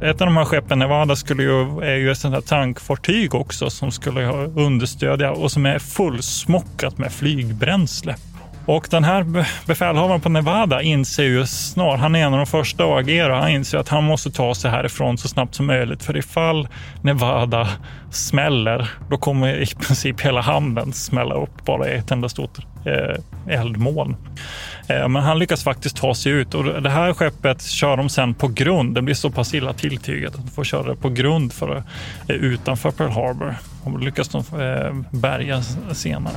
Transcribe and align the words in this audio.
Ett 0.00 0.20
av 0.20 0.26
de 0.26 0.36
här 0.36 0.44
skeppen, 0.44 0.78
Nevada, 0.78 1.16
skulle 1.16 1.42
ju, 1.42 1.80
är 1.80 1.96
ju 1.96 2.10
ett 2.10 2.18
sånt 2.18 2.34
här 2.34 2.40
tankfartyg 2.40 3.34
också 3.34 3.70
som 3.70 3.90
skulle 3.92 4.26
understödja 4.56 5.30
och 5.32 5.52
som 5.52 5.66
är 5.66 5.78
fullsmockat 5.78 6.98
med 6.98 7.12
flygbränsle. 7.12 8.16
Och 8.68 8.86
den 8.90 9.04
här 9.04 9.44
befälhavaren 9.66 10.20
på 10.20 10.28
Nevada 10.28 10.82
inser 10.82 11.22
ju 11.22 11.46
snart, 11.46 12.00
han 12.00 12.14
är 12.14 12.26
en 12.26 12.32
av 12.32 12.38
de 12.38 12.46
första 12.46 12.84
att 12.84 13.00
agera, 13.00 13.40
han 13.40 13.50
inser 13.50 13.78
att 13.78 13.88
han 13.88 14.04
måste 14.04 14.30
ta 14.30 14.54
sig 14.54 14.70
härifrån 14.70 15.18
så 15.18 15.28
snabbt 15.28 15.54
som 15.54 15.66
möjligt. 15.66 16.02
För 16.02 16.16
ifall 16.16 16.68
Nevada 17.02 17.68
smäller, 18.10 18.90
då 19.10 19.16
kommer 19.16 19.62
i 19.62 19.66
princip 19.66 20.20
hela 20.20 20.40
hamnen 20.40 20.92
smälla 20.92 21.34
upp 21.34 21.64
bara 21.64 21.88
i 21.88 21.96
ett 21.96 22.10
enda 22.10 22.28
stort 22.28 22.58
eh, 22.84 23.54
eldmoln. 23.58 24.16
Eh, 24.88 25.08
men 25.08 25.22
han 25.22 25.38
lyckas 25.38 25.64
faktiskt 25.64 25.96
ta 25.96 26.14
sig 26.14 26.32
ut 26.32 26.54
och 26.54 26.82
det 26.82 26.90
här 26.90 27.12
skeppet 27.12 27.62
kör 27.62 27.96
de 27.96 28.08
sen 28.08 28.34
på 28.34 28.48
grund. 28.48 28.94
Det 28.94 29.02
blir 29.02 29.14
så 29.14 29.30
pass 29.30 29.54
illa 29.54 29.72
tilltygat 29.72 30.34
att 30.34 30.44
de 30.44 30.50
får 30.50 30.64
köra 30.64 30.88
det 30.88 30.96
på 30.96 31.08
grund 31.08 31.52
för, 31.52 31.76
eh, 32.28 32.36
utanför 32.36 32.90
Pearl 32.90 33.10
Harbor. 33.10 33.54
Och 33.84 34.00
lyckas 34.00 34.28
de 34.28 34.38
eh, 34.38 35.18
bärga 35.18 35.62
senare. 35.92 36.36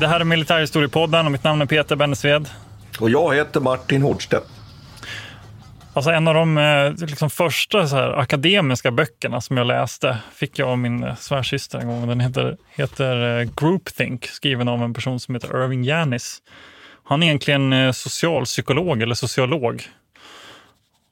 Det 0.00 0.08
här 0.08 0.20
är 0.20 0.24
Militärhistoriepodden 0.24 1.26
och 1.26 1.32
mitt 1.32 1.44
namn 1.44 1.62
är 1.62 1.66
Peter 1.66 1.96
Bennesved. 1.96 2.48
Och 3.00 3.10
jag 3.10 3.34
heter 3.34 3.60
Martin 3.60 4.02
Hårdstedt. 4.02 4.46
Alltså 5.92 6.10
en 6.10 6.28
av 6.28 6.34
de 6.34 6.58
eh, 6.58 6.92
liksom 7.06 7.30
första 7.30 7.82
här, 7.82 8.18
akademiska 8.18 8.90
böckerna 8.90 9.40
som 9.40 9.56
jag 9.56 9.66
läste 9.66 10.18
fick 10.34 10.58
jag 10.58 10.68
av 10.68 10.78
min 10.78 11.04
eh, 11.04 11.16
svärsyster 11.16 11.78
en 11.78 11.88
gång. 11.88 12.08
Den 12.08 12.20
heter, 12.20 12.56
heter 12.70 13.40
eh, 13.40 13.48
Groupthink, 13.56 14.26
skriven 14.26 14.68
av 14.68 14.82
en 14.82 14.94
person 14.94 15.20
som 15.20 15.34
heter 15.34 15.64
Irving 15.64 15.84
Janis. 15.84 16.38
Han 17.04 17.22
är 17.22 17.26
egentligen 17.26 17.94
socialpsykolog 17.94 19.02
eller 19.02 19.14
sociolog. 19.14 19.82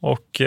Och 0.00 0.41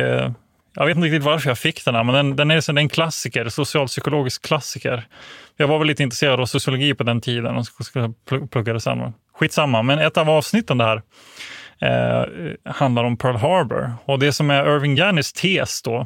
jag 0.74 0.86
vet 0.86 0.96
inte 0.96 1.06
riktigt 1.06 1.24
varför 1.24 1.50
jag 1.50 1.58
fick 1.58 1.86
den 1.86 1.96
här, 1.96 2.04
men 2.04 2.16
den, 2.16 2.36
den 2.36 2.52
är 2.52 2.78
en 2.78 2.90
klassiker, 2.90 3.50
socialpsykologisk 3.50 4.46
klassiker. 4.46 5.08
Jag 5.58 5.68
var 5.68 5.80
väl 5.80 5.88
lite 5.88 6.04
intresserad 6.04 6.40
av 6.40 6.46
sociologi 6.46 6.94
på 6.94 7.04
den 7.04 7.22
tiden 7.22 7.56
och 7.56 7.66
skulle 7.66 8.14
plugga 8.52 8.74
det 8.74 8.80
sen. 8.80 9.14
Skitsamma, 9.34 9.82
men 9.82 10.00
ett 10.00 10.18
av 10.18 10.30
avsnitten 10.30 10.78
där 10.78 11.02
eh, 11.82 12.24
handlar 12.72 13.04
om 13.04 13.18
Pearl 13.18 13.36
Harbor. 13.36 13.94
Och 14.06 14.20
det 14.20 14.34
som 14.34 14.52
är 14.52 14.76
Irving 14.76 14.96
Gannis 14.96 15.34
tes 15.34 15.82
då, 15.82 16.06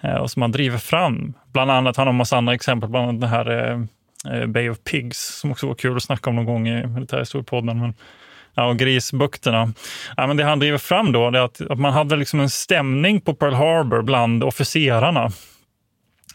eh, 0.00 0.14
och 0.14 0.30
som 0.30 0.42
han 0.42 0.52
driver 0.52 0.78
fram, 0.78 1.34
bland 1.52 1.70
annat, 1.70 1.96
han 1.96 2.06
har 2.06 2.12
en 2.12 2.16
massa 2.16 2.36
andra 2.36 2.54
exempel, 2.54 2.90
bland 2.90 3.08
annat 3.08 3.20
den 3.20 3.30
här 3.30 3.50
eh, 3.50 3.80
eh 4.34 4.46
Bay 4.46 4.70
of 4.70 4.78
Pigs, 4.90 5.18
som 5.18 5.50
också 5.50 5.66
var 5.66 5.74
kul 5.74 5.96
att 5.96 6.02
snacka 6.02 6.30
om 6.30 6.36
någon 6.36 6.44
gång 6.44 6.68
i 6.68 6.86
militärhistoriepodden. 6.86 7.80
Men, 7.80 7.94
ja, 8.58 8.64
och 8.64 8.78
grisbukterna. 8.78 9.72
Ja, 10.16 10.26
men 10.26 10.36
det 10.36 10.44
han 10.44 10.58
driver 10.58 10.78
fram 10.78 11.12
då 11.12 11.26
är 11.26 11.32
att, 11.32 11.60
att 11.60 11.78
man 11.78 11.92
hade 11.92 12.16
liksom 12.16 12.40
en 12.40 12.50
stämning 12.50 13.20
på 13.20 13.34
Pearl 13.34 13.54
Harbor 13.54 14.02
bland 14.02 14.44
officerarna 14.44 15.30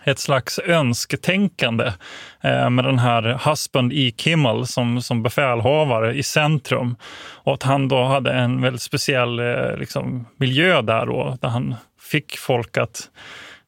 ett 0.03 0.19
slags 0.19 0.59
önsketänkande 0.59 1.93
eh, 2.41 2.69
med 2.69 2.85
den 2.85 2.99
här 2.99 3.49
Husband 3.49 3.93
E. 3.93 4.11
Kimmel 4.17 4.67
som, 4.67 5.01
som 5.01 5.23
befälhavare 5.23 6.13
i 6.13 6.23
centrum. 6.23 6.95
Och 7.43 7.53
att 7.53 7.63
han 7.63 7.87
då 7.87 8.03
hade 8.03 8.31
en 8.31 8.61
väldigt 8.61 8.81
speciell 8.81 9.39
eh, 9.39 9.77
liksom, 9.77 10.25
miljö 10.37 10.81
där 10.81 11.05
då, 11.05 11.37
där 11.41 11.49
han 11.49 11.75
fick 12.01 12.37
folk 12.37 12.77
att 12.77 13.09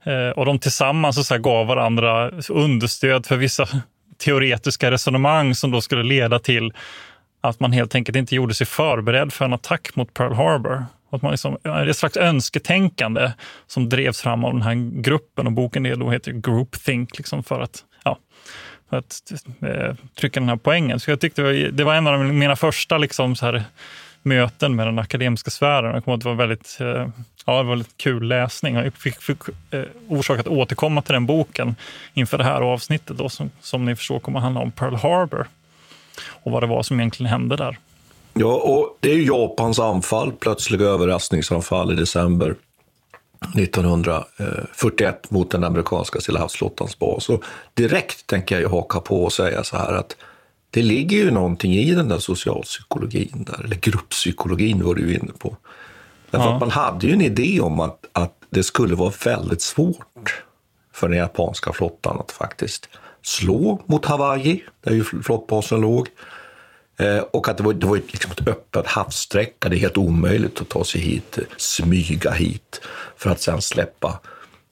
eh, 0.05 0.29
och 0.29 0.45
de 0.45 0.59
tillsammans 0.59 1.27
så 1.27 1.37
gav 1.37 1.67
varandra 1.67 2.31
understöd 2.49 3.25
för 3.25 3.37
vissa 3.37 3.67
teoretiska 4.17 4.91
resonemang 4.91 5.55
som 5.55 5.72
då 5.72 5.81
skulle 5.81 6.03
leda 6.03 6.39
till 6.39 6.73
att 7.50 7.59
man 7.59 7.72
helt 7.72 7.95
enkelt 7.95 8.16
inte 8.16 8.35
gjorde 8.35 8.53
sig 8.53 8.67
förberedd 8.67 9.33
för 9.33 9.45
en 9.45 9.53
attack 9.53 9.95
mot 9.95 10.13
Pearl 10.13 10.33
Harbor. 10.33 10.85
Att 11.09 11.22
man 11.22 11.31
liksom, 11.31 11.57
ett 11.89 11.97
slags 11.97 12.17
önsketänkande 12.17 13.31
som 13.67 13.89
drevs 13.89 14.22
fram 14.22 14.45
av 14.45 14.53
den 14.53 14.61
här 14.61 15.01
gruppen 15.01 15.47
och 15.47 15.53
boken 15.53 16.00
då 16.00 16.11
heter 16.11 16.31
Groupthink 16.31 17.17
liksom 17.17 17.44
för 17.44 17.61
att, 17.61 17.84
ja, 18.03 18.17
för 18.89 18.97
att 18.97 19.22
eh, 19.61 19.95
trycka 20.19 20.39
den 20.39 20.50
här 20.50 20.55
poängen. 20.55 21.00
Så 21.00 21.11
jag 21.11 21.19
tyckte 21.19 21.41
det 21.41 21.45
var, 21.45 21.72
det 21.72 21.84
var 21.84 21.95
en 21.95 22.07
av 22.07 22.25
mina 22.25 22.55
första 22.55 22.97
liksom 22.97 23.35
så 23.35 23.45
här, 23.45 23.63
möten 24.22 24.75
med 24.75 24.88
den 24.88 25.00
akademiska 25.00 25.51
sfären. 25.51 25.94
Jag 25.94 26.03
kommer 26.03 26.17
att 26.17 26.23
det 26.23 26.29
var 26.29 26.35
väldigt, 26.35 26.78
eh, 26.81 27.07
ja, 27.45 27.57
det 27.57 27.63
var 27.63 27.63
väldigt 27.63 27.97
kul 27.97 28.28
läsning. 28.28 28.75
Jag 28.75 28.94
fick, 28.94 29.22
fick 29.22 29.38
eh, 29.72 29.84
orsak 30.07 30.39
att 30.39 30.47
återkomma 30.47 31.01
till 31.01 31.13
den 31.13 31.25
boken 31.25 31.75
inför 32.13 32.38
det 32.38 32.44
här 32.44 32.61
avsnittet 32.61 33.17
då, 33.17 33.29
som, 33.29 33.51
som 33.59 33.85
ni 33.85 33.95
förstår 33.95 34.19
kommer 34.19 34.39
att 34.39 34.44
handla 34.44 34.61
om 34.61 34.72
Pearl 34.72 34.95
Harbor 34.95 35.47
och 36.45 36.51
vad 36.51 36.63
det 36.63 36.67
var 36.67 36.83
som 36.83 37.00
egentligen 37.00 37.29
hände 37.29 37.56
där. 37.56 37.78
Ja, 38.33 38.53
och 38.56 38.97
det 39.00 39.11
är 39.11 39.16
ju 39.16 39.25
Japans 39.25 39.79
anfall, 39.79 40.31
plötsliga 40.31 40.85
överraskningsanfall 40.85 41.91
i 41.91 41.95
december 41.95 42.56
1941 43.57 45.31
mot 45.31 45.51
den 45.51 45.63
amerikanska 45.63 46.19
Stilla 46.19 46.39
havsflottans 46.39 47.00
bas. 47.00 47.29
Och 47.29 47.44
direkt 47.73 48.28
tänker 48.28 48.55
jag 48.55 48.61
ju 48.61 48.67
haka 48.67 49.00
på 49.00 49.23
och 49.23 49.34
säga 49.34 49.63
så 49.63 49.78
här 49.78 49.94
att 49.94 50.16
det 50.69 50.81
ligger 50.81 51.17
ju 51.17 51.31
någonting 51.31 51.73
i 51.73 51.95
den 51.95 52.09
där 52.09 52.19
socialpsykologin, 52.19 53.45
där, 53.47 53.63
eller 53.63 53.75
grupppsykologin 53.75 54.84
var 54.84 54.95
du 54.95 55.16
inne 55.16 55.31
på. 55.39 55.57
Därför 56.31 56.45
ja. 56.45 56.59
man 56.59 56.72
hade 56.72 57.07
ju 57.07 57.13
en 57.13 57.22
idé 57.22 57.59
om 57.61 57.79
att, 57.79 58.05
att 58.11 58.34
det 58.50 58.63
skulle 58.63 58.95
vara 58.95 59.13
väldigt 59.25 59.61
svårt 59.61 60.44
för 60.94 61.09
den 61.09 61.17
japanska 61.17 61.73
flottan 61.73 62.19
att 62.19 62.31
faktiskt 62.31 62.89
slå 63.25 63.81
mot 63.85 64.05
Hawaii, 64.05 64.63
där 64.83 64.91
ju 64.91 65.03
flottbasen 65.03 65.81
låg. 65.81 66.07
Eh, 66.99 67.17
och 67.17 67.49
att 67.49 67.57
det 67.57 67.63
var, 67.63 67.73
det 67.73 67.87
var 67.87 67.95
liksom 67.95 68.31
ett 68.31 68.47
öppet 68.47 68.87
havssträcka. 68.87 69.69
Det 69.69 69.75
är 69.75 69.79
helt 69.79 69.97
omöjligt 69.97 70.61
att 70.61 70.69
ta 70.69 70.83
sig 70.83 71.01
hit, 71.01 71.39
smyga 71.57 72.31
hit 72.31 72.81
för 73.17 73.29
att 73.29 73.41
sen 73.41 73.61
släppa 73.61 74.19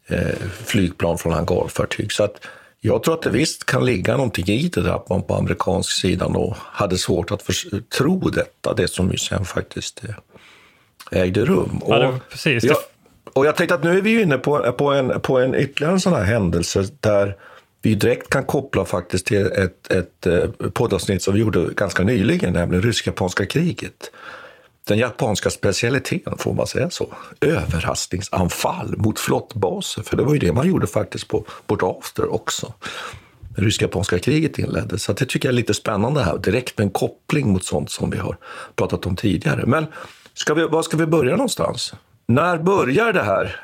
eh, 0.08 0.36
flygplan 0.66 1.18
från 1.18 1.34
hangarfartyg. 1.34 2.12
Så 2.12 2.24
att 2.24 2.46
jag 2.82 3.04
tror 3.04 3.14
att 3.14 3.22
det 3.22 3.30
visst 3.30 3.66
kan 3.66 3.86
ligga 3.86 4.18
någonting 4.18 4.48
i 4.48 4.70
det 4.70 4.82
där 4.82 4.96
att 4.96 5.10
man 5.10 5.24
på 5.24 5.36
amerikansk 5.36 5.92
sida 5.92 6.30
då 6.30 6.56
hade 6.60 6.98
svårt 6.98 7.32
att 7.32 7.42
för, 7.42 7.80
tro 7.82 8.20
detta, 8.20 8.74
det 8.74 8.88
som 8.88 9.12
ju 9.12 9.18
sen 9.18 9.46
faktiskt 9.46 10.04
eh, 10.04 11.22
ägde 11.22 11.46
rum. 11.46 11.82
Ja, 11.88 12.00
det, 12.00 12.20
precis. 12.30 12.64
Jag, 12.64 12.78
och 13.34 13.46
jag 13.46 13.56
tänkte 13.56 13.76
att 13.76 13.84
nu 13.84 13.98
är 13.98 14.02
vi 14.02 14.22
inne 14.22 14.38
på, 14.38 14.72
på, 14.72 14.92
en, 14.92 15.22
på 15.22 15.40
en 15.40 15.56
ytterligare 15.56 15.94
en 15.94 16.00
sån 16.00 16.14
här 16.14 16.24
händelse 16.24 16.88
där 17.00 17.36
vi 17.84 17.96
direkt 17.96 18.30
kan 18.30 18.44
koppla 18.44 18.86
faktiskt 18.86 19.26
till 19.26 19.46
ett, 19.46 19.92
ett 19.92 20.26
eh, 20.26 20.70
poddavsnitt 20.74 21.22
som 21.22 21.34
vi 21.34 21.40
gjorde 21.40 21.74
ganska 21.74 22.04
nyligen, 22.04 22.54
nämligen 22.54 22.84
rysk-japanska 22.84 23.46
kriget. 23.46 24.12
Den 24.88 24.98
japanska 24.98 25.50
specialiteten, 25.50 26.38
får 26.38 26.54
man 26.54 26.68
säga 26.68 26.90
så, 26.90 27.14
överraskningsanfall 27.42 28.98
mot 28.98 29.20
flottbaser. 29.20 30.02
För 30.02 30.18
det 30.18 30.24
var 30.24 30.34
ju 30.34 30.40
det 30.40 30.54
man 30.54 30.68
gjorde 30.68 30.88
faktiskt 30.88 31.28
på 31.28 31.46
Port 31.68 31.84
After 31.84 32.34
också. 32.34 32.74
Det 33.56 33.62
rysk-japanska 33.62 34.20
kriget 34.20 34.60
inleddes. 34.60 35.04
Så 35.04 35.14
det 35.14 35.26
tycker 35.26 35.48
jag 35.48 35.54
är 35.54 35.58
lite 35.58 35.74
spännande 35.74 36.24
här, 36.24 36.38
direkt 36.38 36.78
med 36.78 36.86
en 36.86 36.92
koppling 36.92 37.50
mot 37.50 37.64
sånt 37.64 37.92
som 37.92 38.10
vi 38.10 38.18
har 38.18 38.38
pratat 38.76 39.06
om 39.06 39.16
tidigare. 39.16 39.66
Men 39.66 39.86
ska 40.34 40.54
vi, 40.54 40.64
var 40.64 40.82
ska 40.82 40.98
vi 40.98 41.06
börja 41.06 41.32
någonstans? 41.32 41.94
När 42.28 42.58
börjar 42.58 43.14
det 43.14 43.24
här 43.24 43.60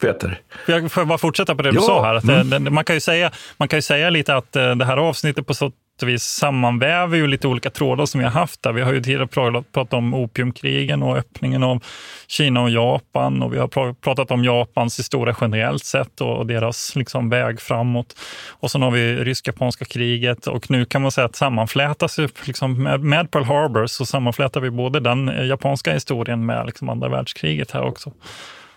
Peter? 0.00 0.40
Jag 0.66 0.92
får 0.92 1.04
bara 1.04 1.18
fortsätta 1.18 1.54
på 1.54 1.62
det 1.62 1.70
du 1.70 1.76
Ja. 1.76 1.82
sa 1.82 2.04
här. 2.04 2.14
Att 2.14 2.24
Mm. 2.24 2.64
det, 2.64 2.70
man, 2.70 2.84
kan 2.84 2.96
ju 2.96 3.00
säga, 3.00 3.30
man 3.56 3.68
kan 3.68 3.76
ju 3.78 3.82
säga 3.82 4.10
lite 4.10 4.34
att 4.36 4.56
eh, 4.56 4.74
det 4.74 4.84
här 4.84 4.96
avsnittet 4.96 5.46
på 5.46 5.54
så 5.54 5.72
vis 6.02 6.22
sammanväver 6.22 7.16
ju 7.16 7.26
lite 7.26 7.48
olika 7.48 7.70
trådar 7.70 8.06
som 8.06 8.18
vi 8.18 8.24
har 8.24 8.32
haft 8.32 8.62
där. 8.62 8.72
Vi 8.72 8.82
har 8.82 8.92
ju 8.92 9.00
tidigare 9.02 9.24
pra- 9.24 9.64
pratat 9.72 9.92
om 9.92 10.14
opiumkrigen 10.14 11.02
och 11.02 11.16
öppningen 11.16 11.62
av 11.62 11.82
Kina 12.28 12.62
och 12.62 12.70
Japan 12.70 13.42
och 13.42 13.54
vi 13.54 13.58
har 13.58 13.68
pra- 13.68 13.94
pratat 13.94 14.30
om 14.30 14.44
Japans 14.44 14.98
historia 14.98 15.36
generellt 15.40 15.84
sett 15.84 16.20
och 16.20 16.46
deras 16.46 16.96
liksom 16.96 17.28
väg 17.30 17.60
framåt. 17.60 18.16
Och 18.50 18.70
sen 18.70 18.82
har 18.82 18.90
vi 18.90 19.16
rysk-japanska 19.16 19.84
kriget 19.84 20.46
och 20.46 20.70
nu 20.70 20.84
kan 20.84 21.02
man 21.02 21.10
säga 21.10 21.24
att 21.24 21.36
sammanflätas 21.36 22.18
liksom 22.44 22.82
med, 22.82 23.00
med 23.00 23.30
Pearl 23.30 23.44
Harbor 23.44 23.86
så 23.86 24.06
sammanflätar 24.06 24.60
vi 24.60 24.70
både 24.70 25.00
den 25.00 25.28
eh, 25.28 25.46
japanska 25.46 25.92
historien 25.92 26.46
med 26.46 26.66
liksom 26.66 26.88
andra 26.88 27.08
världskriget 27.08 27.70
här 27.70 27.82
också. 27.82 28.12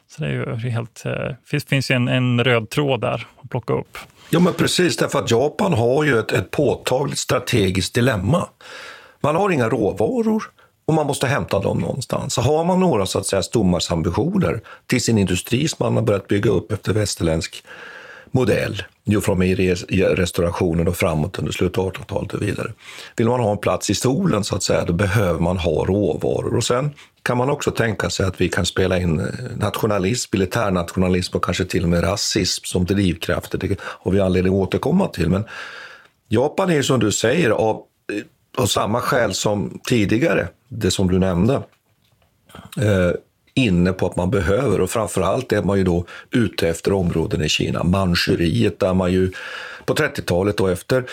Så 0.07 0.21
det 0.21 0.27
är 0.27 0.31
ju 0.31 0.69
helt, 0.69 1.05
eh, 1.05 1.35
finns, 1.45 1.65
finns 1.65 1.91
ju 1.91 1.95
en, 1.95 2.07
en 2.07 2.43
röd 2.43 2.69
tråd 2.69 3.01
där 3.01 3.27
att 3.43 3.49
plocka 3.49 3.73
upp. 3.73 3.97
Ja, 4.29 4.39
men 4.39 4.53
precis, 4.53 4.97
därför 4.97 5.19
att 5.19 5.31
Japan 5.31 5.73
har 5.73 6.03
ju 6.03 6.19
ett, 6.19 6.31
ett 6.31 6.51
påtagligt 6.51 7.19
strategiskt 7.19 7.93
dilemma. 7.93 8.47
Man 9.21 9.35
har 9.35 9.49
inga 9.49 9.69
råvaror 9.69 10.43
och 10.85 10.93
man 10.93 11.07
måste 11.07 11.27
hämta 11.27 11.59
dem 11.59 11.77
någonstans. 11.79 12.33
Så 12.33 12.41
har 12.41 12.63
man 12.63 12.79
några 12.79 13.05
så 13.05 13.19
att 13.19 13.25
säga 13.25 13.43
stommarsambitioner 13.43 14.61
till 14.87 15.01
sin 15.01 15.17
industri 15.17 15.67
som 15.67 15.77
man 15.79 15.95
har 15.95 16.03
börjat 16.03 16.27
bygga 16.27 16.51
upp 16.51 16.71
efter 16.71 16.93
västerländsk 16.93 17.63
modell, 18.31 18.83
Jo, 19.05 19.21
från 19.21 19.41
restaurationen 19.41 20.87
och 20.87 20.97
framåt 20.97 21.39
under 21.39 21.51
slutet 21.51 21.77
av 21.77 21.93
1800-talet 21.93 22.33
och 22.33 22.41
vidare. 22.41 22.71
Vill 23.15 23.27
man 23.27 23.39
ha 23.39 23.51
en 23.51 23.57
plats 23.57 23.89
i 23.89 23.95
solen 23.95 24.43
så 24.43 24.55
att 24.55 24.63
säga, 24.63 24.85
då 24.85 24.93
behöver 24.93 25.39
man 25.39 25.57
ha 25.57 25.85
råvaror. 25.85 26.55
Och 26.55 26.63
sen 26.63 26.91
kan 27.23 27.37
man 27.37 27.49
också 27.49 27.71
tänka 27.71 28.09
sig 28.09 28.25
att 28.25 28.41
vi 28.41 28.49
kan 28.49 28.65
spela 28.65 28.99
in 28.99 29.19
eh, 29.19 29.25
nationalism, 29.57 30.29
militärnationalism 30.33 31.37
och 31.37 31.43
kanske 31.43 31.65
till 31.65 31.83
och 31.83 31.89
med 31.89 32.03
rasism 32.03 32.63
som 32.65 32.85
drivkrafter. 32.85 33.57
Det 33.57 33.79
har 33.81 34.11
vi 34.11 34.19
anledning 34.19 34.53
att 34.53 34.59
återkomma 34.59 35.07
till. 35.07 35.29
Men 35.29 35.43
Japan 36.27 36.69
är 36.69 36.81
som 36.81 36.99
du 36.99 37.11
säger 37.11 37.49
av, 37.49 37.75
eh, 37.75 38.61
av 38.63 38.65
samma 38.65 39.01
skäl 39.01 39.33
som 39.33 39.79
tidigare, 39.83 40.47
det 40.67 40.91
som 40.91 41.07
du 41.07 41.19
nämnde, 41.19 41.53
eh, 42.77 43.11
inne 43.53 43.93
på 43.93 44.05
att 44.05 44.15
man 44.15 44.31
behöver 44.31 44.81
och 44.81 44.89
framförallt 44.89 45.51
är 45.51 45.63
man 45.63 45.77
ju 45.77 45.83
då 45.83 46.05
ute 46.31 46.69
efter 46.69 46.93
områden 46.93 47.41
i 47.41 47.49
Kina. 47.49 47.83
Manchuriet 47.83 48.79
där 48.79 48.93
man 48.93 49.11
ju 49.11 49.31
på 49.85 49.93
30-talet 49.93 50.59
och 50.59 50.71
efter 50.71 51.03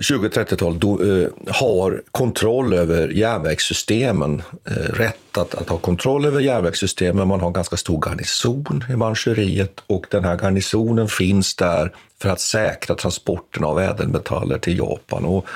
20-30-talet 0.00 0.84
eh, 0.84 1.54
har 1.54 2.02
kontroll 2.10 2.72
över 2.72 3.08
järnvägssystemen. 3.08 4.42
Eh, 4.64 4.72
rätt 4.72 5.38
att, 5.38 5.54
att 5.54 5.68
ha 5.68 5.78
kontroll 5.78 6.24
över 6.24 6.40
järnvägssystemen. 6.40 7.28
Man 7.28 7.40
har 7.40 7.46
en 7.46 7.52
ganska 7.52 7.76
stor 7.76 8.02
garnison 8.06 8.84
i 8.90 8.96
Manchuriet 8.96 9.80
och 9.86 10.06
den 10.10 10.24
här 10.24 10.38
garnisonen 10.38 11.08
finns 11.08 11.56
där 11.56 11.92
för 12.22 12.28
att 12.28 12.40
säkra 12.40 12.94
transporten 12.94 13.64
av 13.64 13.80
ädelmetaller 13.80 14.58
till 14.58 14.78
Japan. 14.78 15.24
Och 15.24 15.46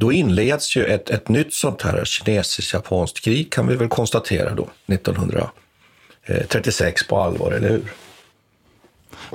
då 0.00 0.12
inleds 0.12 0.76
ju 0.76 0.84
ett, 0.84 1.10
ett 1.10 1.28
nytt 1.28 1.54
sånt 1.54 1.82
här 1.82 2.04
kinesiskt-japanskt 2.04 3.20
krig 3.24 3.52
kan 3.52 3.66
vi 3.66 3.76
väl 3.76 3.88
konstatera 3.88 4.54
då, 4.54 4.68
1936 4.86 7.06
på 7.08 7.20
allvar, 7.20 7.52
eller 7.52 7.68
hur? 7.68 7.82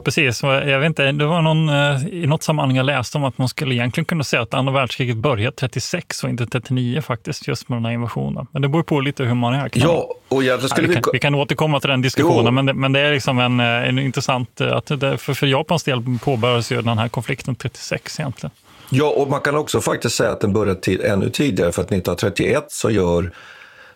Precis, 0.06 0.44
jag 0.44 0.80
vet 0.80 0.88
inte, 0.88 1.12
det 1.12 1.26
var 1.26 1.42
någon, 1.42 1.70
eh, 1.70 2.08
i 2.08 2.28
något 2.28 2.44
sammanhang 2.44 2.78
jag 2.78 2.86
läste 2.86 3.18
om 3.18 3.24
att 3.24 3.38
man 3.38 3.50
skulle 3.50 3.76
egentligen 3.76 4.06
kunna 4.06 4.24
säga 4.24 4.42
att 4.42 4.54
andra 4.54 4.74
världskriget 4.74 5.18
började 5.18 5.56
36 5.56 6.24
och 6.24 6.30
inte 6.30 6.46
39 6.48 7.02
faktiskt, 7.02 7.48
just 7.48 7.70
med 7.70 7.78
den 7.78 7.86
här 7.86 7.92
invasionen. 7.92 8.48
Men 8.52 8.62
det 8.62 8.68
beror 8.68 8.84
på 8.84 9.00
lite 9.00 9.24
hur 9.24 9.34
man 9.34 9.64
räknar. 9.64 9.84
Ja, 9.86 10.16
och 10.28 10.44
jag, 10.44 10.64
Ja, 10.64 10.68
skulle 10.68 10.88
vi, 10.88 10.94
kan, 10.94 11.04
vi... 11.14 11.20
kan 11.20 11.36
återkomma 11.36 11.80
till 11.80 11.90
den 11.90 12.02
diskussionen, 12.02 12.46
Jo. 12.46 12.52
men 12.52 12.66
det, 12.66 12.74
men 12.74 12.94
det 12.94 13.00
är 13.00 13.12
liksom 13.14 13.40
en, 13.40 13.60
eh, 13.60 13.66
en 13.66 14.00
intressant... 14.00 14.62
eh, 14.62 14.76
Att 14.76 14.86
det, 14.86 15.18
för, 15.18 15.34
för 15.34 15.48
Japans 15.48 15.84
del 15.84 16.02
påbörjades 16.24 16.72
ju 16.72 16.82
den 16.82 16.98
här 16.98 17.08
konflikten 17.08 17.56
36 17.56 18.20
egentligen. 18.20 18.52
Ja, 18.90 19.10
och 19.10 19.30
man 19.30 19.42
kan 19.42 19.56
också 19.56 19.82
faktiskt 19.82 20.16
säga 20.16 20.32
att 20.32 20.42
den 20.42 20.54
börjar 20.54 20.76
tid, 20.76 21.02
ännu 21.02 21.30
tidigare, 21.30 21.72
för 21.72 21.82
att 21.82 21.88
1931 21.88 22.66
så 22.68 22.90
gör, 22.90 23.32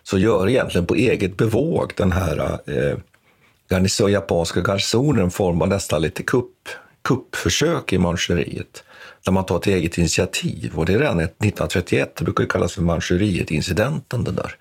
så 0.02 0.18
gör 0.18 0.48
egentligen 0.48 0.86
på 0.86 0.94
eget 0.94 1.36
bevåg 1.36 1.92
den 1.96 2.12
här 2.12 2.58
eh, 2.66 2.98
garnison, 3.70 4.12
japanska 4.12 4.60
garnisonen 4.60 5.30
formar 5.30 5.66
nästan 5.66 6.02
lite 6.02 6.22
kupp, 6.22 6.68
kuppförsök 7.04 7.92
i 7.92 7.98
Manchuriet, 7.98 8.84
där 9.24 9.32
man 9.32 9.46
tar 9.46 9.56
ett 9.56 9.66
eget 9.66 9.98
initiativ. 9.98 10.72
Och 10.74 10.86
det 10.86 10.92
är 10.92 10.98
redan 10.98 11.20
1931, 11.20 12.16
det 12.16 12.24
brukar 12.24 12.44
ju 12.44 12.48
kallas 12.48 12.72
för 12.72 12.82
Manchuriet-incidenten 12.82 14.24
det 14.24 14.32
där. 14.32 14.56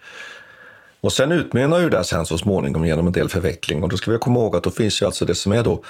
Och 1.02 1.14
sen 1.14 1.32
utmynnar 1.32 1.80
ju 1.80 1.90
det 1.90 2.04
sen 2.04 2.26
så 2.26 2.38
småningom 2.38 2.86
genom 2.86 3.08
en 3.08 3.14
del 3.14 3.30
förveckling. 3.30 3.84
Och 3.84 3.90
då 3.90 3.98
ska 3.98 4.12
vi 4.12 4.18
komma 4.18 4.40
ihåg 4.40 4.56
att 4.56 4.64
då 4.64 4.72
finns 4.72 5.02
ju 5.02 5.06
alltså 5.06 5.26
det 5.26 5.36
som 5.36 5.52
är 5.52 5.64
då 5.64 5.84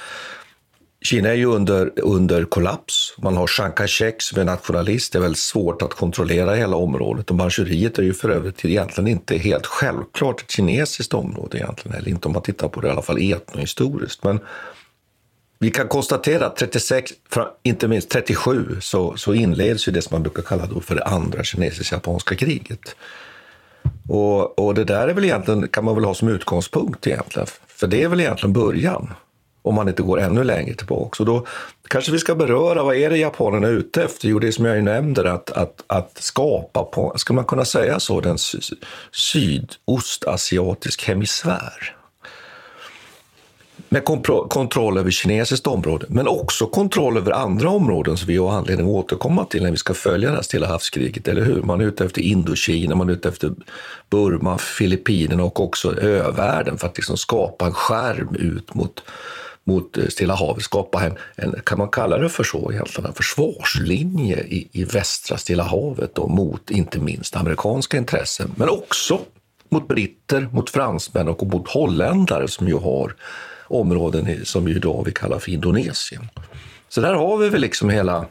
Kina 1.01 1.29
är 1.29 1.33
ju 1.33 1.45
under, 1.45 1.91
under 1.99 2.45
kollaps. 2.45 3.15
Man 3.17 3.37
har 3.37 3.47
Chiang 3.47 3.71
Kai-shek 3.71 4.21
som 4.21 4.39
är 4.39 4.45
nationalist. 4.45 5.13
Det 5.13 5.19
är 5.19 5.21
väldigt 5.21 5.39
svårt 5.39 5.81
att 5.81 5.93
kontrollera 5.93 6.55
hela 6.55 6.75
området. 6.75 7.29
Och 7.29 7.35
Manchuriet 7.35 7.99
är 7.99 8.03
ju 8.03 8.13
för 8.13 8.29
övrigt 8.29 8.65
egentligen 8.65 9.07
inte 9.07 9.37
helt 9.37 9.65
självklart 9.65 10.41
ett 10.41 10.51
kinesiskt 10.51 11.13
område 11.13 11.57
egentligen. 11.57 11.97
Eller 11.97 12.09
inte 12.09 12.27
om 12.27 12.33
man 12.33 12.41
tittar 12.41 12.67
på 12.67 12.81
det 12.81 12.87
i 12.87 12.91
alla 12.91 13.01
fall 13.01 13.31
etnohistoriskt. 13.31 14.23
Men 14.23 14.39
vi 15.59 15.71
kan 15.71 15.87
konstatera 15.87 16.45
att 16.45 16.55
36, 16.55 17.11
inte 17.63 17.87
minst 17.87 18.09
37, 18.09 18.77
så, 18.81 19.17
så 19.17 19.33
inleds 19.33 19.87
ju 19.87 19.91
det 19.91 20.01
som 20.01 20.15
man 20.15 20.23
brukar 20.23 20.41
kalla 20.41 20.65
då 20.65 20.81
för 20.81 20.95
det 20.95 21.03
andra 21.03 21.43
kinesisk-japanska 21.43 22.35
kriget. 22.35 22.95
Och, 24.09 24.59
och 24.59 24.75
det 24.75 24.83
där 24.83 25.07
är 25.07 25.13
väl 25.13 25.25
egentligen, 25.25 25.67
kan 25.67 25.83
man 25.83 25.95
väl 25.95 26.05
ha 26.05 26.13
som 26.13 26.27
utgångspunkt 26.27 27.07
egentligen. 27.07 27.47
För 27.67 27.87
det 27.87 28.03
är 28.03 28.07
väl 28.07 28.19
egentligen 28.19 28.53
början, 28.53 29.13
om 29.67 29.75
man 29.75 29.87
inte 29.87 30.03
går 30.03 30.19
ännu 30.19 30.43
längre 30.43 30.73
tillbaka. 30.73 31.15
Så 31.17 31.23
då 31.23 31.45
kanske 31.87 32.11
vi 32.11 32.19
ska 32.19 32.35
beröra, 32.35 32.83
vad 32.83 32.95
är 32.95 33.09
det 33.09 33.17
japanerna 33.17 33.67
är 33.67 33.71
ute 33.71 34.03
efter? 34.03 34.27
Jo, 34.27 34.39
det 34.39 34.51
som 34.51 34.65
jag 34.65 34.75
ju 34.75 34.81
nämnde, 34.81 35.31
att, 35.31 35.51
att, 35.51 35.83
att 35.87 36.17
skapa, 36.17 36.83
på, 36.83 37.13
ska 37.15 37.33
man 37.33 37.45
kunna 37.45 37.65
säga 37.65 37.99
så, 37.99 38.21
den 38.21 38.37
sy- 38.37 38.75
sydostasiatisk 39.11 41.07
hemisfär. 41.07 41.93
Med 43.89 44.05
kontroll 44.49 44.97
över 44.97 45.11
kinesiskt 45.11 45.67
område, 45.67 46.05
men 46.09 46.27
också 46.27 46.67
kontroll 46.67 47.17
över 47.17 47.31
andra 47.31 47.69
områden 47.69 48.17
som 48.17 48.27
vi 48.27 48.37
har 48.37 48.51
anledning 48.51 48.87
att 48.87 48.93
återkomma 48.93 49.45
till 49.45 49.63
när 49.63 49.71
vi 49.71 49.77
ska 49.77 49.93
följa 49.93 50.29
det 50.29 50.35
här 50.35 50.41
Stilla 50.41 50.67
havskriget, 50.67 51.27
eller 51.27 51.41
hur? 51.41 51.61
Man 51.61 51.81
är 51.81 51.85
ute 51.85 52.05
efter 52.05 52.21
Indokina, 52.21 52.95
man 52.95 53.09
är 53.09 53.13
ute 53.13 53.29
efter 53.29 53.51
Burma, 54.09 54.57
Filippinerna 54.57 55.43
och 55.43 55.59
också 55.59 55.99
övärlden 55.99 56.77
för 56.77 56.87
att 56.87 56.97
liksom 56.97 57.17
skapa 57.17 57.65
en 57.65 57.73
skärm 57.73 58.35
ut 58.35 58.73
mot, 58.73 59.03
mot 59.67 59.97
Stilla 60.09 60.35
havet, 60.35 60.63
skapa 60.63 61.05
en, 61.05 61.17
en, 61.35 61.61
kan 61.65 61.77
man 61.77 61.89
kalla 61.89 62.17
det 62.17 62.29
för 62.29 62.43
så 62.43 62.71
egentligen, 62.71 63.07
en 63.09 63.13
försvarslinje 63.13 64.37
i, 64.39 64.69
i 64.71 64.83
västra 64.83 65.37
Stilla 65.37 65.63
havet 65.63 66.15
då, 66.15 66.27
mot 66.27 66.71
inte 66.71 66.99
minst 66.99 67.35
amerikanska 67.35 67.97
intressen, 67.97 68.51
men 68.55 68.69
också 68.69 69.19
mot 69.69 69.87
britter, 69.87 70.49
mot 70.51 70.69
fransmän 70.69 71.27
och 71.27 71.43
mot 71.47 71.69
holländare 71.69 72.47
som 72.47 72.67
ju 72.67 72.77
har 72.77 73.15
områden 73.67 74.27
i- 74.27 74.45
som 74.45 74.67
ju 74.67 74.75
idag 74.75 75.03
vi 75.05 75.11
kallar 75.11 75.39
för 75.39 75.51
Indonesien. 75.51 76.27
Så 76.89 77.01
där 77.01 77.13
har 77.13 77.37
vi 77.37 77.49
väl 77.49 77.61
liksom 77.61 77.89
hela, 77.89 78.25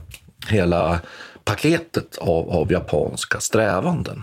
hela 0.49 1.01
paketet 1.45 2.19
av, 2.19 2.51
av 2.51 2.73
japanska 2.73 3.41
strävanden. 3.41 4.23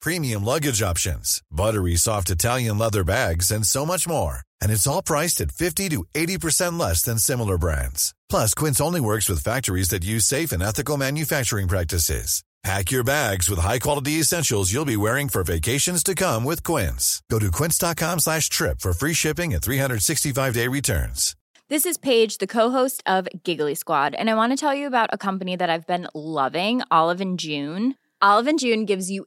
premium 0.00 0.44
luggage 0.44 0.82
options, 0.82 1.42
buttery 1.50 1.96
soft 1.96 2.30
Italian 2.30 2.78
leather 2.78 3.04
bags, 3.04 3.50
and 3.50 3.66
so 3.66 3.84
much 3.84 4.08
more. 4.08 4.40
And 4.62 4.72
it's 4.72 4.86
all 4.86 5.02
priced 5.02 5.40
at 5.40 5.52
50 5.52 5.88
to 5.90 6.04
80% 6.14 6.78
less 6.78 7.02
than 7.02 7.18
similar 7.18 7.58
brands. 7.58 8.14
Plus, 8.30 8.54
Quince 8.54 8.80
only 8.80 9.00
works 9.00 9.28
with 9.28 9.44
factories 9.44 9.88
that 9.90 10.04
use 10.04 10.24
safe 10.24 10.52
and 10.52 10.62
ethical 10.62 10.96
manufacturing 10.96 11.68
practices. 11.68 12.42
Pack 12.64 12.90
your 12.90 13.04
bags 13.04 13.48
with 13.48 13.60
high-quality 13.60 14.12
essentials 14.12 14.72
you'll 14.72 14.84
be 14.84 14.96
wearing 14.96 15.28
for 15.28 15.44
vacations 15.44 16.02
to 16.02 16.14
come 16.14 16.44
with 16.44 16.64
Quince. 16.64 17.22
Go 17.30 17.38
to 17.38 17.52
quince.com 17.52 18.18
slash 18.18 18.48
trip 18.48 18.80
for 18.80 18.92
free 18.92 19.14
shipping 19.14 19.54
and 19.54 19.62
365-day 19.62 20.66
returns. 20.66 21.36
This 21.68 21.86
is 21.86 21.98
Paige, 21.98 22.38
the 22.38 22.46
co-host 22.46 23.02
of 23.06 23.28
Giggly 23.44 23.74
Squad, 23.74 24.14
and 24.14 24.28
I 24.28 24.34
want 24.34 24.52
to 24.52 24.56
tell 24.56 24.74
you 24.74 24.86
about 24.86 25.10
a 25.12 25.18
company 25.18 25.54
that 25.54 25.70
I've 25.70 25.86
been 25.86 26.08
loving, 26.14 26.82
Olive 26.90 27.36
June. 27.36 27.94
Olive 28.20 28.56
June 28.56 28.86
gives 28.86 29.10
you 29.10 29.26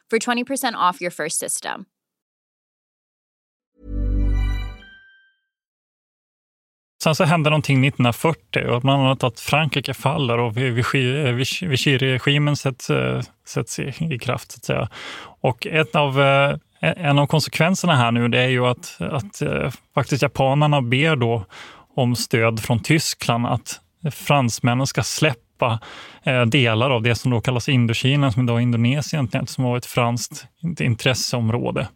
for 0.11 0.19
20% 0.19 0.89
off 0.89 1.01
your 1.01 1.11
first 1.11 1.39
system. 1.39 1.85
Sen 7.03 7.15
så 7.15 7.23
hände 7.23 7.49
någonting 7.49 7.85
1940 7.85 8.67
och 8.67 8.81
bland 8.81 9.03
annat 9.03 9.23
att 9.23 9.39
Frankrike 9.39 9.93
faller 9.93 10.37
och 10.37 10.57
Vichy-regimen 10.57 12.51
eh, 12.51 12.55
sätts, 12.55 12.89
eh, 12.89 13.21
sätts 13.47 13.79
i, 13.79 13.93
i 13.99 14.19
kraft. 14.19 14.51
Så 14.51 14.57
att 14.57 14.65
säga. 14.65 14.89
Och 15.41 15.67
ett 15.67 15.95
av, 15.95 16.21
eh, 16.21 16.55
e-, 16.81 16.93
en 16.97 17.19
av 17.19 17.27
konsekvenserna 17.27 17.95
här 17.95 18.11
nu 18.11 18.27
det 18.27 18.41
är 18.41 18.47
ju 18.47 18.65
att, 18.65 18.97
att 18.99 19.41
faktiskt 19.93 20.21
japanerna 20.21 20.81
ber 20.81 21.15
då 21.15 21.45
om 21.95 22.15
stöd 22.15 22.59
från 22.59 22.79
Tyskland 22.79 23.45
att 23.45 23.79
fransmännen 24.11 24.87
ska 24.87 25.03
släppa 25.03 25.50
Eh, 26.23 26.41
delar 26.41 26.89
av 26.89 27.01
det 27.01 27.15
som 27.15 27.31
då 27.31 27.41
kallas 27.41 27.69
Indokina, 27.69 28.31
som 28.31 28.43
idag 28.43 28.57
är 28.57 28.61
Indonesien, 28.61 29.29
som 29.47 29.63
var 29.63 29.77
ett 29.77 29.85
franskt 29.85 30.45
intresseområde. 30.79 31.87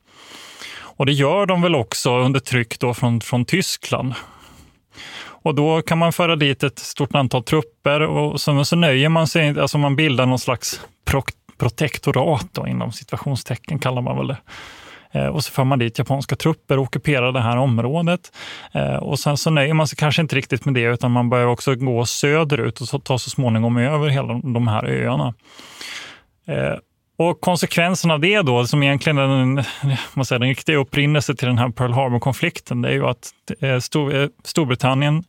Och 0.98 1.06
det 1.06 1.12
gör 1.12 1.46
de 1.46 1.62
väl 1.62 1.76
också 1.76 2.18
under 2.18 2.40
tryck 2.40 2.80
då 2.80 2.94
från, 2.94 3.22
från 3.22 3.46
Tyskland. 3.46 4.14
Och 5.46 5.56
då 5.56 5.82
kan 5.82 5.98
man 5.98 6.14
föra 6.14 6.36
dit 6.36 6.64
ett 6.64 6.80
stort 6.80 7.16
antal 7.16 7.44
trupper 7.44 8.02
och 8.02 8.42
så, 8.42 8.66
så 8.66 8.76
nöjer 8.76 9.10
man 9.10 9.28
sig, 9.28 9.60
alltså 9.60 9.78
man 9.78 9.96
bildar 9.96 10.26
någon 10.26 10.40
slags 10.40 10.82
pro, 11.06 11.24
protektorat 11.58 12.48
då, 12.52 12.68
inom 12.68 12.92
situationstecken 12.92 13.80
kallar 13.80 14.02
man 14.02 14.18
väl 14.18 14.28
det. 14.28 14.38
Eh, 15.16 15.28
och 15.28 15.44
så 15.44 15.52
för 15.52 15.64
man 15.64 15.80
dit 15.80 16.00
japanska 16.00 16.36
trupper 16.36 16.78
och 16.78 16.84
ockuperar 16.84 17.32
det 17.32 17.42
här 17.42 17.58
området. 17.58 18.32
Eh, 18.74 18.96
och 18.96 19.20
sen 19.20 19.38
så 19.38 19.50
nöjer 19.50 19.74
man 19.74 19.88
sig 19.88 19.98
kanske 19.98 20.22
inte 20.22 20.36
riktigt 20.36 20.66
med 20.66 20.74
det 20.74 20.82
utan 20.82 21.12
man 21.12 21.30
börjar 21.30 21.48
också 21.48 21.76
gå 21.76 22.06
söderut 22.06 22.82
och 22.82 23.04
ta 23.04 23.18
så 23.18 23.30
småningom 23.30 23.78
över 23.78 24.10
hela 24.10 24.34
de 24.34 24.68
här 24.68 24.86
öarna. 24.86 25.34
Eh, 26.48 26.78
och 27.18 27.42
konsekvensen 27.42 28.12
av 28.12 28.20
det 28.20 28.42
då, 28.42 28.68
som 28.68 28.84
egentligen 28.84 29.18
är 29.18 29.28
den, 29.28 29.56
man 30.14 30.26
säger, 30.26 30.40
den 30.40 30.50
riktiga 30.50 30.78
upprinnelsen 30.78 31.36
till 31.36 31.48
den 31.48 31.58
här 31.58 31.70
Pearl 31.70 31.94
Harbor-konflikten, 31.94 32.82
det 32.82 32.90
är 32.90 32.94
ju 32.94 33.06
att 33.06 33.32
Stor, 33.84 34.30
Storbritannien, 34.44 35.24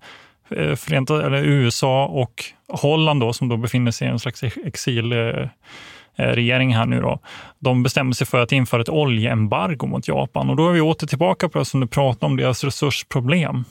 Förenta, 0.76 1.26
eller 1.26 1.45
USA 1.45 2.07
och 2.07 2.45
Holland 2.69 3.21
då, 3.21 3.33
som 3.33 3.49
då 3.49 3.57
befinner 3.57 3.90
sig 3.90 4.09
i 4.09 4.11
en 4.11 4.19
slags 4.19 4.43
exil 4.43 5.12
Eh, 6.16 6.26
regering 6.26 6.75
här 6.75 6.87
nu 6.87 7.00
då, 7.00 7.20
de 7.58 7.82
bestämmer 7.82 8.12
sig 8.12 8.26
för 8.26 8.40
att 8.40 8.52
införa 8.52 8.80
ett 8.82 8.88
oljeembargo 8.88 9.87
mot 9.87 10.08
Japan. 10.08 10.50
Och 10.50 10.56
då 10.56 10.68
är 10.68 10.73
vi 10.73 10.80
åter 10.80 11.06
tillbaka 11.06 11.49
på 11.49 11.58
det 11.58 11.64
som 11.64 11.80
du 11.80 11.87
pratade 11.87 12.26
om, 12.26 12.37
deras 12.37 12.64
resursproblem. 12.64 13.64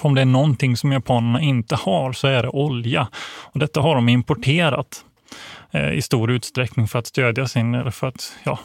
Om 0.00 0.14
det 0.14 0.20
är 0.20 0.24
någonting 0.26 0.76
som 0.76 0.92
japanerna 0.92 1.40
inte 1.40 1.76
har 1.76 2.12
så 2.12 2.26
är 2.28 2.42
det 2.42 2.48
olja. 2.48 3.08
Och 3.24 3.60
detta 3.60 3.80
har 3.80 3.94
de 3.94 4.08
importerat 4.08 5.04
eh, 5.70 5.92
i 5.92 6.02
stor 6.02 6.30
utsträckning 6.30 6.88
för 6.88 6.98
att 6.98 7.06
stödja 7.06 7.48
sin, 7.48 7.74
eller 7.74 7.90
för 7.90 8.06
att 8.06 8.32
ja, 8.44 8.58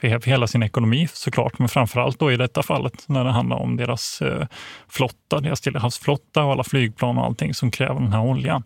för 0.00 0.26
hela 0.26 0.46
sin 0.46 0.62
ekonomi 0.62 1.08
såklart, 1.12 1.58
men 1.58 1.68
framförallt 1.68 2.18
då 2.18 2.32
i 2.32 2.36
detta 2.36 2.62
fallet 2.62 3.04
när 3.08 3.24
det 3.24 3.30
handlar 3.30 3.56
om 3.56 3.76
deras 3.76 4.22
eh, 4.22 4.46
flotta, 4.88 5.40
deras 5.40 5.58
Stillahavsflotta 5.58 6.42
och 6.42 6.52
alla 6.52 6.64
flygplan 6.64 7.18
och 7.18 7.24
allting 7.24 7.54
som 7.54 7.70
kräver 7.70 8.00
den 8.00 8.12
här 8.12 8.20
oljan. 8.20 8.62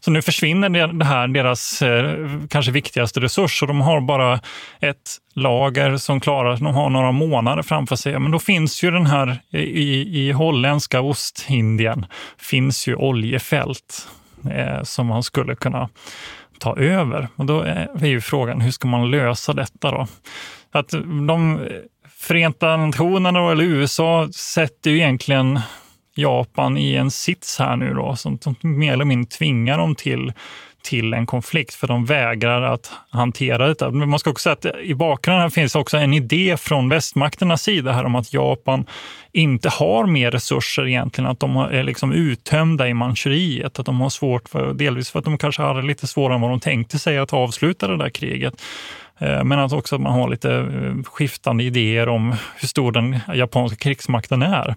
Så 0.00 0.10
nu 0.10 0.22
försvinner 0.22 0.92
det 0.92 1.04
här 1.04 1.28
deras 1.28 1.82
eh, 1.82 2.16
kanske 2.50 2.72
viktigaste 2.72 3.20
resurs 3.20 3.62
och 3.62 3.68
de 3.68 3.80
har 3.80 4.00
bara 4.00 4.40
ett 4.80 5.18
lager 5.34 5.96
som 5.96 6.20
klarar, 6.20 6.56
de 6.56 6.66
har 6.66 6.90
några 6.90 7.12
månader 7.12 7.62
framför 7.62 7.96
sig. 7.96 8.18
Men 8.18 8.30
då 8.30 8.38
finns 8.38 8.84
ju 8.84 8.90
den 8.90 9.06
här 9.06 9.38
i, 9.50 10.26
i 10.26 10.32
holländska 10.32 11.00
Ostindien 11.00 12.06
finns 12.38 12.88
ju 12.88 12.94
oljefält 12.94 14.08
eh, 14.50 14.82
som 14.82 15.06
man 15.06 15.22
skulle 15.22 15.54
kunna 15.54 15.88
ta 16.58 16.76
över. 16.76 17.28
Och 17.36 17.46
då 17.46 17.60
är 17.60 18.06
ju 18.06 18.20
frågan, 18.20 18.60
hur 18.60 18.70
ska 18.70 18.88
man 18.88 19.10
lösa 19.10 19.52
detta 19.52 19.90
då? 19.90 20.06
Att 20.74 20.90
de 21.26 21.68
Förenta 22.08 22.76
Nationerna 22.76 23.52
eller 23.52 23.64
USA 23.64 24.28
sätter 24.32 24.90
ju 24.90 24.96
egentligen 24.96 25.60
Japan 26.14 26.78
i 26.78 26.94
en 26.94 27.10
sits 27.10 27.58
här 27.58 27.76
nu 27.76 27.94
då, 27.94 28.16
som, 28.16 28.38
som 28.38 28.56
mer 28.62 28.92
eller 28.92 29.04
mindre 29.04 29.30
tvingar 29.30 29.78
dem 29.78 29.94
till 29.94 30.32
till 30.84 31.14
en 31.14 31.26
konflikt, 31.26 31.74
för 31.74 31.86
de 31.86 32.04
vägrar 32.04 32.62
att 32.62 32.92
hantera 33.10 33.66
detta. 33.66 33.90
Men 33.90 34.08
man 34.08 34.18
ska 34.18 34.30
också 34.30 34.42
säga 34.42 34.72
att 34.72 34.80
i 34.80 34.94
bakgrunden 34.94 35.50
finns 35.50 35.74
också 35.74 35.96
en 35.96 36.14
idé 36.14 36.56
från 36.56 36.88
västmakternas 36.88 37.62
sida 37.62 37.92
här 37.92 38.04
om 38.04 38.14
att 38.14 38.32
Japan 38.32 38.86
inte 39.32 39.68
har 39.68 40.06
mer 40.06 40.30
resurser 40.30 40.86
egentligen, 40.86 41.30
att 41.30 41.40
de 41.40 41.56
är 41.56 41.82
liksom 41.82 42.12
uttömda 42.12 42.88
i 42.88 42.94
Manchuriet, 42.94 43.78
att 43.78 43.86
de 43.86 44.00
har 44.00 44.10
svårt, 44.10 44.48
för, 44.48 44.74
delvis 44.74 45.10
för 45.10 45.18
att 45.18 45.24
de 45.24 45.38
kanske 45.38 45.62
hade 45.62 45.82
lite 45.82 46.06
svårare 46.06 46.34
än 46.34 46.40
vad 46.40 46.50
de 46.50 46.60
tänkte 46.60 46.98
sig 46.98 47.18
att 47.18 47.32
avsluta 47.32 47.88
det 47.88 47.96
där 47.96 48.10
kriget. 48.10 48.62
Eh, 49.18 49.44
men 49.44 49.58
att 49.58 49.72
också 49.72 49.98
man 49.98 50.12
har 50.12 50.28
lite 50.28 50.54
eh, 50.54 51.02
skiftande 51.04 51.64
idéer 51.64 52.08
om 52.08 52.34
hur 52.56 52.68
stor 52.68 52.92
den 52.92 53.20
japanska 53.34 53.76
krigsmakten 53.76 54.42
är. 54.42 54.74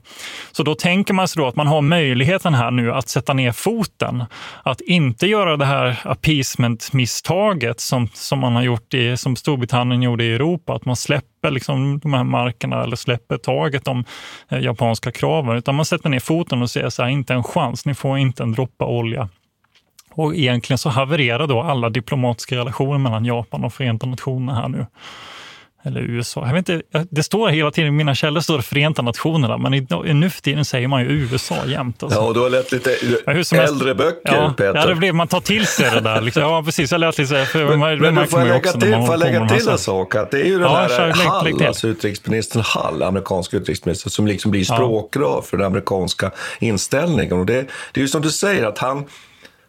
Så 0.51 0.63
då 0.63 0.75
tänker 0.75 1.13
man 1.13 1.27
sig 1.27 1.41
då 1.41 1.47
att 1.47 1.55
man 1.55 1.67
har 1.67 1.81
möjligheten 1.81 2.53
här 2.53 2.71
nu 2.71 2.93
att 2.93 3.09
sätta 3.09 3.33
ner 3.33 3.51
foten. 3.51 4.23
Att 4.63 4.81
inte 4.81 5.27
göra 5.27 5.57
det 5.57 5.65
här 5.65 5.99
appeasement-misstaget 6.03 7.79
som, 7.79 8.07
som 8.13 8.39
man 8.39 8.55
har 8.55 8.63
gjort 8.63 8.93
i, 8.93 9.17
som 9.17 9.35
Storbritannien 9.35 10.01
gjorde 10.01 10.23
i 10.23 10.33
Europa, 10.33 10.73
att 10.73 10.85
man 10.85 10.95
släpper 10.95 11.51
liksom 11.51 11.99
de 11.99 12.13
här 12.13 12.23
markerna 12.23 12.83
eller 12.83 12.95
släpper 12.95 13.37
taget 13.37 13.87
om 13.87 14.03
eh, 14.49 14.59
japanska 14.59 15.11
kraven, 15.11 15.57
utan 15.57 15.75
man 15.75 15.85
sätter 15.85 16.09
ner 16.09 16.19
foten 16.19 16.61
och 16.61 16.69
säger 16.69 16.89
så 16.89 17.03
här, 17.03 17.09
inte 17.09 17.33
en 17.33 17.43
chans, 17.43 17.85
ni 17.85 17.93
får 17.95 18.17
inte 18.17 18.43
en 18.43 18.51
droppe 18.51 18.85
olja. 18.85 19.29
Och 20.17 20.35
egentligen 20.35 20.77
så 20.77 20.89
havererar 20.89 21.47
då 21.47 21.61
alla 21.61 21.89
diplomatiska 21.89 22.55
relationer 22.55 22.97
mellan 22.97 23.25
Japan 23.25 23.63
och 23.63 23.73
Förenta 23.73 24.05
Nationerna 24.05 24.55
här 24.55 24.67
nu. 24.67 24.85
Eller 25.83 26.01
USA. 26.01 26.47
Jag 26.47 26.53
vet 26.53 26.69
inte, 26.69 27.05
det 27.09 27.23
står 27.23 27.49
hela 27.49 27.71
tiden 27.71 27.87
i 27.87 27.91
mina 27.91 28.15
källor 28.15 28.41
står 28.41 28.59
Förenta 28.59 29.01
Nationerna, 29.01 29.57
men 29.57 29.73
i, 29.73 29.87
nu 30.13 30.29
för 30.29 30.41
tiden 30.41 30.65
säger 30.65 30.87
man 30.87 31.01
ju 31.01 31.07
USA 31.07 31.55
jämt. 31.65 32.03
Alltså. 32.03 32.19
Ja, 32.19 32.25
och 32.25 32.33
du 32.33 32.39
har 32.39 32.49
läst 32.49 32.71
lite 32.71 32.97
ja, 33.25 33.61
äldre 33.61 33.95
böcker, 33.95 34.35
ja, 34.35 34.53
Peter. 34.57 34.75
Ja, 34.75 34.85
det 34.85 34.95
blir, 34.95 35.11
man 35.11 35.27
tar 35.27 35.39
till 35.39 35.67
sig 35.67 35.91
det 35.91 35.99
där. 35.99 36.21
Liksom. 36.21 36.43
Ja, 36.43 36.63
precis. 36.63 36.91
Jag 36.91 36.99
lät 36.99 37.17
lite... 37.17 37.45
För, 37.45 37.65
men, 37.65 37.79
man, 37.79 37.97
men 37.99 38.15
du 38.15 38.25
får 38.25 38.39
jag 38.39 38.47
lägga 38.47 38.71
till, 38.71 38.91
får 38.91 39.09
jag 39.09 39.19
lägga 39.19 39.47
till 39.47 39.69
en 39.69 39.77
sak? 39.77 40.15
Att 40.15 40.31
det 40.31 40.41
är 40.41 40.45
ju 40.45 40.59
den 40.59 40.61
Ja, 40.61 40.87
här 40.89 41.11
Hall, 41.11 41.65
alltså 41.67 41.87
utrikesministern 41.87 42.63
Hall, 42.65 43.03
amerikanska 43.03 43.57
utrikesministern, 43.57 44.09
som 44.11 44.27
liksom 44.27 44.51
blir 44.51 44.63
språkrör 44.63 45.41
för 45.41 45.57
den 45.57 45.65
amerikanska 45.65 46.31
inställningen. 46.59 47.39
Och 47.39 47.45
det, 47.45 47.67
det 47.91 47.99
är 47.99 48.01
ju 48.01 48.07
som 48.07 48.21
du 48.21 48.29
säger, 48.31 48.65
att 48.65 48.77
han 48.77 49.05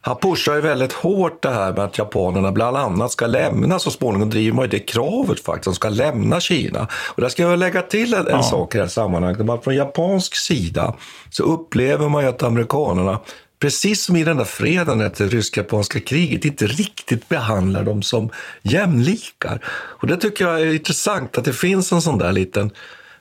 han 0.00 0.16
pushar 0.16 0.54
ju 0.54 0.60
väldigt 0.60 0.92
hårt 0.92 1.42
det 1.42 1.50
här 1.50 1.72
med 1.72 1.84
att 1.84 1.98
japanerna 1.98 2.52
bland 2.52 2.76
annat 2.76 3.12
ska 3.12 3.26
lämna, 3.26 3.78
så 3.78 3.90
småningom 3.90 4.30
driver 4.30 4.56
man 4.56 4.64
ju 4.64 4.70
det 4.70 4.78
kravet 4.78 5.40
faktiskt, 5.40 5.64
de 5.64 5.74
ska 5.74 5.88
lämna 5.88 6.40
Kina. 6.40 6.88
Och 7.14 7.22
där 7.22 7.28
ska 7.28 7.42
jag 7.42 7.58
lägga 7.58 7.82
till 7.82 8.14
en, 8.14 8.26
en 8.26 8.42
sak 8.42 8.74
i 8.74 8.78
det 8.78 8.84
här 8.84 8.88
sammanhanget, 8.88 9.50
att 9.50 9.64
från 9.64 9.74
japansk 9.74 10.36
sida 10.36 10.94
så 11.30 11.42
upplever 11.42 12.08
man 12.08 12.22
ju 12.22 12.28
att 12.28 12.42
amerikanerna 12.42 13.20
precis 13.60 14.02
som 14.02 14.16
i 14.16 14.24
den 14.24 14.36
där 14.36 14.44
freden 14.44 15.00
efter 15.00 15.24
det 15.24 15.30
rysk-japanska 15.30 16.00
kriget, 16.00 16.44
inte 16.44 16.66
riktigt 16.66 17.28
behandlar 17.28 17.84
dem 17.84 18.02
som 18.02 18.30
jämlikar. 18.62 19.64
Och 19.70 20.06
det 20.06 20.16
tycker 20.16 20.44
jag 20.48 20.60
är 20.60 20.72
intressant, 20.72 21.38
att 21.38 21.44
det 21.44 21.52
finns 21.52 21.92
en 21.92 22.02
sån 22.02 22.18
där 22.18 22.32
liten, 22.32 22.70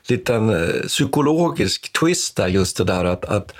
liten 0.07 0.49
eh, 0.49 0.81
psykologisk 0.87 1.93
twist 1.99 2.35
där, 2.35 2.47
just 2.47 2.77
det 2.77 2.83
där 2.83 3.05
att, 3.05 3.25
att 3.25 3.53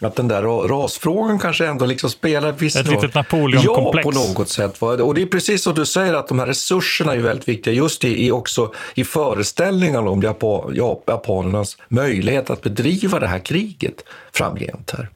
att 0.00 0.16
den 0.16 0.28
där 0.28 0.42
ra- 0.42 0.68
rasfrågan 0.68 1.38
kanske 1.38 1.66
ändå 1.66 1.86
liksom 1.86 2.10
spelar 2.10 2.52
viss 2.52 2.76
Ett 2.76 2.86
roll. 2.86 2.94
litet 2.94 3.14
Napoleonkomplex. 3.14 4.04
Ja, 4.06 4.12
på 4.12 4.18
något 4.38 4.48
sätt. 4.48 4.82
Och 4.82 5.14
det 5.14 5.22
är 5.22 5.26
precis 5.26 5.62
som 5.62 5.74
du 5.74 5.86
säger, 5.86 6.14
att 6.14 6.28
de 6.28 6.38
här 6.38 6.46
resurserna 6.46 7.12
är 7.14 7.18
väldigt 7.18 7.48
viktiga 7.48 7.74
just 7.74 8.04
i, 8.04 8.26
i 8.26 8.30
också 8.30 8.72
i 8.94 9.04
föreställningarna 9.04 10.10
om 10.10 10.22
Japan, 10.22 10.72
Jap- 10.74 11.02
japanernas 11.06 11.76
möjlighet 11.88 12.50
att 12.50 12.62
bedriva 12.62 13.18
det 13.20 13.26
här 13.26 13.38
kriget 13.38 14.04
framgent 14.32 14.90
här. 14.96 15.08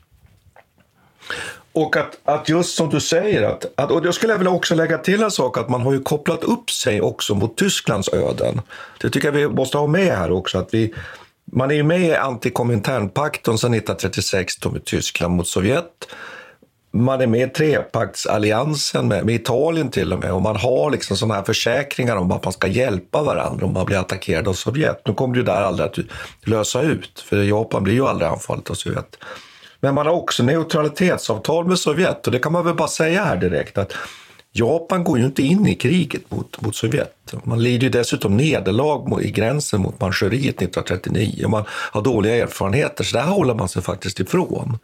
Och 1.73 1.97
att, 1.97 2.19
att 2.25 2.49
just 2.49 2.77
som 2.77 2.91
du 2.91 3.01
säger, 3.01 3.43
att, 3.43 3.65
att, 3.75 3.91
och 3.91 4.03
då 4.03 4.13
skulle 4.13 4.33
jag 4.33 4.39
vilja 4.39 4.53
också 4.53 4.75
lägga 4.75 4.99
till 4.99 5.23
en 5.23 5.31
sak, 5.31 5.59
att 5.59 5.69
man 5.69 5.81
har 5.81 5.93
ju 5.93 6.03
kopplat 6.03 6.45
upp 6.45 6.71
sig 6.71 7.01
också 7.01 7.35
mot 7.35 7.57
Tysklands 7.57 8.09
öden. 8.13 8.61
Det 9.01 9.11
tycker 9.11 9.29
jag 9.29 9.33
vi 9.33 9.49
måste 9.49 9.79
ha 9.79 9.87
med 9.87 10.17
här 10.17 10.31
också, 10.33 10.59
att 10.59 10.75
vi, 10.75 10.95
man 11.53 11.71
är 11.71 11.75
ju 11.75 11.83
med 11.83 12.01
i 12.01 12.15
antikominternpakten 12.15 13.59
sedan 13.59 13.75
1936 13.75 14.57
då 14.57 14.71
med 14.71 14.85
Tyskland 14.85 15.35
mot 15.35 15.49
Sovjet. 15.49 16.09
man 16.91 17.21
är 17.21 17.27
med 17.27 17.49
i 17.49 17.53
trepaktsalliansen 17.53 19.09
med, 19.09 19.27
med 19.27 19.35
Italien 19.35 19.91
till 19.91 20.13
och 20.13 20.19
med 20.19 20.33
och 20.33 20.43
man 20.43 20.57
har 20.57 20.91
liksom 20.91 21.17
sådana 21.17 21.35
här 21.35 21.43
försäkringar 21.43 22.17
om 22.17 22.33
att 22.33 22.45
man 22.45 22.53
ska 22.53 22.67
hjälpa 22.67 23.23
varandra 23.23 23.67
om 23.67 23.73
man 23.73 23.87
blir 23.87 23.99
attackerad 23.99 24.49
av 24.49 24.53
Sovjet. 24.53 25.03
Nu 25.07 25.15
kommer 25.15 25.35
det 25.35 25.39
ju 25.39 25.45
där 25.45 25.63
aldrig 25.63 25.89
att 25.89 25.99
lösa 26.45 26.83
ut, 26.83 27.21
för 27.21 27.43
Japan 27.43 27.85
blir 27.85 27.95
ju 27.95 28.07
aldrig 28.07 28.31
anfallet 28.31 28.71
av 28.71 28.75
Sovjet. 28.75 29.19
Men 29.81 29.95
man 29.95 30.07
har 30.07 30.15
också 30.15 30.43
neutralitetsavtal 30.43 31.67
med 31.67 31.79
Sovjet 31.79 32.27
och 32.27 32.33
det 32.33 32.39
kan 32.39 32.53
man 32.53 32.65
väl 32.65 32.75
bara 32.75 32.89
säga 32.89 33.25
här 33.25 33.37
direkt 33.37 33.79
att 33.79 33.95
Japan 34.53 35.05
går 35.05 35.19
ju 35.19 35.25
inte 35.25 35.43
in 35.43 35.67
i 35.67 35.75
kriget 35.75 36.31
mot, 36.31 36.61
mot 36.61 36.77
Sovjet. 36.77 37.35
Man 37.45 37.63
lider 37.63 37.83
ju 37.83 37.91
dessutom 37.91 38.37
nederlag 38.37 39.23
i 39.23 39.31
gränsen 39.31 39.81
mot 39.81 40.01
Manchuriet 40.01 40.63
1939. 40.63 41.49
Man 41.49 41.65
har 41.69 42.03
dåliga 42.03 42.37
erfarenheter, 42.37 43.05
så 43.05 43.17
där 43.17 43.25
håller 43.25 43.55
man 43.55 43.69
sig 43.69 43.83
faktiskt 43.83 44.21
ifrån. 44.21 44.79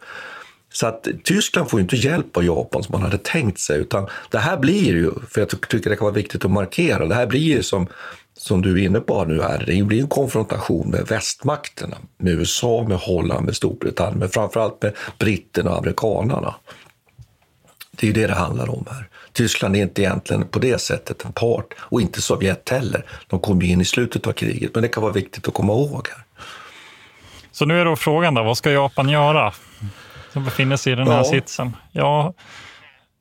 Så 0.73 0.87
att 0.87 1.07
Tyskland 1.23 1.69
får 1.69 1.79
ju 1.79 1.83
inte 1.83 1.95
hjälp 1.95 2.37
av 2.37 2.43
Japan 2.43 2.83
som 2.83 2.91
man 2.91 3.01
hade 3.01 3.17
tänkt 3.17 3.59
sig, 3.59 3.79
utan 3.79 4.07
det 4.31 4.37
här 4.37 4.57
blir 4.57 4.85
ju, 4.85 5.11
för 5.29 5.41
jag 5.41 5.49
tycker 5.49 5.89
det 5.89 5.95
kan 5.95 6.05
vara 6.05 6.15
viktigt 6.15 6.45
att 6.45 6.51
markera, 6.51 7.05
det 7.05 7.15
här 7.15 7.27
blir 7.27 7.39
ju 7.39 7.63
som, 7.63 7.87
som 8.37 8.61
du 8.61 8.81
är 8.81 8.85
inne 8.85 8.99
på 8.99 9.25
nu 9.25 9.41
här, 9.41 9.63
det 9.67 9.83
blir 9.83 10.01
en 10.01 10.07
konfrontation 10.07 10.89
med 10.89 11.07
västmakterna, 11.07 11.97
med 12.17 12.33
USA, 12.33 12.85
med 12.87 12.97
Holland, 12.97 13.45
med 13.45 13.55
Storbritannien, 13.55 14.19
men 14.19 14.29
framförallt 14.29 14.81
med 14.81 14.93
britterna 15.19 15.71
och 15.71 15.77
amerikanarna. 15.77 16.55
Det 17.91 18.07
är 18.07 18.07
ju 18.07 18.13
det 18.13 18.27
det 18.27 18.33
handlar 18.33 18.69
om 18.69 18.85
här. 18.89 19.09
Tyskland 19.35 19.75
är 19.75 19.81
inte 19.81 20.01
egentligen 20.01 20.47
på 20.47 20.59
det 20.59 20.81
sättet 20.81 21.25
en 21.25 21.33
part 21.33 21.73
och 21.79 22.01
inte 22.01 22.21
Sovjet 22.21 22.69
heller. 22.69 23.05
De 23.27 23.39
kom 23.39 23.61
in 23.61 23.81
i 23.81 23.85
slutet 23.85 24.27
av 24.27 24.31
kriget, 24.31 24.71
men 24.73 24.83
det 24.83 24.89
kan 24.89 25.03
vara 25.03 25.13
viktigt 25.13 25.47
att 25.47 25.53
komma 25.53 25.73
ihåg 25.73 26.07
här. 26.15 26.23
Så 27.51 27.65
nu 27.65 27.81
är 27.81 27.85
då 27.85 27.95
frågan 27.95 28.33
då, 28.33 28.43
vad 28.43 28.57
ska 28.57 28.71
Japan 28.71 29.09
göra? 29.09 29.53
Som 30.33 30.45
befinner 30.45 30.77
sig 30.77 30.93
i 30.93 30.95
den 30.95 31.07
här 31.07 31.17
ja. 31.17 31.23
sitsen. 31.23 31.75
Ja, 31.91 32.33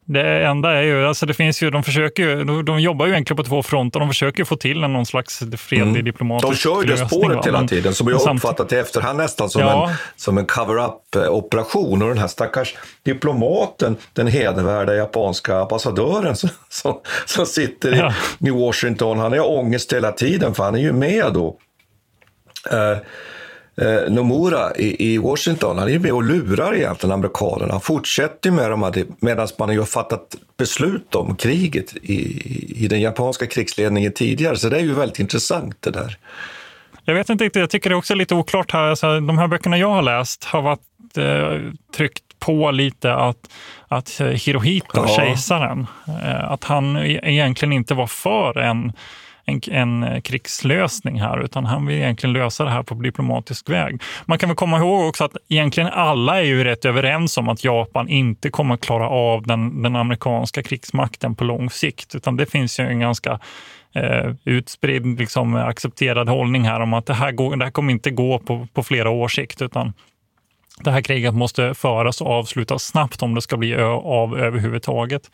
det 0.06 0.44
enda 0.46 0.72
är 0.72 0.82
ju, 0.82 1.06
alltså 1.06 1.26
det 1.26 1.34
finns 1.34 1.62
ju, 1.62 1.70
de 1.70 1.82
försöker 1.82 2.22
ju, 2.22 2.44
de, 2.44 2.64
de 2.64 2.80
jobbar 2.80 3.06
ju 3.06 3.12
egentligen 3.12 3.36
på 3.36 3.44
två 3.44 3.62
fronter. 3.62 4.00
De 4.00 4.08
försöker 4.08 4.44
få 4.44 4.56
till 4.56 4.84
en 4.84 4.92
någon 4.92 5.06
slags 5.06 5.38
fredlig 5.38 5.90
mm. 5.90 6.04
diplomatisk 6.04 6.52
De 6.52 6.56
kör 6.56 6.82
ju 6.82 6.88
det 6.88 7.08
spåret 7.08 7.46
hela 7.46 7.68
tiden, 7.68 7.94
som 7.94 8.08
jag 8.08 8.36
uppfattat 8.36 8.72
i 8.72 8.76
efterhand 8.76 9.18
nästan 9.18 9.50
som 9.50 9.62
ja. 9.62 9.90
en, 9.90 9.96
som 10.16 10.38
en 10.38 10.46
cover-up-operation. 10.46 12.02
Och 12.02 12.08
den 12.08 12.18
här 12.18 12.28
stackars 12.28 12.74
diplomaten, 13.02 13.96
den 14.12 14.26
hedervärda 14.26 14.94
japanska 14.94 15.56
ambassadören 15.56 16.36
som, 16.36 16.50
som, 16.68 17.00
som 17.26 17.46
sitter 17.46 17.92
ja. 17.92 18.14
i, 18.40 18.48
i 18.48 18.50
Washington, 18.50 19.18
han 19.18 19.32
har 19.32 19.50
ångest 19.58 19.92
hela 19.92 20.12
tiden 20.12 20.54
för 20.54 20.64
han 20.64 20.74
är 20.74 20.78
ju 20.78 20.92
med 20.92 21.32
då. 21.32 21.58
Uh, 22.72 22.98
eh, 23.76 24.12
Nomura 24.12 24.76
i, 24.76 25.12
i, 25.12 25.18
Washington, 25.18 25.78
han 25.78 25.88
är 25.88 25.98
med 25.98 26.12
och 26.12 26.22
lurar 26.22 26.74
egentligen 26.74 27.12
amerikanerna. 27.12 27.72
Han 27.72 27.80
fortsätter 27.80 28.50
med 28.50 28.70
dem 28.70 28.92
medan 29.20 29.48
man 29.58 29.78
har 29.78 29.84
fattat 29.84 30.36
beslut 30.56 31.14
om 31.14 31.36
kriget 31.36 31.96
i, 31.96 32.42
i 32.84 32.88
den 32.88 33.00
japanska 33.00 33.46
krigsledningen 33.46 34.12
tidigare. 34.12 34.56
Så 34.56 34.68
det 34.68 34.76
är 34.76 34.82
ju 34.82 34.94
väldigt 34.94 35.18
intressant 35.18 35.76
det 35.80 35.90
där. 35.90 36.18
Jag 37.04 37.14
vet 37.14 37.28
inte 37.28 37.44
riktigt, 37.44 37.60
jag 37.60 37.70
tycker 37.70 37.90
det 37.90 37.94
är 37.94 37.98
också 37.98 38.14
lite 38.14 38.34
oklart 38.34 38.72
här. 38.72 38.82
Alltså, 38.82 39.20
de 39.20 39.38
här 39.38 39.48
böckerna 39.48 39.78
jag 39.78 39.90
har 39.90 40.02
läst 40.02 40.44
har 40.44 40.62
varit 40.62 41.16
eh, 41.16 41.72
tryckt 41.96 42.38
på 42.38 42.70
lite 42.70 43.14
att, 43.14 43.50
att 43.88 44.20
Hirohito, 44.20 44.88
ja. 44.94 45.08
kejsaren, 45.16 45.86
eh, 46.08 46.52
att 46.52 46.64
han 46.64 46.96
e-, 46.96 47.20
egentligen 47.22 47.72
inte 47.72 47.94
var 47.94 48.06
för 48.06 48.58
en 48.58 48.92
en, 49.44 49.60
en 49.72 50.22
krigslösning 50.22 51.20
här, 51.20 51.44
utan 51.44 51.64
han 51.64 51.86
vill 51.86 51.96
egentligen 51.96 52.32
lösa 52.32 52.64
det 52.64 52.70
här 52.70 52.82
på 52.82 52.94
diplomatisk 52.94 53.70
väg. 53.70 54.02
Man 54.24 54.38
kan 54.38 54.48
väl 54.48 54.56
komma 54.56 54.78
ihåg 54.78 55.08
också 55.08 55.24
att 55.24 55.36
egentligen 55.48 55.90
alla 55.92 56.40
är 56.40 56.44
ju 56.44 56.64
rätt 56.64 56.84
överens 56.84 57.38
om 57.38 57.48
att 57.48 57.64
Japan 57.64 58.08
inte 58.08 58.50
kommer 58.50 58.76
klara 58.76 59.08
av 59.08 59.42
den, 59.42 59.82
den 59.82 59.96
amerikanska 59.96 60.62
krigsmakten 60.62 61.34
på 61.34 61.44
lång 61.44 61.70
sikt, 61.70 62.14
utan 62.14 62.36
det 62.36 62.46
finns 62.46 62.80
ju 62.80 62.84
en 62.84 63.00
ganska 63.00 63.40
eh, 63.94 64.32
utspridd, 64.44 65.18
liksom, 65.18 65.54
accepterad 65.54 66.28
hållning 66.28 66.64
här 66.64 66.80
om 66.80 66.94
att 66.94 67.06
det 67.06 67.14
här, 67.14 67.32
går, 67.32 67.56
det 67.56 67.64
här 67.64 67.72
kommer 67.72 67.92
inte 67.92 68.10
gå 68.10 68.38
på, 68.38 68.66
på 68.74 68.82
flera 68.82 69.10
års 69.10 69.36
sikt, 69.36 69.62
utan 69.62 69.92
det 70.80 70.90
här 70.90 71.00
kriget 71.00 71.34
måste 71.34 71.74
föras 71.74 72.20
och 72.20 72.30
avslutas 72.30 72.82
snabbt 72.82 73.22
om 73.22 73.34
det 73.34 73.42
ska 73.42 73.56
bli 73.56 73.74
av 73.74 74.38
överhuvudtaget. 74.38 75.30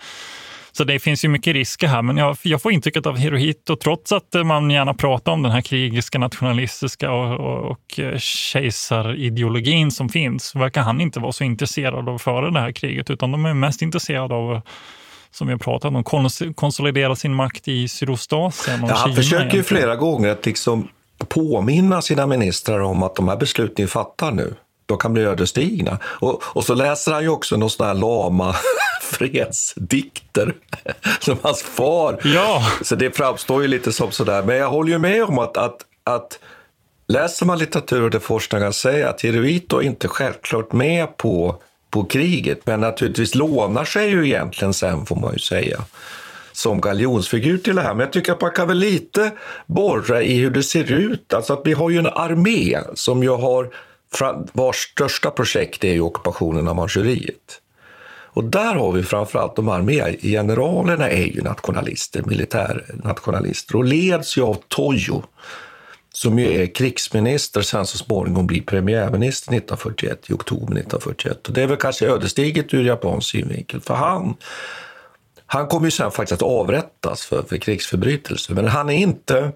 Så 0.80 0.84
det 0.84 0.98
finns 0.98 1.24
ju 1.24 1.28
mycket 1.28 1.54
risker 1.54 1.86
här, 1.86 2.02
men 2.02 2.16
jag, 2.16 2.36
jag 2.42 2.62
får 2.62 2.72
intrycket 2.72 3.06
av 3.06 3.16
Hirohito, 3.16 3.76
trots 3.76 4.12
att 4.12 4.34
man 4.44 4.70
gärna 4.70 4.94
pratar 4.94 5.32
om 5.32 5.42
den 5.42 5.52
här 5.52 5.60
krigiska, 5.60 6.18
nationalistiska 6.18 7.12
och, 7.12 7.40
och, 7.40 7.70
och 7.70 7.98
eh, 7.98 8.18
kejsarideologin 8.18 9.90
som 9.90 10.08
finns, 10.08 10.54
verkar 10.54 10.82
han 10.82 11.00
inte 11.00 11.20
vara 11.20 11.32
så 11.32 11.44
intresserad 11.44 12.08
av 12.08 12.14
att 12.14 12.22
föra 12.22 12.50
det 12.50 12.60
här 12.60 12.72
kriget, 12.72 13.10
utan 13.10 13.32
de 13.32 13.46
är 13.46 13.54
mest 13.54 13.82
intresserade 13.82 14.34
av 14.34 14.60
som 15.30 15.46
vi 15.46 15.52
har 15.52 15.58
pratat 15.58 15.94
om, 15.94 16.04
konsolidera 16.54 17.16
sin 17.16 17.34
makt 17.34 17.68
i 17.68 17.88
Sydostasien. 17.88 18.84
Och 18.84 18.90
ja, 18.90 18.94
han 18.94 19.14
försöker 19.14 19.56
ju 19.56 19.62
flera 19.62 19.96
gånger 19.96 20.28
att 20.28 20.46
liksom 20.46 20.88
påminna 21.28 22.02
sina 22.02 22.26
ministrar 22.26 22.80
om 22.80 23.02
att 23.02 23.16
de 23.16 23.28
här 23.28 23.36
besluten 23.36 23.74
ni 23.78 23.86
fattar 23.86 24.32
nu, 24.32 24.54
de 24.90 24.98
kan 24.98 25.12
bli 25.12 25.22
ödesdigra. 25.22 25.98
Och, 26.04 26.42
och 26.44 26.64
så 26.64 26.74
läser 26.74 27.12
han 27.12 27.22
ju 27.22 27.28
också 27.28 27.56
någon 27.56 27.70
sån 27.70 27.86
här 27.86 27.94
lama 27.94 28.54
fredsdikter 29.02 30.54
som 31.20 31.38
hans 31.42 31.62
far. 31.62 32.20
Ja. 32.24 32.66
Så 32.82 32.94
det 32.94 33.16
framstår 33.16 33.62
ju 33.62 33.68
lite 33.68 33.92
som 33.92 34.10
sådär. 34.10 34.42
Men 34.42 34.56
jag 34.56 34.70
håller 34.70 34.92
ju 34.92 34.98
med 34.98 35.24
om 35.24 35.38
att, 35.38 35.56
att, 35.56 35.84
att 36.04 36.38
läser 37.08 37.46
man 37.46 37.58
litteratur 37.58 38.02
och 38.02 38.10
det 38.10 38.20
forskarna 38.20 38.72
säger 38.72 39.06
att 39.06 39.20
Hirohito 39.20 39.78
är 39.78 39.82
inte 39.82 40.08
självklart 40.08 40.72
med 40.72 41.16
på, 41.16 41.56
på 41.90 42.04
kriget, 42.04 42.66
men 42.66 42.80
naturligtvis 42.80 43.34
lånar 43.34 43.84
sig 43.84 44.10
ju 44.10 44.26
egentligen 44.26 44.74
sen 44.74 45.06
får 45.06 45.16
man 45.16 45.32
ju 45.32 45.38
säga 45.38 45.84
som 46.52 46.80
galjonsfigur 46.80 47.58
till 47.58 47.76
det 47.76 47.82
här. 47.82 47.94
Men 47.94 48.00
jag 48.00 48.12
tycker 48.12 48.32
att 48.32 48.40
man 48.40 48.50
kan 48.50 48.68
väl 48.68 48.78
lite 48.78 49.30
borra 49.66 50.22
i 50.22 50.38
hur 50.38 50.50
det 50.50 50.62
ser 50.62 50.92
ut. 50.92 51.34
Alltså 51.34 51.52
att 51.52 51.62
vi 51.64 51.72
har 51.72 51.90
ju 51.90 51.98
en 51.98 52.06
armé 52.06 52.78
som 52.94 53.22
ju 53.22 53.30
har, 53.30 53.70
vars 54.52 54.76
största 54.76 55.30
projekt 55.30 55.84
är 55.84 55.92
ju 55.92 56.00
ockupationen 56.00 56.68
av 56.68 56.76
Manchuriet. 56.76 57.60
Och 58.32 58.44
där 58.44 58.74
har 58.74 58.92
vi 58.92 59.02
framförallt 59.02 59.56
de 59.56 59.68
armégeneralerna 59.68 61.10
är 61.10 61.26
ju 61.26 61.42
nationalister, 61.42 62.22
militärnationalister 62.22 63.76
och 63.76 63.84
leds 63.84 64.36
ju 64.36 64.42
av 64.42 64.56
Tojo 64.68 65.22
som 66.12 66.38
ju 66.38 66.62
är 66.62 66.66
krigsminister, 66.66 67.62
sen 67.62 67.86
så 67.86 67.98
småningom 67.98 68.46
blir 68.46 68.62
premiärminister 68.62 69.52
1941, 69.52 70.30
i 70.30 70.32
oktober 70.32 70.64
1941. 70.64 71.48
Och 71.48 71.54
det 71.54 71.62
är 71.62 71.66
väl 71.66 71.76
kanske 71.76 72.06
ödesdigert 72.06 72.74
ur 72.74 72.84
japansk 72.84 73.30
synvinkel, 73.30 73.80
för 73.80 73.94
han, 73.94 74.34
han 75.46 75.66
kommer 75.66 75.86
ju 75.86 75.90
sen 75.90 76.10
faktiskt 76.10 76.42
att 76.42 76.48
avrättas 76.48 77.24
för, 77.24 77.42
för 77.42 77.56
krigsförbrytelser. 77.56 78.54
Men 78.54 78.68
han 78.68 78.90
är, 78.90 78.96
inte, 78.96 79.52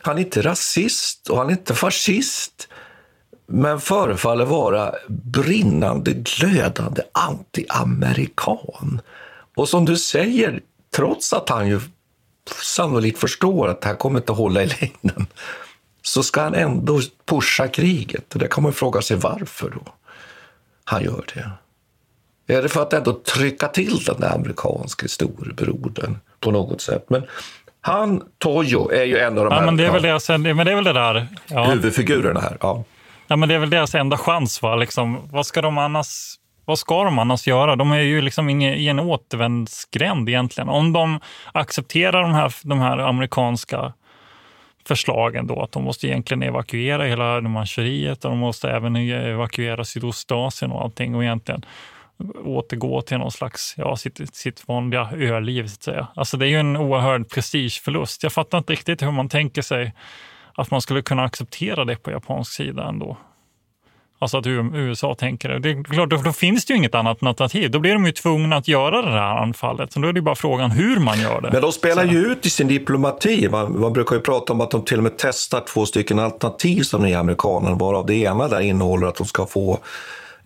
han 0.00 0.16
är 0.16 0.20
inte 0.20 0.42
rasist 0.42 1.28
och 1.28 1.38
han 1.38 1.46
är 1.46 1.52
inte 1.52 1.74
fascist 1.74 2.68
men 3.48 3.80
förefaller 3.80 4.44
vara 4.44 4.94
brinnande, 5.08 6.12
glödande 6.12 7.02
anti-amerikan. 7.12 9.00
Och 9.56 9.68
som 9.68 9.84
du 9.84 9.96
säger, 9.96 10.60
trots 10.96 11.32
att 11.32 11.48
han 11.48 11.68
ju 11.68 11.80
sannolikt 12.62 13.18
förstår 13.18 13.68
att 13.68 13.80
det 13.80 13.88
här 13.88 13.94
kommer 13.94 14.18
inte 14.18 14.32
att 14.32 14.38
hålla 14.38 14.62
i 14.62 14.66
längden, 14.66 15.26
så 16.02 16.22
ska 16.22 16.40
han 16.40 16.54
ändå 16.54 17.00
pusha 17.26 17.68
kriget. 17.68 18.34
Och 18.34 18.40
det 18.40 18.48
kan 18.48 18.62
man 18.62 18.72
fråga 18.72 19.02
sig 19.02 19.16
varför 19.16 19.70
då 19.70 19.92
han 20.84 21.04
gör 21.04 21.24
det. 21.34 21.50
Är 22.54 22.62
det 22.62 22.68
för 22.68 22.82
att 22.82 22.92
ändå 22.92 23.12
trycka 23.12 23.68
till 23.68 23.98
den 24.06 24.20
där 24.20 24.34
amerikanske 24.34 25.08
storebrodern 25.08 26.18
på 26.40 26.50
något 26.50 26.80
sätt? 26.80 27.10
Men 27.10 27.22
han, 27.80 28.22
Tojo, 28.38 28.90
är 28.90 29.04
ju 29.04 29.18
en 29.18 29.38
av 29.38 29.44
de 29.44 29.52
ja, 29.52 29.58
här 29.58 29.66
men 29.66 29.76
det 29.76 29.86
är 29.86 29.92
väl 29.92 30.02
det, 30.02 30.54
men 30.54 30.66
det, 30.66 30.72
är 30.72 30.74
väl 30.74 30.84
det 30.84 30.92
där. 30.92 31.26
Ja. 31.46 31.64
huvudfigurerna 31.64 32.40
här. 32.40 32.56
Ja. 32.60 32.84
Ja, 33.28 33.36
men 33.36 33.48
det 33.48 33.54
är 33.54 33.58
väl 33.58 33.70
deras 33.70 33.94
enda 33.94 34.16
chans. 34.16 34.62
Va? 34.62 34.76
Liksom, 34.76 35.28
vad, 35.30 35.46
ska 35.46 35.62
de 35.62 35.78
annars, 35.78 36.34
vad 36.64 36.78
ska 36.78 37.04
de 37.04 37.18
annars 37.18 37.46
göra? 37.46 37.76
De 37.76 37.92
är 37.92 38.00
ju 38.00 38.20
liksom 38.20 38.48
inge, 38.48 38.74
i 38.74 38.88
en 38.88 39.00
återvändsgränd 39.00 40.28
egentligen. 40.28 40.68
Om 40.68 40.92
de 40.92 41.20
accepterar 41.52 42.22
de 42.22 42.32
här, 42.32 42.54
de 42.62 42.78
här 42.78 42.98
amerikanska 42.98 43.92
förslagen 44.86 45.46
då, 45.46 45.62
att 45.62 45.72
de 45.72 45.84
måste 45.84 46.06
egentligen 46.06 46.42
evakuera 46.42 47.04
hela 47.04 47.40
Manchuriet 47.40 48.24
och 48.24 48.30
de 48.30 48.38
måste 48.38 48.70
även 48.70 48.96
e-, 48.96 49.30
evakuera 49.30 49.84
Sydostasien 49.84 50.72
och 50.72 50.82
allting 50.82 51.14
och 51.14 51.24
egentligen 51.24 51.64
återgå 52.44 53.02
till 53.02 53.18
någon 53.18 53.32
slags, 53.32 53.74
ja, 53.76 53.96
sitt, 53.96 54.34
sitt 54.34 54.68
vanliga 54.68 55.10
öliv. 55.12 55.66
Så 55.66 55.74
att 55.74 55.82
säga. 55.82 56.06
Alltså 56.14 56.36
det 56.36 56.46
är 56.46 56.48
ju 56.48 56.60
en 56.60 56.76
oerhörd 56.76 57.28
prestigeförlust. 57.28 58.22
Jag 58.22 58.32
fattar 58.32 58.58
inte 58.58 58.72
riktigt 58.72 59.02
hur 59.02 59.10
man 59.10 59.28
tänker 59.28 59.62
sig 59.62 59.92
att 60.58 60.70
man 60.70 60.80
skulle 60.80 61.02
kunna 61.02 61.24
acceptera 61.24 61.84
det 61.84 61.96
på 61.96 62.10
japansk 62.10 62.52
sida 62.52 62.88
ändå. 62.88 63.16
Alltså 64.20 64.38
att 64.38 64.46
USA 64.46 65.14
tänker 65.14 65.48
det. 65.48 65.58
Det 65.58 65.70
är 65.70 65.84
klart, 65.84 66.10
då, 66.10 66.16
då, 66.16 66.32
finns 66.32 66.64
det 66.64 66.72
ju 66.72 66.76
inget 66.78 66.94
annat 66.94 67.10
alternativ. 67.10 67.70
Då 67.70 67.78
blir 67.78 67.92
de 67.92 68.06
ju 68.06 68.12
tvungna 68.12 68.56
att 68.56 68.68
göra 68.68 69.02
det 69.02 69.10
här 69.10 69.36
anfallet. 69.36 69.92
Så 69.92 70.00
då 70.00 70.08
är 70.08 70.12
det 70.12 70.22
bara 70.22 70.34
frågan 70.34 70.70
hur 70.70 70.98
man 70.98 71.20
gör 71.20 71.40
det. 71.40 71.50
Men 71.52 71.62
de 71.62 71.72
spelar 71.72 72.04
ju 72.04 72.18
ut 72.18 72.46
i 72.46 72.50
sin 72.50 72.68
diplomati. 72.68 73.48
Man, 73.48 73.80
man, 73.80 73.92
brukar 73.92 74.16
ju 74.16 74.22
prata 74.22 74.52
om 74.52 74.60
att 74.60 74.70
de 74.70 74.84
till 74.84 74.96
och 74.96 75.02
med 75.02 75.12
testar 75.18 75.60
två 75.60 75.86
stycken 75.86 76.18
alternativ 76.18 76.82
som 76.82 77.02
nya 77.02 77.18
amerikaner, 77.20 77.74
varav 77.74 78.06
det 78.06 78.14
ena 78.14 78.48
där 78.48 78.60
innehåller 78.60 79.06
att 79.06 79.16
de 79.16 79.26
ska 79.26 79.46
få 79.46 79.78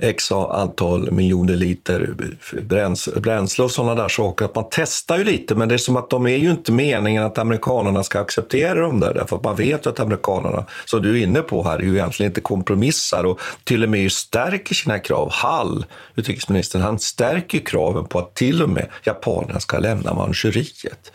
x 0.03 0.33
antal 0.33 1.11
miljoner 1.11 1.57
liter 1.57 2.15
bränsle, 2.63 3.21
bränsle 3.21 3.65
och 3.65 3.71
sådana 3.71 4.03
där 4.03 4.09
saker. 4.09 4.45
Att 4.45 4.55
man 4.55 4.65
testar 4.71 5.19
ju 5.19 5.25
lite, 5.25 5.55
men 5.55 5.69
det 5.69 5.75
är 5.75 5.79
som 5.79 5.97
att 5.97 6.11
de 6.11 6.27
är 6.27 6.37
ju 6.37 6.51
inte 6.51 6.73
meningen 6.73 7.23
att 7.23 7.39
amerikanerna 7.39 8.03
ska 8.03 8.21
acceptera 8.21 8.81
dem 8.81 9.01
där, 9.01 9.15
därför 9.15 9.37
att 9.37 9.45
man 9.45 9.57
vet 9.57 9.87
att 9.87 10.01
amerikanerna, 10.01 10.65
som 10.85 11.03
du 11.03 11.19
är 11.19 11.23
inne 11.23 11.41
på 11.41 11.63
här, 11.63 11.79
är 11.79 11.83
ju 11.83 11.95
egentligen 11.95 12.31
inte 12.31 12.41
kompromissar 12.41 13.25
och 13.25 13.41
till 13.65 13.83
och 13.83 13.91
med 13.91 14.13
stärker 14.13 14.75
sina 14.75 14.99
krav. 14.99 15.29
Hall, 15.33 15.85
utrikesministern, 16.15 16.83
han 16.83 16.99
stärker 16.99 17.59
kraven 17.59 18.05
på 18.05 18.19
att 18.19 18.35
till 18.35 18.63
och 18.63 18.69
med 18.69 18.89
japanerna 19.05 19.61
ska 19.61 19.79
lämna 19.79 20.15
Manchuriet. 20.15 21.13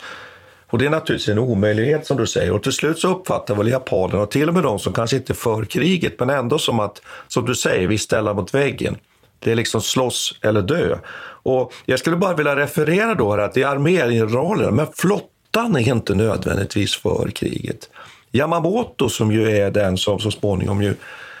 Och 0.70 0.78
det 0.78 0.86
är 0.86 0.90
naturligtvis 0.90 1.28
en 1.28 1.38
omöjlighet 1.38 2.06
som 2.06 2.16
du 2.16 2.26
säger. 2.26 2.52
Och 2.52 2.62
till 2.62 2.72
slut 2.72 2.98
så 2.98 3.08
uppfattar 3.08 3.54
väl 3.54 3.68
japanerna, 3.68 4.22
och 4.22 4.30
till 4.30 4.48
och 4.48 4.54
med 4.54 4.62
de 4.62 4.78
som 4.78 4.92
kanske 4.92 5.16
inte 5.16 5.34
för 5.34 5.64
kriget, 5.64 6.20
men 6.20 6.30
ändå 6.30 6.58
som 6.58 6.80
att, 6.80 7.02
som 7.28 7.46
du 7.46 7.54
säger, 7.54 7.88
vi 7.88 7.98
ställer 7.98 8.34
mot 8.34 8.54
väggen. 8.54 8.96
Det 9.38 9.52
är 9.52 9.54
liksom 9.54 9.80
slåss 9.80 10.38
eller 10.42 10.62
dö. 10.62 10.98
Och 11.42 11.72
jag 11.86 11.98
skulle 11.98 12.16
bara 12.16 12.34
vilja 12.34 12.56
referera 12.56 13.14
då 13.14 13.30
här 13.30 13.38
att 13.38 13.54
det 13.54 13.62
är 13.62 13.66
armégeneralerna, 13.66 14.70
men 14.70 14.86
flottan 14.94 15.76
är 15.76 15.88
inte 15.88 16.14
nödvändigtvis 16.14 16.96
för 16.96 17.30
kriget. 17.30 17.90
Yamamoto 18.32 19.08
som 19.08 19.32
ju 19.32 19.50
är 19.50 19.70
den 19.70 19.96
som 19.96 20.18
så 20.18 20.30
småningom 20.30 20.82
ju 20.82 20.94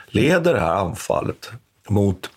leder 0.06 0.54
det 0.54 0.60
här 0.60 0.74
anfallet 0.74 1.50
mot 1.88 2.30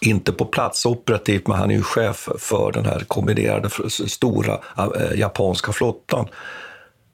inte 0.00 0.32
på 0.32 0.44
plats 0.44 0.86
operativt, 0.86 1.46
men 1.46 1.58
han 1.58 1.70
är 1.70 1.74
ju 1.74 1.82
chef 1.82 2.28
för 2.38 2.72
den 2.72 2.84
här 2.84 3.00
kombinerade 3.00 3.70
stora 3.90 4.58
eh, 4.78 5.18
japanska 5.18 5.72
flottan. 5.72 6.28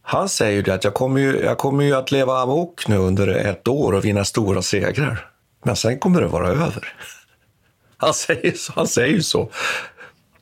Han 0.03 0.29
säger 0.29 0.63
ju 0.63 0.73
att 0.73 0.85
jag 0.85 0.95
kommer 0.95 1.21
ju, 1.21 1.41
jag 1.41 1.59
kommer 1.59 1.85
ju 1.85 1.95
att 1.95 2.11
leva 2.11 2.39
amok 2.39 2.89
nu 2.89 2.97
under 2.97 3.29
ett 3.29 3.69
år 3.69 3.93
och 3.93 4.05
vinna 4.05 4.25
stora 4.25 4.63
segrar. 4.63 5.31
Men 5.65 5.77
sen 5.77 5.99
kommer 5.99 6.21
det 6.21 6.27
vara 6.27 6.49
över. 6.49 6.95
Han 7.97 8.15
säger. 8.15 8.55
Han 8.75 8.87
säger 8.87 9.21
så. 9.21 9.51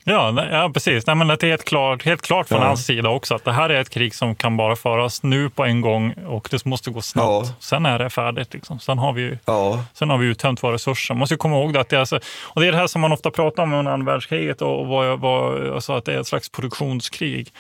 Ja, 0.04 0.46
ja 0.50 0.70
precis. 0.74 1.06
Nej, 1.06 1.16
men 1.16 1.28
det 1.28 1.42
är 1.42 1.48
helt 1.48 1.64
klart, 1.64 2.04
helt 2.04 2.22
klart 2.22 2.48
från 2.48 2.60
ja. 2.60 2.66
hans 2.66 2.86
sida 2.86 3.08
också 3.08 3.34
att 3.34 3.44
det 3.44 3.52
här 3.52 3.70
är 3.70 3.80
ett 3.80 3.90
krig 3.90 4.14
som 4.14 4.34
kan 4.34 4.56
bara 4.56 4.76
föras 4.76 5.22
nu 5.22 5.50
på 5.50 5.64
en 5.64 5.80
gång 5.80 6.12
och 6.12 6.48
det 6.50 6.64
måste 6.64 6.90
gå 6.90 7.02
snabbt. 7.02 7.26
Ja. 7.26 7.54
Sen 7.58 7.86
är 7.86 7.98
det 7.98 8.10
färdigt. 8.10 8.54
Liksom. 8.54 8.80
Sen 8.80 8.98
har 8.98 9.12
vi, 9.12 9.38
ja. 9.44 9.84
sen 9.92 10.10
har 10.10 10.18
vi 10.18 10.26
uttömt 10.26 10.62
våra 10.62 10.72
resurser. 10.72 11.14
Man 11.14 11.18
måste 11.18 11.36
komma 11.36 11.56
ihåg 11.56 11.72
det 11.72 11.80
att 11.80 11.88
det 11.88 11.96
är, 11.96 12.00
alltså, 12.00 12.20
och 12.42 12.60
det 12.60 12.66
är 12.66 12.72
det 12.72 12.78
här 12.78 12.86
som 12.86 13.00
man 13.00 13.12
ofta 13.12 13.30
pratar 13.30 13.62
om 13.62 13.72
under 13.72 13.92
andra 13.92 14.12
världskriget 14.12 14.62
och 14.62 14.86
vad, 14.86 15.20
vad, 15.20 15.70
alltså 15.70 15.92
att 15.92 16.04
det 16.04 16.14
är 16.14 16.20
ett 16.20 16.26
slags 16.26 16.48
produktionskrig. 16.48 17.52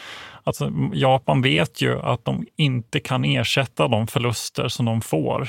Alltså, 0.44 0.72
Japan 0.92 1.42
vet 1.42 1.80
ju 1.80 2.00
att 2.00 2.24
de 2.24 2.46
inte 2.56 3.00
kan 3.00 3.24
ersätta 3.24 3.88
de 3.88 4.06
förluster 4.06 4.68
som 4.68 4.86
de 4.86 5.00
får 5.00 5.48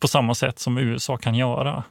på 0.00 0.08
samma 0.08 0.34
sätt 0.34 0.58
som 0.58 0.78
USA 0.78 1.16
kan 1.16 1.34
göra. 1.34 1.82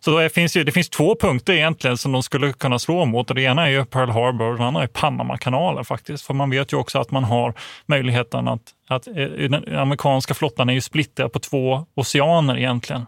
Så 0.00 0.10
då 0.10 0.28
finns 0.28 0.56
ju, 0.56 0.64
det 0.64 0.72
finns 0.72 0.88
två 0.88 1.16
punkter 1.20 1.52
egentligen 1.52 1.98
som 1.98 2.12
de 2.12 2.22
skulle 2.22 2.52
kunna 2.52 2.78
slå 2.78 3.04
mot. 3.04 3.30
Och 3.30 3.36
det 3.36 3.42
ena 3.42 3.66
är 3.66 3.70
ju 3.70 3.84
Pearl 3.84 4.10
Harbor 4.10 4.52
och 4.52 4.58
det 4.58 4.64
andra 4.64 4.82
är 4.82 4.86
Panamakanalen 4.86 5.84
faktiskt. 5.84 6.26
För 6.26 6.34
man 6.34 6.50
vet 6.50 6.72
ju 6.72 6.76
också 6.76 6.98
att 6.98 7.10
man 7.10 7.24
har 7.24 7.54
möjligheten 7.86 8.48
att 8.48 8.62
att 8.90 9.06
eh, 9.06 9.14
den 9.48 9.76
amerikanska 9.76 10.34
flottan 10.34 10.68
är 10.68 10.72
ju 10.72 10.80
splittrad 10.80 11.32
på 11.32 11.38
två 11.38 11.86
oceaner 11.94 12.58
egentligen. 12.58 13.06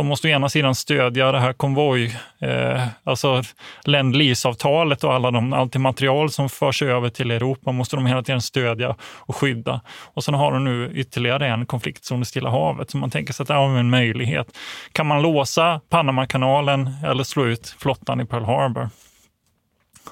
De 0.00 0.06
måste 0.06 0.28
å 0.28 0.30
ena 0.30 0.48
sidan 0.48 0.74
stödja 0.74 1.32
det 1.32 1.40
här 1.40 1.52
konvoj, 1.52 2.16
eh, 2.40 2.86
alltså 3.04 3.42
ländlisavtalet 3.84 4.80
avtalet 4.80 5.04
och 5.04 5.14
alla 5.14 5.30
de, 5.30 5.52
allt 5.52 5.74
material 5.76 6.30
som 6.30 6.48
förs 6.48 6.82
över 6.82 7.08
till 7.08 7.30
Europa 7.30 7.72
måste 7.72 7.96
de 7.96 8.06
hela 8.06 8.22
tiden 8.22 8.40
stödja 8.40 8.96
och 9.02 9.36
skydda. 9.36 9.80
Och 10.14 10.24
sen 10.24 10.34
har 10.34 10.52
de 10.52 10.64
nu 10.64 10.90
ytterligare 10.94 11.46
en 11.46 11.66
konfliktzon 11.66 12.22
i 12.22 12.24
Stilla 12.24 12.50
havet, 12.50 12.90
så 12.90 12.96
man 12.96 13.10
tänker 13.10 13.32
sig 13.32 13.44
att 13.44 13.48
det 13.48 13.54
är 13.54 13.78
en 13.78 13.90
möjlighet. 13.90 14.46
Kan 14.92 15.06
man 15.06 15.22
låsa 15.22 15.80
Panamakanalen 15.90 16.90
eller 17.04 17.24
slå 17.24 17.46
ut 17.46 17.74
flottan 17.78 18.20
i 18.20 18.26
Pearl 18.26 18.44
Harbor? 18.44 18.88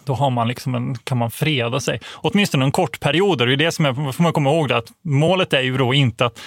Då 0.05 0.15
har 0.15 0.31
man 0.31 0.49
liksom 0.49 0.75
en, 0.75 0.95
kan 0.95 1.19
man 1.19 1.31
freda 1.31 1.81
sig. 1.81 2.01
Åtminstone 2.15 2.65
en 2.65 2.73
kort 2.73 3.01
period. 3.01 3.39
Det 3.39 3.53
är 3.53 3.57
det 3.57 3.73
som 3.73 3.87
är, 3.87 4.13
får 4.13 4.23
man 4.23 4.33
komma 4.33 4.51
ihåg. 4.51 4.69
Det, 4.69 4.77
att 4.77 4.93
målet 5.05 5.53
är 5.53 5.61
ju 5.61 5.77
då 5.77 5.95
inte 5.95 6.27
att 6.27 6.41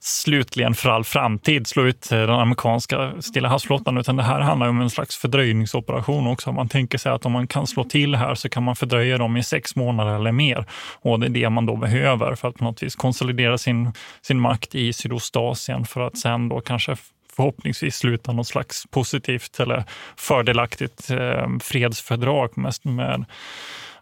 slutligen 0.00 0.74
för 0.74 0.90
all 0.90 1.04
framtid 1.04 1.66
slå 1.66 1.82
ut 1.82 2.12
eh, 2.12 2.18
den 2.18 2.30
amerikanska 2.30 3.12
Stilla 3.20 3.48
havsflottan, 3.48 3.98
utan 3.98 4.16
det 4.16 4.22
här 4.22 4.40
handlar 4.40 4.68
om 4.68 4.80
en 4.80 4.90
slags 4.90 5.16
fördröjningsoperation 5.16 6.26
också. 6.26 6.52
Man 6.52 6.68
tänker 6.68 6.98
sig 6.98 7.12
att 7.12 7.26
om 7.26 7.32
man 7.32 7.46
kan 7.46 7.66
slå 7.66 7.84
till 7.84 8.14
här 8.14 8.34
så 8.34 8.48
kan 8.48 8.62
man 8.62 8.76
fördröja 8.76 9.18
dem 9.18 9.36
i 9.36 9.42
sex 9.42 9.76
månader 9.76 10.14
eller 10.14 10.32
mer. 10.32 10.66
Och 11.00 11.20
det 11.20 11.26
är 11.26 11.30
det 11.30 11.50
man 11.50 11.66
då 11.66 11.76
behöver 11.76 12.34
för 12.34 12.48
att 12.48 12.54
på 12.54 12.64
något 12.64 12.82
vis 12.82 12.96
konsolidera 12.96 13.58
sin, 13.58 13.92
sin 14.22 14.40
makt 14.40 14.74
i 14.74 14.92
Sydostasien 14.92 15.84
för 15.84 16.00
att 16.00 16.18
sen 16.18 16.48
då 16.48 16.60
kanske 16.60 16.96
förhoppningsvis 17.36 17.96
sluta 17.96 18.32
något 18.32 18.46
slags 18.46 18.86
positivt 18.90 19.60
eller 19.60 19.84
fördelaktigt 20.16 21.10
eh, 21.10 21.46
fredsfördrag 21.62 22.58
med, 22.58 22.72
med, 22.82 23.24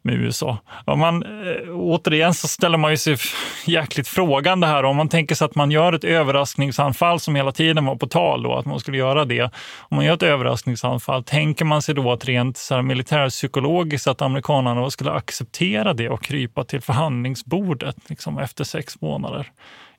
med 0.03 0.14
USA. 0.14 0.59
Om 0.85 0.99
man, 0.99 1.23
eh, 1.23 1.71
återigen 1.71 2.35
så 2.35 2.49
ställer 2.49 2.79
man 2.79 2.90
ju 2.90 2.97
sig 2.97 3.16
jäkligt 3.66 4.09
frågande 4.09 4.66
här. 4.66 4.85
Om 4.85 4.97
man 4.97 5.09
tänker 5.09 5.35
sig 5.35 5.45
att 5.45 5.55
man 5.55 5.71
gör 5.71 5.93
ett 5.93 6.05
överraskningsanfall 6.05 7.21
som 7.21 7.35
hela 7.35 7.53
tiden 7.53 7.85
var 7.85 7.97
på 7.97 8.07
tal, 8.07 8.43
då, 8.43 8.55
att 8.55 8.66
man 8.66 8.81
skulle 8.81 8.99
göra 8.99 9.25
det. 9.25 9.43
Om 9.79 9.97
man 9.97 10.05
gör 10.05 10.14
ett 10.14 10.23
överraskningsanfall, 10.23 11.25
tänker 11.25 11.64
man 11.64 11.83
sig 11.83 11.95
då 11.95 12.12
att 12.12 12.25
rent 12.25 12.57
så 12.57 12.75
här, 12.75 12.83
militärpsykologiskt 12.83 14.07
att 14.07 14.23
amerikanerna 14.23 14.90
skulle 14.90 15.11
acceptera 15.11 15.93
det 15.93 16.09
och 16.09 16.23
krypa 16.23 16.64
till 16.64 16.81
förhandlingsbordet 16.81 17.97
liksom, 18.09 18.38
efter 18.38 18.64
sex 18.64 19.01
månader? 19.01 19.51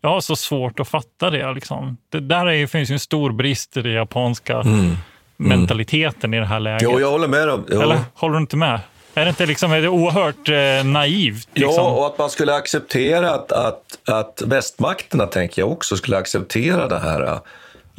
Jag 0.02 0.10
har 0.10 0.22
så 0.22 0.36
svårt 0.36 0.80
att 0.80 0.88
fatta 0.88 1.30
det. 1.30 1.54
Liksom. 1.54 1.98
Det 2.10 2.20
där 2.20 2.48
är, 2.48 2.68
finns 2.68 2.92
ju 2.92 2.94
en 2.94 3.00
stor 3.00 3.32
brist 3.32 3.78
i 3.78 3.82
den 3.82 3.92
japanska 3.92 4.58
mm. 4.58 4.98
mentaliteten 5.38 6.34
i 6.34 6.40
det 6.40 6.46
här 6.46 6.60
läget. 6.60 6.82
Jo, 6.82 7.00
jag 7.00 7.12
håller 7.12 7.28
med 7.28 7.48
dem. 7.48 7.66
Eller 7.72 8.00
håller 8.14 8.36
du 8.36 8.42
inte 8.42 8.58
med? 8.58 8.80
Är 9.14 9.26
det 9.26 9.30
inte 9.30 9.46
liksom, 9.46 9.72
är 9.72 9.82
det 9.82 9.90
oerhört 9.90 10.50
eh, 10.50 10.92
naivt? 10.92 11.48
Liksom? 11.54 11.76
Ja, 11.76 11.92
och 11.92 12.06
att 12.06 12.18
man 12.18 12.30
skulle 12.30 12.56
acceptera 12.56 13.32
att, 13.32 13.52
att, 13.52 14.10
att 14.10 14.42
västmakterna, 14.46 15.26
tänker 15.26 15.62
jag 15.62 15.72
också, 15.72 15.98
skulle 15.98 16.18
acceptera 16.18 16.88
det 16.88 17.00
här 17.00 17.40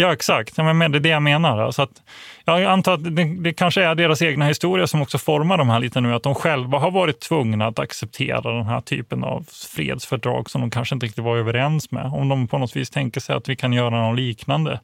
Ja, 0.03 0.12
exakt. 0.12 0.59
Ja, 0.59 0.73
men 0.73 0.93
det 0.93 0.99
är 0.99 1.01
det 1.01 1.09
jag 1.09 1.23
menar. 1.23 1.59
Alltså 1.59 1.83
att, 1.83 2.03
jag 2.45 2.65
antar 2.65 2.95
att 2.95 3.17
det, 3.17 3.25
det, 3.25 3.53
kanske 3.53 3.85
är 3.85 3.95
deras 3.95 4.23
egna 4.23 4.45
historia 4.45 4.87
som 4.87 5.03
också 5.03 5.19
formar 5.19 5.57
de 5.57 5.69
här 5.69 5.81
lite 5.81 6.01
nu. 6.01 6.15
Att 6.15 6.23
de 6.23 6.35
själva 6.35 6.79
har 6.79 6.91
varit 6.91 7.21
tvungna 7.21 7.67
att 7.67 7.79
acceptera 7.79 8.53
den 8.53 8.67
här 8.67 8.81
typen 8.81 9.25
av 9.25 9.47
fredsfördrag 9.77 10.51
som 10.51 10.61
de 10.61 10.71
kanske 10.71 10.95
inte 10.95 11.07
riktigt 11.07 11.25
var 11.25 11.37
överens 11.37 11.91
med. 11.91 12.05
Om 12.05 12.29
de 12.29 12.49
på 12.49 12.59
något 12.59 12.77
vis 12.77 12.91
tänker 12.91 13.21
sig 13.21 13.37
att 13.37 13.49
vi 13.49 13.57
kan 13.57 13.73
göra 13.73 14.09
något 14.09 14.17
liknande. 14.17 14.81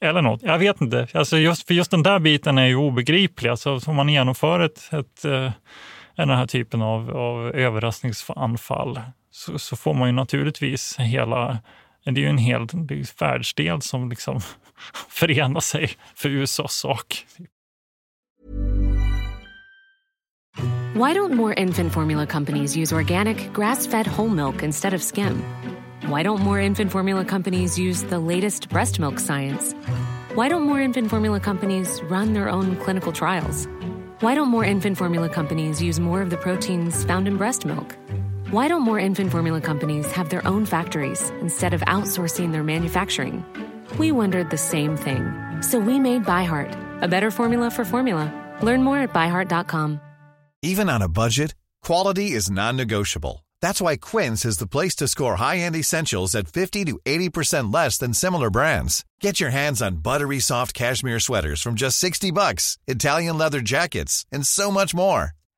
Eller 0.00 0.22
något. 0.22 0.42
Jag 0.42 0.58
vet 0.58 0.80
inte. 0.80 1.06
Alltså 1.14 1.36
just, 1.36 1.66
för 1.66 1.74
just 1.74 1.90
den 1.90 2.02
där 2.02 2.18
biten 2.18 2.58
är 2.58 2.66
ju 2.66 2.76
obegriplig. 2.76 3.50
Alltså, 3.50 3.80
om 3.86 3.96
man 3.96 4.08
genomför 4.08 4.60
ett, 4.60 4.92
ett, 4.92 5.24
eh, 5.24 5.50
den 6.16 6.30
här 6.30 6.46
typen 6.46 6.82
av, 6.82 7.16
av 7.16 7.50
överraskningsanfall 7.54 9.00
så, 9.30 9.58
så 9.58 9.76
får 9.76 9.94
man 9.94 10.08
ju 10.08 10.12
naturligtvis 10.12 10.96
hela 10.98 11.58
det 12.04 12.10
är 12.10 12.22
ju 12.22 12.28
en 12.28 12.38
hel 12.38 12.66
världsdel 13.18 13.82
som 13.82 14.10
liksom 14.10 14.40
förenar 15.08 15.60
sig 15.60 15.90
för 16.14 16.28
USAs 16.28 16.74
sak. 16.74 17.26
Why 20.94 21.14
don't 21.14 21.32
more 21.32 21.54
infant 21.54 21.92
formula 21.92 22.26
companies 22.26 22.76
use 22.76 22.92
organic, 22.94 23.52
grass-fed 23.52 24.06
whole 24.06 24.28
milk 24.28 24.62
instead 24.62 24.94
of 24.94 25.02
skim? 25.02 25.42
Why 26.08 26.22
don't 26.22 26.40
more 26.40 26.60
infant 26.60 26.90
formula 26.90 27.24
companies 27.24 27.78
use 27.78 28.02
the 28.02 28.18
latest 28.18 28.68
breast 28.68 28.98
milk 28.98 29.20
science? 29.20 29.74
Why 30.34 30.48
don't 30.48 30.62
more 30.62 30.80
infant 30.80 31.08
formula 31.08 31.40
companies 31.40 32.00
run 32.10 32.32
their 32.32 32.48
own 32.48 32.76
clinical 32.76 33.12
trials? 33.12 33.68
Why 34.20 34.34
don't 34.34 34.48
more 34.48 34.64
infant 34.64 34.98
formula 34.98 35.28
companies 35.28 35.80
use 35.80 36.00
more 36.00 36.22
of 36.22 36.30
the 36.30 36.36
proteins 36.36 37.04
found 37.04 37.28
in 37.28 37.36
breast 37.36 37.64
milk? 37.64 37.96
Why 38.50 38.66
don't 38.66 38.82
more 38.82 38.98
infant 38.98 39.30
formula 39.30 39.60
companies 39.60 40.10
have 40.10 40.28
their 40.28 40.44
own 40.44 40.66
factories 40.66 41.30
instead 41.40 41.72
of 41.72 41.82
outsourcing 41.82 42.50
their 42.50 42.64
manufacturing? 42.64 43.44
We 43.96 44.10
wondered 44.10 44.50
the 44.50 44.58
same 44.58 44.96
thing. 44.96 45.30
So 45.62 45.78
we 45.78 46.00
made 46.00 46.24
ByHeart, 46.24 46.76
a 47.00 47.06
better 47.06 47.30
formula 47.30 47.70
for 47.70 47.84
formula. 47.84 48.26
Learn 48.60 48.82
more 48.82 48.98
at 48.98 49.12
byheart.com. 49.12 50.00
Even 50.62 50.90
on 50.90 51.00
a 51.00 51.08
budget, 51.08 51.54
quality 51.80 52.32
is 52.32 52.50
non 52.50 52.76
negotiable. 52.76 53.44
That's 53.62 53.80
why 53.80 53.96
Quince 53.96 54.44
is 54.44 54.58
the 54.58 54.66
place 54.66 54.96
to 54.96 55.06
score 55.06 55.36
high 55.36 55.58
end 55.58 55.76
essentials 55.76 56.34
at 56.34 56.48
50 56.48 56.86
to 56.86 56.98
80% 57.06 57.72
less 57.72 57.98
than 57.98 58.12
similar 58.12 58.50
brands. 58.50 59.04
Get 59.20 59.38
your 59.38 59.50
hands 59.50 59.80
on 59.80 60.02
buttery 60.02 60.40
soft 60.40 60.74
cashmere 60.74 61.20
sweaters 61.20 61.62
from 61.62 61.76
just 61.76 61.98
60 61.98 62.32
bucks, 62.32 62.78
Italian 62.88 63.38
leather 63.38 63.60
jackets, 63.60 64.26
and 64.32 64.44
so 64.44 64.72
much 64.72 64.92
more. 64.92 65.36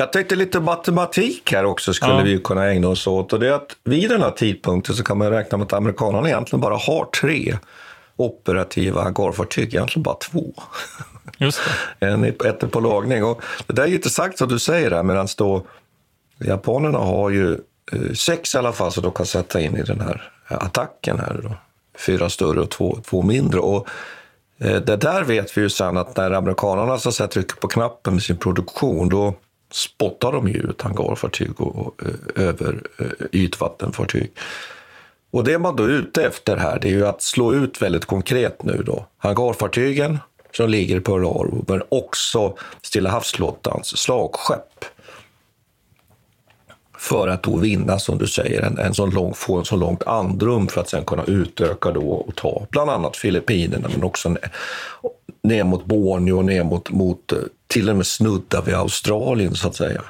Jag 0.00 0.12
tänkte 0.12 0.36
lite 0.36 0.60
matematik 0.60 1.52
här 1.52 1.64
också 1.64 1.94
skulle 1.94 2.12
Ja. 2.12 2.22
vi 2.22 2.38
kunna 2.38 2.66
ägna 2.66 2.88
oss 2.88 3.06
åt. 3.06 3.32
Och 3.32 3.40
det 3.40 3.48
är 3.48 3.52
att 3.52 3.76
vid 3.84 4.10
den 4.10 4.22
här 4.22 4.30
tidpunkten 4.30 4.94
så 4.94 5.04
kan 5.04 5.18
man 5.18 5.30
räkna 5.30 5.58
med 5.58 5.64
att 5.64 5.72
amerikanerna 5.72 6.28
egentligen 6.28 6.60
bara 6.60 6.76
har 6.76 7.04
tre 7.04 7.58
operativa 8.16 9.02
hangarfartyg, 9.02 9.74
egentligen 9.74 10.02
bara 10.02 10.14
två. 10.16 10.54
Just 11.38 11.60
det. 11.98 12.06
En, 12.06 12.24
ett 12.24 12.70
på 12.70 12.80
lagning. 12.80 13.24
Och 13.24 13.42
det 13.66 13.72
där 13.72 13.82
är 13.82 13.86
ju 13.86 13.94
intressant 13.94 14.38
som 14.38 14.48
du 14.48 14.58
säger 14.58 14.90
där, 14.90 15.02
medan 15.02 15.28
då 15.36 15.66
japanerna 16.38 16.98
har 16.98 17.30
ju 17.30 17.52
eh, 17.92 18.12
sex 18.14 18.54
i 18.54 18.58
alla 18.58 18.72
fall 18.72 18.92
som 18.92 19.02
de 19.02 19.12
kan 19.12 19.26
sätta 19.26 19.60
in 19.60 19.76
i 19.76 19.82
den 19.82 20.00
här 20.00 20.32
attacken 20.48 21.18
här 21.20 21.40
då. 21.42 21.50
Fyra 21.98 22.28
större 22.28 22.60
och 22.60 22.70
två, 22.70 22.98
två 23.04 23.22
mindre. 23.22 23.60
Och 23.60 23.88
eh, 24.58 24.76
det 24.76 24.96
där 24.96 25.22
vet 25.24 25.56
vi 25.56 25.60
ju 25.60 25.70
sen 25.70 25.96
att 25.96 26.16
när 26.16 26.30
amerikanerna 26.30 26.98
så 26.98 27.08
att 27.08 27.14
säga, 27.14 27.28
trycker 27.28 27.56
på 27.56 27.68
knappen 27.68 28.14
med 28.14 28.22
sin 28.22 28.36
produktion, 28.36 29.08
då 29.08 29.34
spottar 29.70 30.32
de 30.32 30.48
ju 30.48 30.54
ut 30.54 30.82
hangarfartyg 30.82 31.60
och, 31.60 31.76
och 31.76 32.02
eh, 32.02 32.48
över 32.48 32.82
eh, 32.98 33.26
ytvattenfartyg. 33.32 34.30
Och 35.30 35.44
det 35.44 35.58
man 35.58 35.76
då 35.76 35.82
är 35.82 35.88
ute 35.88 36.22
efter 36.22 36.56
här, 36.56 36.78
det 36.80 36.88
är 36.88 36.92
ju 36.92 37.06
att 37.06 37.22
slå 37.22 37.54
ut 37.54 37.82
väldigt 37.82 38.04
konkret 38.04 38.62
nu 38.62 38.82
då. 38.86 39.06
Hangarfartygen 39.18 40.18
som 40.56 40.70
ligger 40.70 41.00
på 41.00 41.12
Pearl 41.12 41.64
men 41.66 41.82
också 41.88 42.56
Stilla 42.82 43.10
havsflottans 43.10 43.96
slagskepp. 43.96 44.84
För 46.98 47.28
att 47.28 47.42
då 47.42 47.56
vinna, 47.56 47.98
som 47.98 48.18
du 48.18 48.26
säger, 48.26 48.62
en, 48.62 48.78
en 48.78 48.94
sån 48.94 49.10
lång, 49.10 49.34
få 49.34 49.58
en 49.58 49.64
så 49.64 49.76
långt 49.76 50.02
andrum 50.02 50.68
för 50.68 50.80
att 50.80 50.88
sen 50.88 51.04
kunna 51.04 51.24
utöka 51.24 51.90
då 51.90 52.10
och 52.10 52.34
ta 52.34 52.66
bland 52.70 52.90
annat 52.90 53.16
Filippinerna, 53.16 53.88
men 53.92 54.04
också 54.04 54.28
ner, 54.28 54.50
ner 55.42 55.64
mot 55.64 55.84
Borneo 55.84 56.36
och 56.36 56.44
ner 56.44 56.64
mot, 56.64 56.90
mot 56.90 57.32
eh, 57.32 57.38
till 57.68 57.90
och 57.90 57.96
med 57.96 58.06
snudda 58.06 58.62
vid 58.62 58.74
Australien 58.74 59.54
så 59.54 59.68
att 59.68 59.76
säga. 59.76 60.02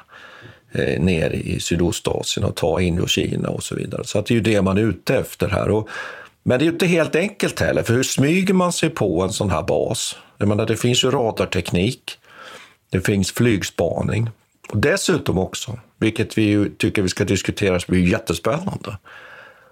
Eh, 0.71 1.01
ner 1.01 1.29
i 1.29 1.59
Sydostasien 1.59 2.45
och 2.45 2.55
ta 2.55 2.81
Indokina 2.81 3.49
och 3.49 3.63
så 3.63 3.75
vidare. 3.75 4.03
Så 4.03 4.19
att 4.19 4.25
det 4.25 4.33
är 4.33 4.35
ju 4.35 4.41
det 4.41 4.61
man 4.61 4.77
är 4.77 4.81
ute 4.81 5.15
efter 5.15 5.49
här. 5.49 5.69
Och, 5.69 5.89
men 6.43 6.59
det 6.59 6.63
är 6.63 6.65
ju 6.65 6.71
inte 6.71 6.87
helt 6.87 7.15
enkelt 7.15 7.59
heller, 7.59 7.83
för 7.83 7.93
hur 7.93 8.03
smyger 8.03 8.53
man 8.53 8.73
sig 8.73 8.89
på 8.89 9.21
en 9.21 9.33
sån 9.33 9.49
här 9.49 9.63
bas? 9.63 10.15
Jag 10.37 10.47
menar, 10.47 10.65
det 10.65 10.75
finns 10.75 11.03
ju 11.03 11.11
radarteknik, 11.11 12.17
det 12.89 13.01
finns 13.01 13.31
flygspaning 13.31 14.29
och 14.69 14.77
dessutom 14.77 15.37
också, 15.37 15.79
vilket 15.97 16.37
vi 16.37 16.41
ju 16.41 16.69
tycker 16.69 17.01
vi 17.01 17.09
ska 17.09 17.23
diskutera 17.23 17.79
som 17.79 17.93
är 17.93 17.99
jättespännande, 17.99 18.97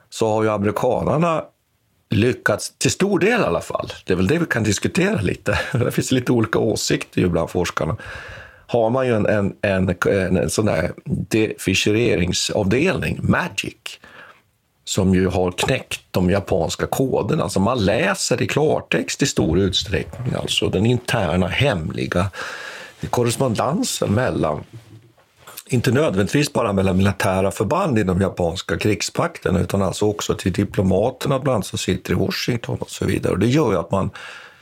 så 0.10 0.30
har 0.30 0.44
ju 0.44 0.50
amerikanerna 0.50 1.44
lyckats, 2.10 2.74
till 2.78 2.92
stor 2.92 3.20
del 3.20 3.42
i 3.42 3.44
alla 3.44 3.62
fall, 3.62 3.94
det 4.06 4.14
är 4.14 4.18
väl 4.18 4.28
det 4.28 4.38
vi 4.38 4.46
kan 4.46 4.64
diskutera 4.64 5.22
lite, 5.22 5.60
det 5.74 5.92
finns 5.92 6.12
lite 6.12 6.32
olika 6.32 6.60
åsikter 6.60 7.22
ju 7.22 7.30
bland 7.30 7.50
forskarna, 7.50 7.98
har 8.68 8.90
man 8.90 9.08
ju 9.08 9.16
en, 9.16 9.26
en, 9.26 9.56
en, 9.62 9.96
en, 10.06 10.38
en 10.38 10.50
sån 10.50 10.66
där 10.66 10.94
deficheringsavdelning, 11.06 13.20
Magic, 13.22 14.00
som 14.84 15.16
ju 15.16 15.28
har 15.28 15.52
knäckt 15.52 16.02
de 16.12 16.30
japanska 16.30 16.88
koderna. 16.88 17.44
Alltså 17.44 17.60
man 17.60 17.86
läser 17.86 18.42
i 18.42 18.48
klartext 18.48 19.22
i 19.22 19.26
stor 19.26 19.60
utsträckning, 19.60 20.34
alltså 20.34 20.70
den 20.70 20.86
interna 20.86 21.48
hemliga 21.48 22.32
korrespondensen 23.10 24.14
mellan 24.14 24.64
inte 25.70 25.92
nödvändigtvis 25.92 26.54
bara 26.54 26.74
mellan 26.74 26.98
militära 26.98 27.52
förband 27.52 28.00
inom 28.00 28.22
japanska 28.22 28.78
krigspakten 28.78 29.56
utan 29.56 29.82
alltså 29.82 30.06
också 30.06 30.34
till 30.34 30.52
diplomaterna 30.52 31.40
bland 31.40 31.56
annat 31.56 31.66
som 31.66 31.80
sitter 31.80 32.12
i 32.12 32.16
Washington 32.16 32.78
och 32.80 32.90
så 32.90 33.06
vidare. 33.06 33.34
Och 33.34 33.40
det 33.40 33.48
gör 33.48 33.72
ju 33.72 33.78
att 33.78 33.92
man 33.92 34.10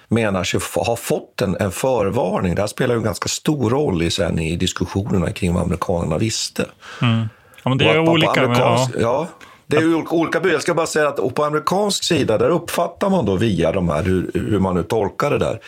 menar 0.08 0.44
sig 0.44 0.60
ha 0.76 0.96
fått 0.96 1.42
en, 1.42 1.58
en 1.60 1.72
förvarning. 1.72 2.56
Det 2.56 2.62
här 2.62 2.68
spelar 2.68 2.96
ju 2.96 2.98
en 2.98 3.04
ganska 3.04 3.28
stor 3.28 3.70
roll 3.70 4.02
i, 4.02 4.12
sen 4.12 4.40
i 4.40 4.56
diskussionerna 4.56 5.32
kring 5.32 5.54
vad 5.54 5.64
amerikanerna 5.64 6.18
visste. 6.18 6.66
Mm. 7.02 7.30
Ja, 7.64 7.70
men 7.70 7.78
det 7.78 7.86
är 7.86 8.00
olika. 8.00 8.32
Men, 8.36 8.52
ja. 8.52 8.78
amerikansk- 8.78 9.02
ja. 9.02 9.28
Det 9.68 9.78
är 9.78 10.14
olika-. 10.14 10.48
Jag 10.50 10.62
ska 10.62 10.74
bara 10.74 10.88
säga 10.88 11.08
att 11.08 11.36
på 11.36 11.44
amerikansk 11.44 12.04
sida, 12.04 12.38
där 12.38 12.50
uppfattar 12.50 13.10
man 13.10 13.26
då 13.26 13.36
via 13.36 13.72
de 13.72 13.90
här, 13.90 14.04
hur, 14.04 14.32
hur 14.34 14.60
man 14.60 14.76
nu 14.76 14.84
tolkar 14.84 15.30
det 15.30 15.38
där, 15.38 15.60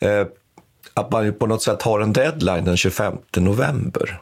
eh, 0.00 0.26
att 0.94 1.10
man 1.10 1.32
på 1.32 1.46
något 1.46 1.62
sätt 1.62 1.82
har 1.82 2.00
en 2.00 2.12
deadline 2.12 2.64
den 2.64 2.76
25 2.76 3.14
november. 3.36 4.20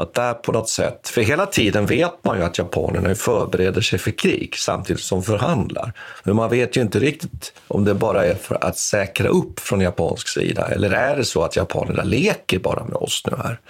Att 0.00 0.14
där 0.14 0.34
på 0.34 0.52
något 0.52 0.68
sätt, 0.68 1.08
för 1.08 1.20
hela 1.20 1.46
tiden 1.46 1.86
vet 1.86 2.24
man 2.24 2.38
ju 2.38 2.44
att 2.44 2.58
japanerna 2.58 3.14
förbereder 3.14 3.80
sig 3.80 3.98
för 3.98 4.10
krig 4.10 4.54
samtidigt 4.56 5.02
som 5.02 5.22
förhandlar. 5.22 5.92
Men 6.24 6.36
man 6.36 6.50
vet 6.50 6.76
ju 6.76 6.80
inte 6.80 6.98
riktigt 6.98 7.52
om 7.68 7.84
det 7.84 7.94
bara 7.94 8.26
är 8.26 8.34
för 8.34 8.64
att 8.64 8.78
säkra 8.78 9.28
upp 9.28 9.60
från 9.60 9.80
japansk 9.80 10.28
sida 10.28 10.68
eller 10.68 10.90
är 10.90 11.16
det 11.16 11.24
så 11.24 11.42
att 11.42 11.56
japanerna 11.56 12.02
leker 12.02 12.58
bara 12.58 12.84
med 12.84 12.96
oss 12.96 13.22
nu 13.30 13.36
här. 13.36 13.60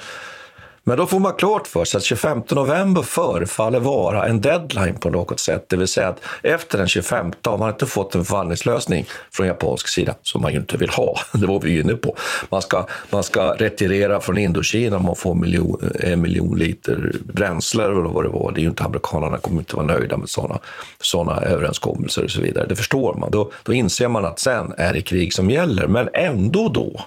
Men 0.85 0.97
då 0.97 1.07
får 1.07 1.19
man 1.19 1.33
klart 1.33 1.67
för 1.67 1.85
sig 1.85 1.99
att 1.99 2.05
25 2.05 2.43
november 2.51 3.03
förefaller 3.03 3.81
vara 3.81 4.27
en 4.27 4.41
deadline 4.41 4.95
på 4.95 5.11
något 5.11 5.41
sätt. 5.41 5.65
Det 5.69 5.77
vill 5.77 5.89
säga 5.89 6.09
att 6.09 6.21
efter 6.43 6.79
den 6.79 6.89
25 6.89 7.33
har 7.45 7.59
man 7.59 7.69
inte 7.69 7.87
fått 7.87 8.15
en 8.15 8.25
förhandlingslösning 8.25 9.07
från 9.31 9.47
japansk 9.47 9.89
sida, 9.89 10.15
som 10.23 10.43
man 10.43 10.53
ju 10.53 10.59
inte 10.59 10.77
vill 10.77 10.91
ha. 10.91 11.21
Det 11.33 11.47
var 11.47 11.61
vi 11.61 11.71
ju 11.71 11.81
inne 11.81 11.95
på. 11.95 12.17
Man 12.49 12.63
ska, 12.63 12.87
man 13.11 13.23
ska 13.23 13.55
retirera 13.55 14.21
från 14.21 14.39
Indokina 14.39 14.97
om 14.97 15.05
man 15.05 15.17
får 15.17 15.35
miljon, 15.35 15.91
en 16.01 16.21
miljon 16.21 16.59
liter 16.59 17.13
bränsle 17.25 17.85
eller 17.85 17.95
vad 17.95 18.25
det 18.25 18.29
var. 18.29 18.53
Det 18.53 18.61
är 18.61 18.63
ju 18.63 18.69
inte 18.69 18.85
amerikanerna 18.85 19.39
kommer 19.39 19.59
inte 19.59 19.77
vara 19.77 19.87
nöjda 19.87 20.17
med 20.17 20.29
sådana 20.29 20.59
såna 21.01 21.41
överenskommelser 21.41 22.25
och 22.25 22.31
så 22.31 22.41
vidare. 22.41 22.67
Det 22.67 22.77
förstår 22.77 23.15
man. 23.15 23.31
Då, 23.31 23.53
då 23.63 23.73
inser 23.73 24.09
man 24.09 24.25
att 24.25 24.39
sen 24.39 24.75
är 24.79 24.93
det 24.93 25.03
krig 25.03 25.35
som 25.35 25.51
gäller. 25.51 25.87
Men 25.87 26.09
ändå 26.15 26.69
då, 26.69 27.01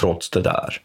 trots 0.00 0.30
det 0.30 0.40
där, 0.40 0.80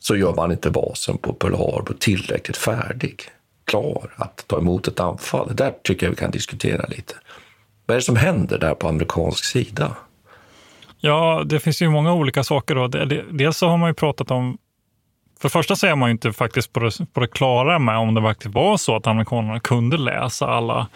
så 0.00 0.16
gör 0.16 0.34
man 0.34 0.52
inte 0.52 0.70
basen 0.70 1.18
på 1.18 1.32
Pearl 1.32 1.54
Harbor 1.54 1.96
tillräckligt 1.98 2.56
färdig, 2.56 3.22
klar 3.64 4.10
att 4.16 4.44
ta 4.46 4.58
emot 4.58 4.88
ett 4.88 5.00
anfall. 5.00 5.48
Det 5.48 5.54
där 5.54 5.74
tycker 5.84 6.06
jag 6.06 6.10
vi 6.10 6.16
kan 6.16 6.30
diskutera 6.30 6.86
lite. 6.86 7.14
Vad 7.86 7.94
är 7.94 7.98
det 7.98 8.04
som 8.04 8.16
händer 8.16 8.58
där 8.58 8.74
på 8.74 8.88
amerikansk 8.88 9.44
sida? 9.44 9.96
Ja, 10.98 11.42
det 11.46 11.60
finns 11.60 11.82
ju 11.82 11.88
många 11.88 12.14
olika 12.14 12.44
saker. 12.44 12.74
Då. 12.74 12.86
Dels 13.30 13.56
så 13.56 13.68
har 13.68 13.76
man 13.76 13.90
ju 13.90 13.94
pratat 13.94 14.30
om 14.30 14.58
för 15.40 15.48
det 15.48 15.52
första 15.52 15.76
så 15.76 15.86
är 15.86 15.94
man 15.94 16.08
ju 16.08 16.12
inte 16.12 16.32
faktiskt 16.32 16.72
på 16.72 16.80
det, 16.80 17.12
på 17.12 17.20
det 17.20 17.26
klara 17.26 17.78
med 17.78 17.96
om 17.96 18.14
det 18.14 18.20
verkligen 18.20 18.52
var 18.52 18.76
så 18.76 18.96
att 18.96 19.06
amerikanerna 19.06 19.60
kunde 19.60 19.96
läsa 19.96 20.46
alla 20.46 20.86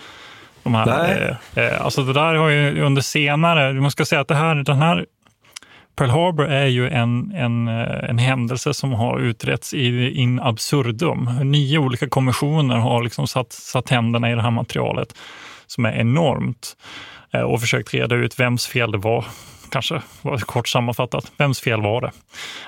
de 0.62 0.74
här. 0.74 0.86
Nej. 0.86 1.36
Eh, 1.54 1.74
eh, 1.74 1.84
alltså 1.84 2.02
det 2.02 2.12
där 2.12 2.34
har 2.34 2.48
ju 2.48 2.82
under 2.82 3.02
senare, 3.02 3.72
man 3.72 3.90
ska 3.90 4.04
säga 4.04 4.20
att 4.20 4.28
det 4.28 4.34
här, 4.34 4.54
den 4.54 4.76
här 4.76 5.06
Pearl 5.96 6.10
Harbor 6.10 6.46
är 6.46 6.66
ju 6.66 6.88
en, 6.88 7.32
en, 7.34 7.68
eh, 7.68 8.10
en 8.10 8.18
händelse 8.18 8.74
som 8.74 8.92
har 8.92 9.18
utretts 9.18 9.74
i 9.74 10.10
in 10.10 10.40
absurdum. 10.40 11.30
Nio 11.42 11.78
olika 11.78 12.08
kommissioner 12.08 12.76
har 12.76 13.02
liksom 13.02 13.26
satt, 13.26 13.52
satt 13.52 13.90
händerna 13.90 14.30
i 14.30 14.34
det 14.34 14.42
här 14.42 14.50
materialet 14.50 15.14
som 15.66 15.84
är 15.84 15.92
enormt 15.92 16.76
eh, 17.32 17.40
och 17.40 17.60
försökt 17.60 17.94
reda 17.94 18.14
ut 18.14 18.40
vems 18.40 18.66
fel 18.66 18.92
det 18.92 18.98
var. 18.98 19.24
Kanske 19.70 20.02
var 20.22 20.38
kort 20.38 20.68
sammanfattat. 20.68 21.32
Vems 21.36 21.60
fel 21.60 21.82
var 21.82 22.00
det? 22.00 22.10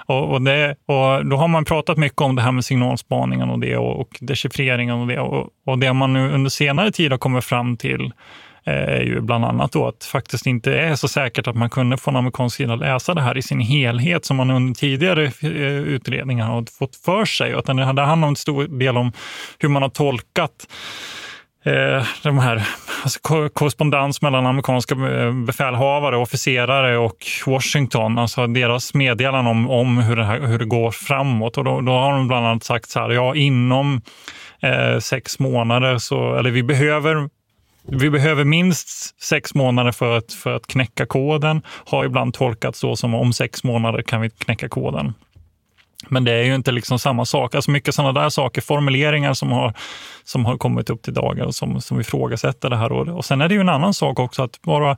Och, 0.06 0.32
och 0.32 0.42
det 0.42 0.70
och 0.86 1.26
då 1.26 1.36
har 1.36 1.48
man 1.48 1.64
pratat 1.64 1.98
mycket 1.98 2.20
om 2.20 2.36
det 2.36 2.42
här 2.42 2.52
med 2.52 2.64
signalspaningen 2.64 3.50
och 3.50 3.58
det 3.58 3.76
och, 3.76 4.00
och 4.00 4.18
dechiffreringen 4.20 4.94
och 4.94 5.06
det. 5.06 5.20
Och, 5.20 5.48
och 5.66 5.78
det 5.78 5.92
man 5.92 6.12
nu 6.12 6.32
under 6.32 6.50
senare 6.50 6.92
tid 6.92 7.10
har 7.10 7.18
kommit 7.18 7.44
fram 7.44 7.76
till 7.76 8.12
är 8.66 9.00
ju 9.00 9.20
bland 9.20 9.44
annat 9.44 9.72
då 9.72 9.88
att 9.88 10.04
faktiskt 10.04 10.46
inte 10.46 10.78
är 10.78 10.94
så 10.94 11.08
säkert 11.08 11.46
att 11.46 11.56
man 11.56 11.70
kunde 11.70 11.96
från 11.96 12.16
amerikansk 12.16 12.56
sida 12.56 12.76
läsa 12.76 13.14
det 13.14 13.22
här 13.22 13.36
i 13.36 13.42
sin 13.42 13.60
helhet 13.60 14.24
som 14.24 14.36
man 14.36 14.50
under 14.50 14.74
tidigare 14.74 15.24
eh, 15.24 15.78
utredningar 15.78 16.46
har 16.46 16.64
fått 16.78 16.96
för 16.96 17.24
sig. 17.24 17.52
Utan 17.58 17.76
det 17.76 17.84
handlar 17.84 18.28
en 18.28 18.36
stor 18.36 18.64
del 18.78 18.96
om 18.96 19.12
hur 19.58 19.68
man 19.68 19.82
har 19.82 19.88
tolkat 19.88 20.66
eh, 21.64 22.06
de 22.22 22.38
här 22.38 22.68
alltså, 23.02 23.20
korrespondens 23.52 24.22
mellan 24.22 24.46
amerikanska 24.46 24.94
eh, 24.94 25.32
befälhavare, 25.32 26.16
officerare 26.16 26.98
och 26.98 27.26
Washington, 27.46 28.18
alltså 28.18 28.46
deras 28.46 28.94
meddelanden 28.94 29.46
om, 29.46 29.70
om 29.70 29.98
hur, 29.98 30.16
det 30.16 30.24
här, 30.24 30.40
hur 30.40 30.58
det 30.58 30.64
går 30.64 30.90
framåt. 30.90 31.58
Och 31.58 31.64
då, 31.64 31.80
då 31.80 31.92
har 31.92 32.12
de 32.12 32.28
bland 32.28 32.46
annat 32.46 32.64
sagt 32.64 32.90
så 32.90 33.00
här, 33.00 33.10
ja 33.10 33.34
inom 33.34 34.00
eh, 34.60 34.98
sex 34.98 35.38
månader 35.38 35.98
så, 35.98 36.34
eller 36.34 36.50
vi 36.50 36.62
behöver 36.62 37.35
vi 37.88 38.10
behöver 38.10 38.44
minst 38.44 39.20
sex 39.22 39.54
månader 39.54 39.92
för 39.92 40.18
att, 40.18 40.32
för 40.32 40.56
att 40.56 40.66
knäcka 40.66 41.06
koden. 41.06 41.62
Har 41.66 42.04
ibland 42.04 42.34
tolkats 42.34 42.78
så 42.78 42.96
som 42.96 43.14
om 43.14 43.32
sex 43.32 43.64
månader 43.64 44.02
kan 44.02 44.20
vi 44.20 44.30
knäcka 44.30 44.68
koden. 44.68 45.14
Men 46.08 46.24
det 46.24 46.32
är 46.32 46.42
ju 46.42 46.54
inte 46.54 46.72
liksom 46.72 46.98
samma 46.98 47.24
sak. 47.24 47.54
Alltså 47.54 47.70
mycket 47.70 47.94
sådana 47.94 48.20
där 48.20 48.28
saker, 48.28 48.60
formuleringar 48.60 49.34
som 49.34 49.52
har, 49.52 49.74
som 50.24 50.44
har 50.44 50.56
kommit 50.56 50.90
upp 50.90 51.02
till 51.02 51.14
dagar 51.14 51.44
och 51.44 51.54
som, 51.54 51.80
som 51.80 52.00
ifrågasätter 52.00 52.70
det 52.70 52.76
här. 52.76 52.92
Och, 52.92 53.08
och 53.08 53.24
sen 53.24 53.40
är 53.40 53.48
det 53.48 53.54
ju 53.54 53.60
en 53.60 53.68
annan 53.68 53.94
sak 53.94 54.18
också 54.18 54.42
att 54.42 54.62
bara 54.62 54.96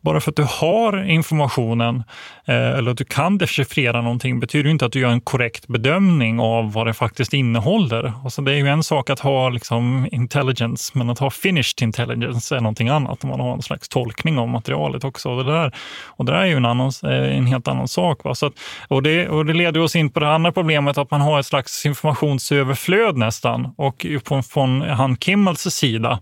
bara 0.00 0.20
för 0.20 0.30
att 0.30 0.36
du 0.36 0.46
har 0.48 1.04
informationen 1.04 2.04
eh, 2.46 2.54
eller 2.54 2.90
att 2.90 2.98
du 2.98 3.04
kan 3.04 3.38
dechiffrera 3.38 4.02
någonting 4.02 4.40
betyder 4.40 4.70
inte 4.70 4.86
att 4.86 4.92
du 4.92 5.00
gör 5.00 5.10
en 5.10 5.20
korrekt 5.20 5.66
bedömning 5.66 6.40
av 6.40 6.72
vad 6.72 6.86
det 6.86 6.94
faktiskt 6.94 7.32
innehåller. 7.32 8.12
Alltså 8.24 8.42
det 8.42 8.52
är 8.52 8.56
ju 8.56 8.68
en 8.68 8.82
sak 8.82 9.10
att 9.10 9.20
ha 9.20 9.48
liksom 9.48 10.08
intelligence, 10.12 10.92
men 10.94 11.10
att 11.10 11.18
ha 11.18 11.30
finished 11.30 11.82
intelligence 11.82 12.56
är 12.56 12.60
någonting 12.60 12.88
annat. 12.88 13.24
Man 13.24 13.40
har 13.40 13.52
en 13.52 13.62
slags 13.62 13.88
tolkning 13.88 14.38
av 14.38 14.48
materialet 14.48 15.04
också. 15.04 15.30
Och 15.30 15.44
det 15.44 15.52
där, 15.52 15.74
och 16.06 16.24
det 16.24 16.32
där 16.32 16.38
är 16.38 16.46
ju 16.46 16.56
en, 16.56 16.64
annan, 16.64 16.92
eh, 17.04 17.36
en 17.36 17.46
helt 17.46 17.68
annan 17.68 17.88
sak. 17.88 18.24
Va? 18.24 18.34
Så 18.34 18.46
att, 18.46 18.52
och, 18.88 19.02
det, 19.02 19.28
och 19.28 19.46
det 19.46 19.52
leder 19.52 19.80
oss 19.80 19.96
in 19.96 20.10
på 20.10 20.20
det 20.20 20.32
andra 20.32 20.52
problemet 20.52 20.98
att 20.98 21.10
man 21.10 21.20
har 21.20 21.40
ett 21.40 21.46
slags 21.46 21.86
informationsöverflöd 21.86 23.16
nästan. 23.16 23.74
Och 23.76 24.06
från, 24.24 24.42
från 24.42 24.80
han 24.80 25.16
Kimmels 25.16 25.60
sida, 25.60 26.20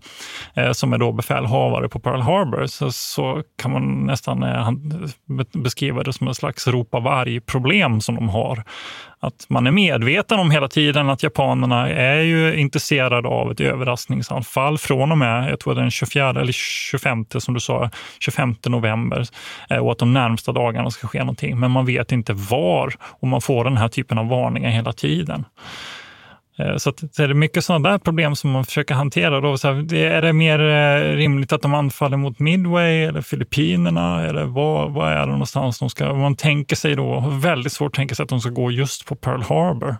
eh, 0.53 0.71
som 0.71 0.93
är 0.93 0.97
då 0.97 1.11
befälhavare 1.11 1.89
på 1.89 1.99
Pearl 1.99 2.21
Harbor, 2.21 2.65
så, 2.65 2.91
så 2.91 3.43
kan 3.61 3.66
kan 3.67 3.73
man 3.73 4.05
nästan 4.05 4.43
eh, 4.43 4.71
beskriva 5.53 6.03
det 6.03 6.13
som 6.13 6.27
ett 6.27 6.37
slags 6.37 6.67
ropa 6.67 6.99
varg-problem 6.99 8.01
som 8.01 8.15
de 8.15 8.29
har. 8.29 8.63
Att 9.19 9.45
man 9.49 9.67
är 9.67 9.71
medveten 9.71 10.39
om 10.39 10.51
hela 10.51 10.67
tiden 10.67 11.09
att 11.09 11.23
japanerna 11.23 11.89
är 11.89 12.21
ju 12.21 12.55
intresserade 12.55 13.27
av 13.27 13.51
ett 13.51 13.59
överraskningsanfall 13.59 14.77
från 14.77 15.11
och 15.11 15.17
med, 15.17 15.51
jag 15.51 15.59
tror 15.59 15.75
den 15.75 15.91
24 15.91 16.29
eller 16.29 16.51
25 16.53 17.25
som 17.37 17.53
du 17.53 17.59
sa, 17.59 17.89
25 18.19 18.55
november 18.65 19.25
eh, 19.69 19.77
och 19.77 19.91
att 19.91 19.97
de 19.97 20.13
närmsta 20.13 20.51
dagarna 20.51 20.91
ska 20.91 21.07
ske 21.07 21.19
någonting. 21.19 21.59
Men 21.59 21.71
man 21.71 21.85
vet 21.85 22.11
inte 22.11 22.33
var 22.33 22.93
och 23.01 23.27
man 23.27 23.41
får 23.41 23.63
den 23.63 23.77
här 23.77 23.87
typen 23.87 24.17
av 24.17 24.27
varningar 24.27 24.69
hela 24.69 24.93
tiden. 24.93 25.45
Eh, 26.59 26.77
så, 26.77 26.89
att, 26.89 27.03
så 27.11 27.23
är 27.23 27.27
det 27.27 27.33
mycket 27.33 27.65
sådana 27.65 27.89
där 27.89 27.97
problem 27.97 28.35
som 28.35 28.51
man 28.51 28.65
försöker 28.65 28.95
hantera. 28.95 29.41
Då. 29.41 29.57
Så 29.57 29.67
här, 29.67 29.93
är 29.93 30.21
det 30.21 30.33
mer 30.33 30.59
eh, 30.59 31.15
rimligt 31.15 31.53
att 31.53 31.61
de 31.61 31.73
anfaller 31.73 32.17
mot 32.17 32.39
Midway 32.39 33.03
eller 33.03 33.21
Filippinerna? 33.21 34.25
Eller 34.27 34.43
vad, 34.43 34.91
vad 34.91 35.11
är 35.11 35.19
det 35.19 35.31
någonstans 35.31 35.79
de 35.79 35.89
ska... 35.89 36.13
Man 36.13 36.35
tänker 36.35 36.75
sig 36.75 36.95
då, 36.95 37.39
väldigt 37.41 37.73
svårt 37.73 37.87
att 37.87 37.93
tänka 37.93 38.15
sig 38.15 38.23
att 38.23 38.29
de 38.29 38.41
ska 38.41 38.49
gå 38.49 38.71
just 38.71 39.05
på 39.05 39.15
Pearl 39.15 39.41
Harbor. 39.41 39.95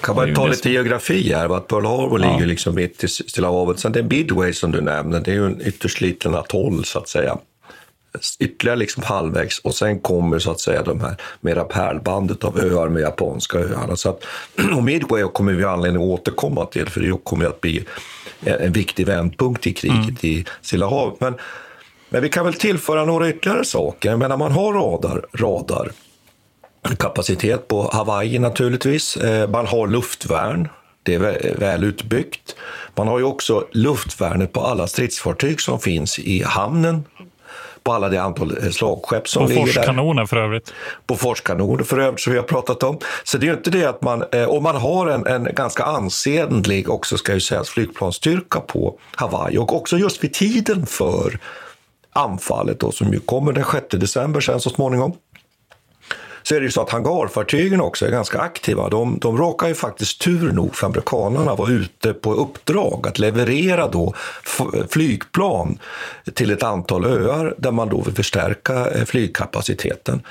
Kan 0.00 0.16
man 0.16 0.34
ta 0.34 0.46
lite 0.46 0.70
geografi 0.70 1.32
här? 1.32 1.56
Att 1.56 1.68
Pearl 1.68 1.84
Harbor 1.84 2.22
ja. 2.22 2.32
ligger 2.32 2.46
liksom 2.46 2.74
mitt 2.74 3.04
i 3.04 3.08
Stilla 3.08 3.48
havet. 3.48 3.78
Sen 3.78 3.92
det 3.92 3.98
är 3.98 4.02
Midway 4.02 4.52
som 4.52 4.72
du 4.72 4.80
nämnde, 4.80 5.20
det 5.20 5.30
är 5.30 5.34
ju 5.34 5.46
en 5.46 5.60
ytterst 5.66 6.00
liten 6.00 6.34
atoll 6.34 6.84
så 6.84 6.98
att 6.98 7.08
säga 7.08 7.38
ytterligare 8.38 8.78
liksom 8.78 9.02
halvvägs 9.02 9.58
och 9.58 9.74
sen 9.74 10.00
kommer 10.00 10.38
så 10.38 10.50
att 10.50 10.60
säga 10.60 10.82
de 10.82 11.00
här 11.00 11.16
mera 11.40 11.64
pärlbandet 11.64 12.44
av 12.44 12.58
öar 12.58 12.88
med 12.88 13.02
japanska 13.02 13.58
öarna. 13.58 13.96
Så 13.96 14.08
att, 14.08 14.24
och 14.76 14.84
Midway 14.84 15.22
kommer 15.22 15.52
vi 15.52 15.64
anledning 15.64 16.02
att 16.02 16.20
återkomma 16.20 16.66
till 16.66 16.88
för 16.88 17.00
det 17.00 17.24
kommer 17.24 17.46
att 17.46 17.60
bli 17.60 17.84
en 18.44 18.72
viktig 18.72 19.06
vändpunkt 19.06 19.66
i 19.66 19.72
kriget 19.72 19.98
mm. 19.98 20.16
i 20.20 20.44
Stilla 20.62 20.88
havet. 20.88 21.20
Men, 21.20 21.34
men 22.08 22.22
vi 22.22 22.28
kan 22.28 22.44
väl 22.44 22.54
tillföra 22.54 23.04
några 23.04 23.28
ytterligare 23.28 23.64
saker. 23.64 24.10
Jag 24.10 24.18
menar, 24.18 24.36
man 24.36 24.52
har 24.52 24.72
radar, 24.72 25.26
radar 25.34 25.92
kapacitet 26.98 27.68
på 27.68 27.90
Hawaii 27.92 28.38
naturligtvis. 28.38 29.16
Eh, 29.16 29.48
man 29.48 29.66
har 29.66 29.86
luftvärn. 29.86 30.68
Det 31.02 31.14
är 31.14 31.58
väl 31.58 31.84
utbyggt. 31.84 32.56
Man 32.94 33.08
har 33.08 33.18
ju 33.18 33.24
också 33.24 33.66
luftvärnet 33.72 34.52
på 34.52 34.60
alla 34.60 34.86
stridsfartyg 34.86 35.60
som 35.60 35.80
finns 35.80 36.18
i 36.18 36.42
hamnen 36.42 37.04
på 37.82 37.92
alla 37.92 38.08
det 38.08 38.22
antal 38.22 38.58
eh, 38.62 38.70
slagskepp 38.70 39.28
som 39.28 39.46
ligger 39.46 39.60
där. 39.60 39.66
Boforskanoner 39.66 40.26
för 40.26 40.36
övrigt. 40.36 40.72
Boforskanoner 41.06 41.84
för 41.84 41.98
övrigt, 41.98 42.20
som 42.20 42.32
vi 42.32 42.38
har 42.38 42.46
pratat 42.46 42.82
om. 42.82 42.98
Så 43.24 43.38
det 43.38 43.46
är 43.46 43.48
ju 43.48 43.54
inte 43.54 43.70
det 43.70 43.84
att 43.84 44.02
man, 44.02 44.24
eh, 44.32 44.44
och 44.44 44.62
man 44.62 44.76
har 44.76 45.06
en, 45.06 45.26
en 45.26 45.48
ganska 45.54 45.82
ansenlig, 45.82 46.90
också 46.90 47.18
ska 47.18 47.34
ju 47.34 47.40
sägas, 47.40 47.68
flygplansstyrka 47.68 48.60
på 48.60 48.98
Hawaii 49.14 49.58
och 49.58 49.76
också 49.76 49.98
just 49.98 50.24
vid 50.24 50.32
tiden 50.32 50.86
för 50.86 51.38
anfallet 52.12 52.80
då, 52.80 52.92
som 52.92 53.12
ju 53.12 53.20
kommer 53.20 53.52
den 53.52 53.64
6 53.72 53.86
december 53.90 54.40
sen 54.40 54.60
så 54.60 54.70
småningom 54.70 55.12
så 56.42 56.54
är 56.54 56.60
det 56.60 56.64
ju 56.64 56.70
så 56.70 56.80
att 56.80 56.90
hangarfartygen 56.90 57.80
också 57.80 58.06
är 58.06 58.10
ganska 58.10 58.38
aktiva. 58.38 58.88
De, 58.88 59.18
de 59.18 59.38
råkar 59.38 59.68
ju 59.68 59.74
faktiskt 59.74 60.20
tur 60.20 60.52
nog 60.52 60.76
för 60.76 60.86
amerikanerna 60.86 61.54
vara 61.54 61.70
ute 61.70 62.12
på 62.12 62.34
uppdrag 62.34 63.06
att 63.08 63.18
leverera 63.18 63.88
då 63.88 64.14
flygplan 64.88 65.78
till 66.34 66.50
ett 66.50 66.62
antal 66.62 67.04
öar 67.04 67.54
där 67.58 67.70
man 67.70 67.88
då 67.88 68.00
vill 68.00 68.14
förstärka 68.14 68.90
eh, 68.90 69.04
flygkapaciteten. 69.04 70.22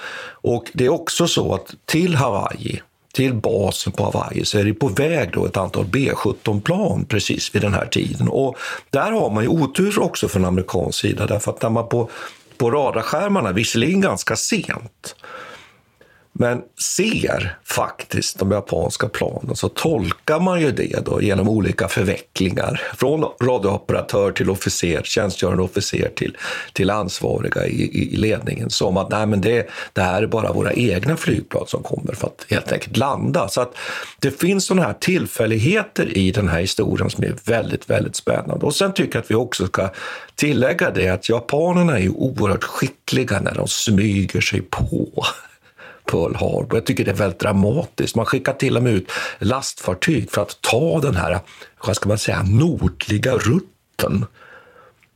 Och 0.43 0.71
det 0.73 0.85
är 0.85 0.89
också 0.89 1.27
så 1.27 1.53
att 1.53 1.75
till 1.85 2.15
Hawaii 2.15 2.81
till 3.13 3.33
basen 3.33 3.93
på 3.93 4.03
Hawaii 4.03 4.45
så 4.45 4.57
är 4.57 4.63
det 4.63 4.73
på 4.73 4.87
väg 4.87 5.29
då 5.33 5.45
ett 5.45 5.57
antal 5.57 5.85
B-17-plan 5.85 7.05
precis 7.05 7.55
vid 7.55 7.61
den 7.61 7.73
här 7.73 7.85
tiden. 7.85 8.27
Och 8.27 8.57
där 8.89 9.11
har 9.11 9.29
man 9.29 9.43
ju 9.43 9.49
otur 9.49 9.99
också 9.99 10.27
från 10.27 10.45
amerikansk 10.45 10.99
sida 10.99 11.27
därför 11.27 11.51
att 11.51 11.61
när 11.61 11.69
man 11.69 11.89
på, 11.89 12.09
på 12.57 12.71
radarskärmarna, 12.71 13.51
visserligen 13.51 14.01
ganska 14.01 14.35
sent, 14.35 15.15
men 16.41 16.61
ser 16.97 17.57
faktiskt 17.63 18.39
de 18.39 18.51
japanska 18.51 19.09
planen 19.09 19.55
så 19.55 19.69
tolkar 19.69 20.39
man 20.39 20.61
ju 20.61 20.71
det 20.71 21.05
då 21.05 21.21
genom 21.21 21.49
olika 21.49 21.87
förvecklingar. 21.87 22.81
Från 22.97 23.25
radiooperatör 23.41 24.31
till 24.31 24.49
officer, 24.49 25.01
tjänstgörande 25.03 25.63
officer 25.63 26.11
till, 26.15 26.37
till 26.73 26.89
ansvariga 26.89 27.67
i, 27.67 28.13
i 28.13 28.15
ledningen 28.15 28.69
som 28.69 28.97
att 28.97 29.09
nej, 29.09 29.25
men 29.25 29.41
det, 29.41 29.69
det 29.93 30.01
här 30.01 30.23
är 30.23 30.27
bara 30.27 30.53
våra 30.53 30.73
egna 30.73 31.17
flygplan 31.17 31.67
som 31.67 31.83
kommer 31.83 32.13
för 32.13 32.27
att 32.27 32.45
helt 32.49 32.71
enkelt 32.71 32.97
landa. 32.97 33.47
Så 33.47 33.61
att 33.61 33.75
det 34.19 34.31
finns 34.31 34.65
sådana 34.65 34.87
här 34.87 34.95
tillfälligheter 34.99 36.17
i 36.17 36.31
den 36.31 36.47
här 36.47 36.59
historien 36.59 37.09
som 37.09 37.23
är 37.23 37.35
väldigt, 37.45 37.89
väldigt 37.89 38.15
spännande. 38.15 38.65
Och 38.65 38.75
sen 38.75 38.93
tycker 38.93 39.15
jag 39.15 39.23
att 39.23 39.31
vi 39.31 39.35
också 39.35 39.67
ska 39.67 39.89
tillägga 40.35 40.91
det 40.91 41.09
att 41.09 41.29
japanerna 41.29 41.97
är 41.97 42.01
ju 42.01 42.09
oerhört 42.09 42.63
skickliga 42.63 43.39
när 43.39 43.55
de 43.55 43.67
smyger 43.67 44.41
sig 44.41 44.61
på 44.61 45.25
Pearl 46.11 46.35
Harbor. 46.35 46.77
Jag 46.77 46.85
tycker 46.85 47.05
det 47.05 47.11
är 47.11 47.15
väldigt 47.15 47.39
dramatiskt. 47.39 48.15
Man 48.15 48.25
skickar 48.25 48.53
till 48.53 48.77
och 48.77 48.83
med 48.83 48.93
ut 48.93 49.11
lastfartyg 49.39 50.31
för 50.31 50.41
att 50.41 50.61
ta 50.61 50.99
den 50.99 51.15
här, 51.15 51.39
vad 51.85 51.95
ska 51.95 52.09
man 52.09 52.17
säga, 52.17 52.43
nordliga 52.43 53.33
rutten. 53.35 54.25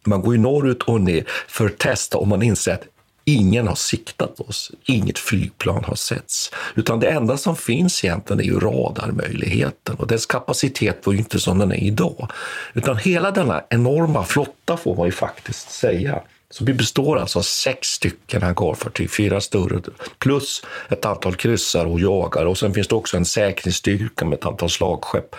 Man 0.06 0.22
går 0.22 0.36
ju 0.36 0.42
norrut 0.42 0.84
och 0.84 1.02
ner 1.02 1.24
för 1.48 1.66
att 1.66 1.78
testa 1.78 2.18
om 2.18 2.30
man 2.30 2.42
inser 2.42 2.74
att 2.74 2.84
ingen 3.26 3.68
har 3.68 3.76
siktat 3.76 4.40
oss, 4.40 4.72
inget 4.86 5.20
flygplan 5.20 5.84
har 5.84 5.96
setts. 5.96 6.52
Utan 6.76 7.00
det 7.00 7.08
enda 7.08 7.38
som 7.38 7.56
finns 7.56 8.04
egentligen 8.04 8.40
är 8.40 8.44
ju 8.44 8.60
radarmöjligheten 8.60 9.96
och 9.96 10.08
dess 10.08 10.26
kapacitet 10.26 11.06
var 11.06 11.14
ju 11.14 11.20
inte 11.20 11.40
som 11.40 11.58
den 11.58 11.72
är 11.72 11.84
idag. 11.84 12.32
Utan 12.74 12.98
hela 12.98 13.32
denna 13.32 13.64
enorma 13.70 14.24
flotta 14.24 14.78
får 14.78 14.96
man 14.96 15.06
ju 15.06 15.12
faktiskt 15.12 15.72
säga 15.72 16.22
så 16.50 16.66
vi 16.66 16.74
består 16.74 17.18
alltså 17.18 17.40
av 17.40 17.44
sex 17.44 17.88
stycken 17.88 18.42
hangarfartyg, 18.42 19.12
fyra 19.12 19.42
större, 19.42 19.82
plus 20.20 20.62
ett 20.90 21.06
antal 21.06 21.36
kryssare 21.36 21.88
och 21.88 22.00
jagare. 22.00 22.48
Och 22.48 22.58
sen 22.58 22.74
finns 22.74 22.88
det 22.88 22.96
också 22.96 23.18
en 23.18 23.26
säkerhetsstyrka 23.26 24.26
med 24.26 24.38
ett 24.40 24.46
antal 24.46 24.70
slagskepp 24.70 25.36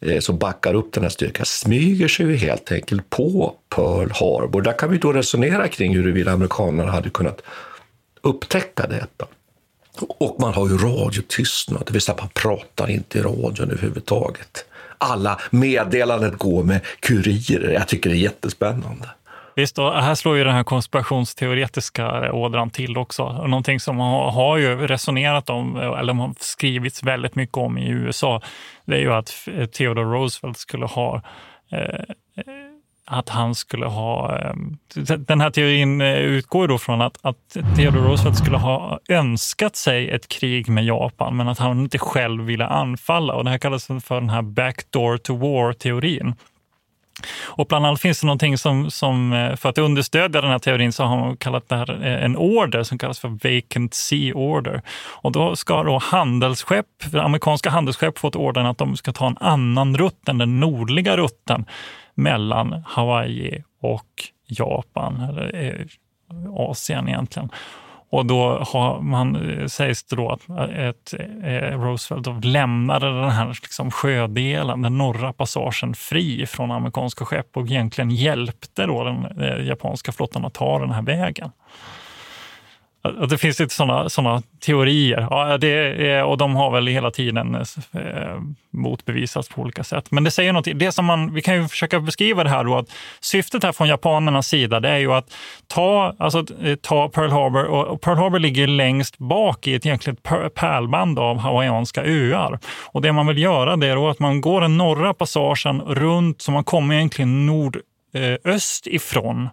eh, 0.00 0.20
som 0.20 0.38
backar 0.38 0.74
upp 0.74 0.92
den 0.92 1.02
här 1.02 1.10
styrkan, 1.10 1.46
smyger 1.46 2.08
sig 2.08 2.26
ju 2.26 2.36
helt 2.36 2.72
enkelt 2.72 3.10
på 3.10 3.54
Pearl 3.74 4.10
Harbor. 4.10 4.62
Där 4.62 4.78
kan 4.78 4.90
vi 4.90 4.98
då 4.98 5.12
resonera 5.12 5.68
kring 5.68 5.96
huruvida 5.96 6.32
amerikanerna 6.32 6.90
hade 6.90 7.10
kunnat 7.10 7.42
upptäcka 8.22 8.86
detta. 8.86 9.26
Och 9.98 10.36
man 10.40 10.54
har 10.54 10.68
ju 10.68 10.78
radiotystnad, 10.78 11.82
det 11.86 11.92
vill 11.92 12.02
säga 12.02 12.16
man 12.20 12.28
pratar 12.34 12.90
inte 12.90 13.18
i 13.18 13.22
radion 13.22 13.70
överhuvudtaget. 13.70 14.64
Alla 14.98 15.40
meddelanden 15.50 16.36
går 16.36 16.64
med 16.64 16.80
kurirer. 17.00 17.70
Jag 17.70 17.88
tycker 17.88 18.10
det 18.10 18.16
är 18.16 18.18
jättespännande. 18.18 19.08
Visst, 19.56 19.78
och 19.78 19.92
här 19.92 20.14
slår 20.14 20.36
ju 20.36 20.44
den 20.44 20.54
här 20.54 20.64
konspirationsteoretiska 20.64 22.32
ådran 22.32 22.70
till 22.70 22.96
också. 22.96 23.32
Någonting 23.32 23.80
som 23.80 23.96
man 23.96 24.32
har 24.34 24.56
ju 24.56 24.86
resonerat 24.86 25.50
om, 25.50 25.76
eller 25.76 26.14
har 26.14 26.34
skrivits 26.38 27.02
väldigt 27.02 27.34
mycket 27.34 27.56
om 27.56 27.78
i 27.78 27.88
USA, 27.88 28.40
det 28.84 28.94
är 28.94 29.00
ju 29.00 29.12
att 29.12 29.48
Theodore 29.72 30.04
Roosevelt 30.04 30.58
skulle 30.58 30.86
ha 30.86 31.22
eh, 31.70 32.04
att 33.04 33.28
han 33.28 33.54
skulle 33.54 33.86
ha... 33.86 34.38
Eh, 34.38 34.54
den 35.18 35.40
här 35.40 35.50
teorin 35.50 36.00
eh, 36.00 36.18
utgår 36.18 36.68
då 36.68 36.78
från 36.78 37.00
att, 37.00 37.18
att 37.22 37.56
Theodore 37.76 38.08
Roosevelt 38.08 38.38
skulle 38.38 38.56
ha 38.56 38.98
önskat 39.08 39.76
sig 39.76 40.10
ett 40.10 40.28
krig 40.28 40.68
med 40.68 40.84
Japan, 40.84 41.36
men 41.36 41.48
att 41.48 41.58
han 41.58 41.80
inte 41.80 41.98
själv 41.98 42.44
ville 42.44 42.66
anfalla. 42.66 43.34
Och 43.34 43.44
det 43.44 43.50
här 43.50 43.58
kallas 43.58 43.86
för 43.86 44.20
den 44.20 44.30
här 44.30 44.42
backdoor 44.42 45.16
to 45.16 45.36
war-teorin. 45.36 46.34
Och 47.44 47.66
bland 47.66 47.86
annat 47.86 48.00
finns 48.00 48.20
det 48.20 48.26
någonting 48.26 48.58
som, 48.58 48.90
som, 48.90 49.32
eh, 49.32 49.56
för 49.56 49.68
att 49.68 49.78
understödja 49.78 50.40
den 50.40 50.50
här 50.50 50.58
teorin 50.58 50.92
så 50.92 51.04
har 51.04 51.16
man 51.16 51.36
kallat 51.36 51.68
det 51.68 51.76
här 51.76 52.06
eh, 52.06 52.24
en 52.24 52.36
order 52.36 52.82
som 52.82 52.98
kallas 52.98 53.18
för 53.18 53.28
vacant 53.28 53.94
sea 53.94 54.34
order. 54.34 54.82
Och 55.04 55.32
då 55.32 55.56
ska 55.56 55.82
då 55.82 55.98
handelsskepp, 55.98 56.86
amerikanska 57.14 57.70
handelsskepp 57.70 58.18
fått 58.18 58.36
ordern 58.36 58.66
att 58.66 58.78
de 58.78 58.96
ska 58.96 59.12
ta 59.12 59.26
en 59.26 59.38
annan 59.40 59.96
rutt 59.96 60.28
än 60.28 60.38
den 60.38 60.60
nordliga 60.60 61.16
rutten 61.16 61.64
mellan 62.14 62.84
Hawaii 62.86 63.62
och 63.80 64.08
Japan, 64.46 65.20
eller 65.20 65.64
eh, 65.64 65.86
Asien 66.56 67.08
egentligen. 67.08 67.50
Och 68.12 68.26
då 68.26 68.58
har 68.58 69.00
man, 69.00 69.50
eh, 69.50 69.66
sägs 69.66 70.04
det 70.04 70.16
då 70.16 70.30
att 70.30 70.48
eh, 70.48 70.88
ett, 70.88 71.14
eh, 71.44 71.80
Roosevelt 71.80 72.24
då 72.24 72.40
lämnade 72.42 73.20
den 73.20 73.30
här 73.30 73.46
liksom 73.46 73.90
sjödelen, 73.90 74.82
den 74.82 74.98
norra 74.98 75.32
passagen, 75.32 75.94
fri 75.94 76.46
från 76.46 76.70
amerikanska 76.70 77.24
skepp 77.24 77.56
och 77.56 77.66
egentligen 77.66 78.10
hjälpte 78.10 78.86
då 78.86 79.04
den 79.04 79.40
eh, 79.40 79.66
japanska 79.66 80.12
flottan 80.12 80.44
att 80.44 80.54
ta 80.54 80.78
den 80.78 80.90
här 80.90 81.02
vägen. 81.02 81.50
Att 83.02 83.30
det 83.30 83.38
finns 83.38 83.60
lite 83.60 83.74
sådana 83.74 84.08
såna 84.08 84.42
teorier. 84.60 85.26
Ja, 85.30 85.58
det 85.58 85.68
är, 85.68 86.24
och 86.24 86.38
de 86.38 86.54
har 86.56 86.70
väl 86.70 86.86
hela 86.86 87.10
tiden 87.10 87.54
eh, 87.54 87.60
eh 88.02 88.38
motbevisats 88.74 89.48
på 89.48 89.60
olika 89.60 89.84
sätt. 89.84 90.10
Men 90.10 90.24
det 90.24 90.30
säger 90.30 90.52
något. 90.52 90.68
Det 90.74 90.92
som 90.92 91.04
man, 91.04 91.34
vi 91.34 91.42
kan 91.42 91.54
ju 91.54 91.68
försöka 91.68 92.00
beskriva 92.00 92.44
det 92.44 92.50
här 92.50 92.64
då, 92.64 92.76
att 92.76 92.90
syftet 93.20 93.64
här 93.64 93.72
från 93.72 93.88
japanernas 93.88 94.48
sida 94.48 94.80
det 94.80 94.88
är 94.88 94.98
ju 94.98 95.12
att 95.12 95.34
ta, 95.66 96.14
alltså, 96.18 96.44
eh, 96.62 96.74
ta 96.74 97.08
Pearl 97.08 97.30
Harbor. 97.30 97.64
Och 97.64 98.00
Pearl 98.00 98.16
Harbor 98.16 98.38
ligger 98.38 98.66
längst 98.66 99.18
bak 99.18 99.66
i 99.66 99.74
ett 99.74 99.86
egentligen 99.86 100.16
pärlband 100.54 101.18
av 101.18 101.38
hawaiianska 101.38 102.04
öar. 102.04 102.58
Och 102.64 103.02
det 103.02 103.12
man 103.12 103.26
vill 103.26 103.38
göra 103.38 103.76
det 103.76 103.86
är 103.86 103.96
då 103.96 104.08
att 104.08 104.18
man 104.18 104.40
går 104.40 104.60
den 104.60 104.76
norra 104.76 105.14
passagen 105.14 105.80
runt, 105.80 106.42
så 106.42 106.50
man 106.50 106.64
kommer 106.64 106.94
egentligen 106.94 107.46
nordöst 107.46 108.86
eh, 108.86 108.94
ifrån 108.94 109.48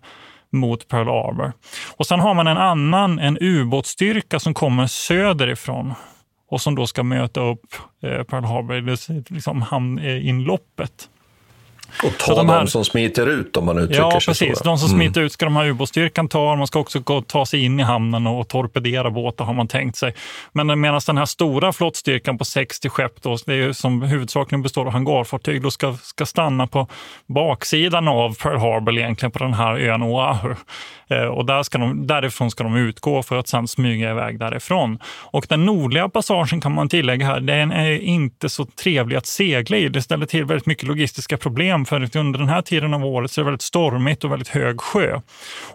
mot 0.51 0.87
Pearl 0.87 1.07
Harbor. 1.07 1.53
Och 1.97 2.07
sen 2.07 2.19
har 2.19 2.33
man 2.33 2.47
en 2.47 2.57
annan, 2.57 3.19
en 3.19 3.37
ubåtsstyrka 3.41 4.39
som 4.39 4.53
kommer 4.53 4.87
söderifrån 4.87 5.93
och 6.49 6.61
som 6.61 6.75
då 6.75 6.87
ska 6.87 7.03
möta 7.03 7.41
upp 7.41 7.75
eh, 8.03 8.23
Pearl 8.23 8.43
Harbor, 8.43 9.33
liksom 9.33 9.61
hamninloppet. 9.61 11.09
Eh, 11.09 11.18
och 12.03 12.17
ta 12.17 12.35
de 12.35 12.49
här, 12.49 12.65
som 12.65 12.85
smiter 12.85 13.27
ut 13.27 13.57
om 13.57 13.65
man 13.65 13.77
uttrycker 13.77 14.01
ja, 14.01 14.11
sig 14.11 14.25
precis. 14.25 14.57
så. 14.57 14.63
De 14.63 14.77
som 14.77 14.89
mm. 14.89 14.99
smiter 14.99 15.21
ut 15.21 15.31
ska 15.31 15.45
de 15.45 15.55
här 15.55 15.65
ubåtsstyrkan 15.65 16.27
ta. 16.27 16.55
Man 16.55 16.67
ska 16.67 16.79
också 16.79 16.99
gå, 16.99 17.21
ta 17.21 17.45
sig 17.45 17.65
in 17.65 17.79
i 17.79 17.83
hamnen 17.83 18.27
och 18.27 18.47
torpedera 18.47 19.11
båtar 19.11 19.45
har 19.45 19.53
man 19.53 19.67
tänkt 19.67 19.97
sig. 19.97 20.13
Men 20.51 20.81
medan 20.81 21.01
den 21.05 21.17
här 21.17 21.25
stora 21.25 21.73
flottstyrkan 21.73 22.37
på 22.37 22.45
60 22.45 22.89
skepp, 22.89 23.21
då, 23.21 23.37
det 23.45 23.53
är 23.53 23.73
som 23.73 24.01
huvudsakligen 24.01 24.61
består 24.61 24.85
av 24.85 24.91
hangarfartyg, 24.91 25.61
då 25.61 25.71
ska, 25.71 25.97
ska 26.03 26.25
stanna 26.25 26.67
på 26.67 26.87
baksidan 27.27 28.07
av 28.07 28.35
Pearl 28.35 28.57
Harbor 28.57 28.97
egentligen 28.97 29.31
på 29.31 29.39
den 29.39 29.53
här 29.53 29.77
ön 29.77 30.03
Oahu. 30.03 30.55
Eh, 31.09 31.23
och 31.23 31.45
där 31.45 31.63
ska 31.63 31.77
de, 31.77 32.07
därifrån 32.07 32.51
ska 32.51 32.63
de 32.63 32.75
utgå 32.75 33.23
för 33.23 33.37
att 33.37 33.47
sedan 33.47 33.67
smyga 33.67 34.11
iväg 34.11 34.39
därifrån. 34.39 34.99
Och 35.05 35.45
den 35.49 35.65
nordliga 35.65 36.09
passagen 36.09 36.61
kan 36.61 36.71
man 36.71 36.89
tillägga 36.89 37.25
här, 37.25 37.39
den 37.39 37.71
är 37.71 37.99
inte 37.99 38.49
så 38.49 38.65
trevlig 38.65 39.15
att 39.15 39.25
segla 39.25 39.77
i. 39.77 39.89
Det 39.89 40.01
ställer 40.01 40.25
till 40.25 40.45
väldigt 40.45 40.65
mycket 40.65 40.87
logistiska 40.87 41.37
problem 41.37 41.85
för 41.85 42.17
under 42.17 42.39
den 42.39 42.49
här 42.49 42.61
tiden 42.61 42.93
av 42.93 43.05
året 43.05 43.31
så 43.31 43.41
är 43.41 43.43
det 43.43 43.45
väldigt 43.45 43.61
stormigt 43.61 44.23
och 44.23 44.31
väldigt 44.31 44.47
hög 44.47 44.81
sjö. 44.81 45.21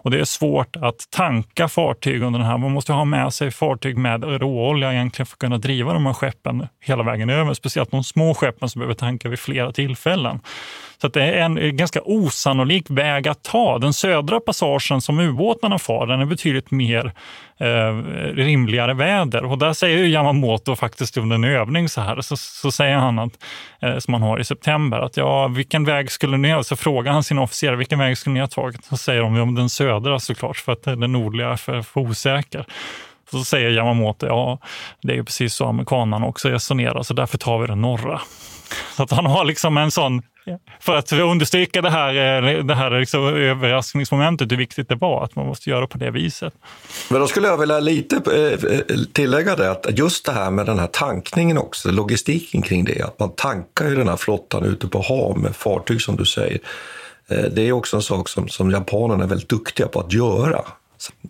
Och 0.01 0.11
det 0.11 0.19
är 0.19 0.25
svårt 0.25 0.75
att 0.75 1.07
tanka 1.09 1.67
fartyg 1.67 2.21
under 2.21 2.39
den 2.39 2.47
här. 2.47 2.57
Man 2.57 2.71
måste 2.71 2.93
ha 2.93 3.05
med 3.05 3.33
sig 3.33 3.51
fartyg 3.51 3.97
med 3.97 4.23
råolja 4.23 4.93
egentligen 4.93 5.25
för 5.25 5.35
att 5.35 5.39
kunna 5.39 5.57
driva 5.57 5.93
de 5.93 6.05
här 6.05 6.13
skeppen 6.13 6.67
hela 6.81 7.03
vägen 7.03 7.29
över. 7.29 7.53
Speciellt 7.53 7.91
de 7.91 8.03
små 8.03 8.33
skeppen 8.33 8.69
som 8.69 8.79
behöver 8.79 8.95
tanka 8.95 9.29
vid 9.29 9.39
flera 9.39 9.71
tillfällen. 9.71 10.39
Så 11.01 11.07
det 11.07 11.23
är 11.23 11.33
en 11.33 11.77
ganska 11.77 12.01
osannolik 12.01 12.89
väg 12.89 13.27
att 13.27 13.43
ta. 13.43 13.79
Den 13.79 13.93
södra 13.93 14.39
passagen 14.39 15.01
som 15.01 15.19
ubåtarna 15.29 15.79
far, 15.79 16.07
den 16.07 16.21
är 16.21 16.25
betydligt 16.25 16.71
mer 16.71 17.11
eh, 17.57 17.93
rimligare 18.33 18.93
väder. 18.93 19.45
Och 19.45 19.57
där 19.57 19.73
säger 19.73 20.05
Yamamoto 20.05 20.75
faktiskt 20.75 21.17
under 21.17 21.35
en 21.35 21.43
övning 21.43 21.89
så 21.89 22.01
här, 22.01 22.21
så, 22.21 22.37
så 22.37 22.71
säger 22.71 22.95
han 22.95 23.19
att, 23.19 23.31
eh, 23.81 23.97
som 23.97 24.13
han 24.13 24.23
har 24.23 24.39
i 24.39 24.43
september, 24.43 24.99
att 24.99 25.17
ja, 25.17 25.47
vilken 25.47 25.85
väg 25.85 26.11
skulle 26.11 26.37
ni 26.37 26.51
ha? 26.51 26.63
Så 26.63 26.75
frågar 26.75 27.11
han 27.11 27.23
sina 27.23 27.41
officerare, 27.41 27.75
vilken 27.75 27.99
väg 27.99 28.17
skulle 28.17 28.33
ni 28.33 28.39
ha 28.39 28.47
tagit? 28.47 28.85
Så 28.85 28.97
säger 28.97 29.21
de, 29.21 29.35
ja, 29.35 29.45
den 29.45 29.69
södra 29.69 30.19
såklart, 30.19 30.57
för 30.57 30.71
att 30.71 30.83
den 30.83 31.11
nordliga 31.11 31.49
är 31.49 31.55
för, 31.55 31.81
för 31.81 32.01
osäker. 32.01 32.65
Så 33.31 33.43
säger 33.43 33.69
Yamamoto, 33.69 34.27
ja, 34.27 34.59
det 35.01 35.13
är 35.13 35.17
ju 35.17 35.23
precis 35.23 35.53
så 35.53 35.65
amerikanerna 35.65 36.25
också 36.25 36.49
resonerar, 36.49 37.03
så 37.03 37.13
därför 37.13 37.37
tar 37.37 37.59
vi 37.59 37.67
den 37.67 37.81
norra. 37.81 38.21
Så 38.95 39.03
att 39.03 39.11
han 39.11 39.25
har 39.25 39.45
liksom 39.45 39.77
en 39.77 39.91
sån 39.91 40.21
för 40.79 40.95
att 40.95 41.11
understryka 41.11 41.81
det 41.81 41.89
här, 41.89 42.45
eh, 42.47 42.63
det 42.63 42.75
här 42.75 42.99
liksom 42.99 43.23
överraskningsmomentet, 43.23 44.51
hur 44.51 44.57
viktigt 44.57 44.89
det 44.89 44.95
var 44.95 45.23
att 45.23 45.35
man 45.35 45.47
måste 45.47 45.69
göra 45.69 45.87
på 45.87 45.97
det 45.97 46.11
viset. 46.11 46.53
Men 47.09 47.19
då 47.19 47.27
skulle 47.27 47.47
jag 47.47 47.57
vilja 47.57 47.79
lite 47.79 48.15
eh, 48.15 48.73
eh, 48.73 48.97
tillägga 49.13 49.55
det, 49.55 49.71
att 49.71 49.97
just 49.97 50.25
det 50.25 50.31
här 50.31 50.51
med 50.51 50.65
den 50.65 50.79
här 50.79 50.87
tankningen 50.87 51.57
också, 51.57 51.91
logistiken 51.91 52.61
kring 52.61 52.85
det, 52.85 53.01
att 53.01 53.19
man 53.19 53.35
tankar 53.35 53.89
ju 53.89 53.95
den 53.95 54.07
här 54.07 54.17
flottan 54.17 54.63
ute 54.63 54.87
på 54.87 55.01
hav 55.01 55.39
med 55.39 55.55
fartyg 55.55 56.01
som 56.01 56.15
du 56.15 56.25
säger. 56.25 56.59
Det 57.27 57.61
är 57.61 57.71
också 57.71 57.95
en 57.95 58.01
sak 58.01 58.29
som, 58.29 58.47
som 58.47 58.71
japanerna 58.71 59.23
är 59.23 59.27
väldigt 59.27 59.49
duktiga 59.49 59.87
på 59.87 59.99
att 59.99 60.13
göra 60.13 60.61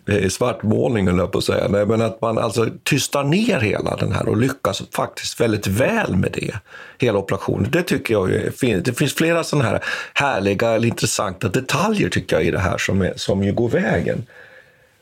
Eh, 0.08 0.28
svartmålning, 0.28 1.06
höll 1.06 1.18
jag 1.18 1.32
på 1.32 1.38
att 1.38 1.44
säga. 1.44 1.68
Nej, 1.68 1.86
men 1.86 2.02
att 2.02 2.20
man 2.20 2.38
alltså 2.38 2.68
tystar 2.82 3.24
ner 3.24 3.60
hela 3.60 3.96
den 3.96 4.12
här 4.12 4.28
och 4.28 4.36
lyckas 4.36 4.82
faktiskt 4.92 5.40
väldigt 5.40 5.66
väl 5.66 6.16
med 6.16 6.32
det, 6.32 6.54
hela 6.98 7.18
operationen. 7.18 7.70
Det 7.70 7.82
tycker 7.82 8.14
jag 8.14 8.32
är 8.32 8.50
fint. 8.50 8.84
Det 8.84 8.92
finns 8.92 9.14
flera 9.14 9.44
sådana 9.44 9.68
här 9.68 9.84
härliga 10.14 10.70
eller 10.70 10.88
intressanta 10.88 11.48
detaljer 11.48 12.08
tycker 12.08 12.36
jag 12.36 12.44
i 12.44 12.50
det 12.50 12.58
här 12.58 12.78
som, 12.78 13.02
är, 13.02 13.12
som 13.16 13.44
ju 13.44 13.52
går 13.52 13.68
vägen. 13.68 14.26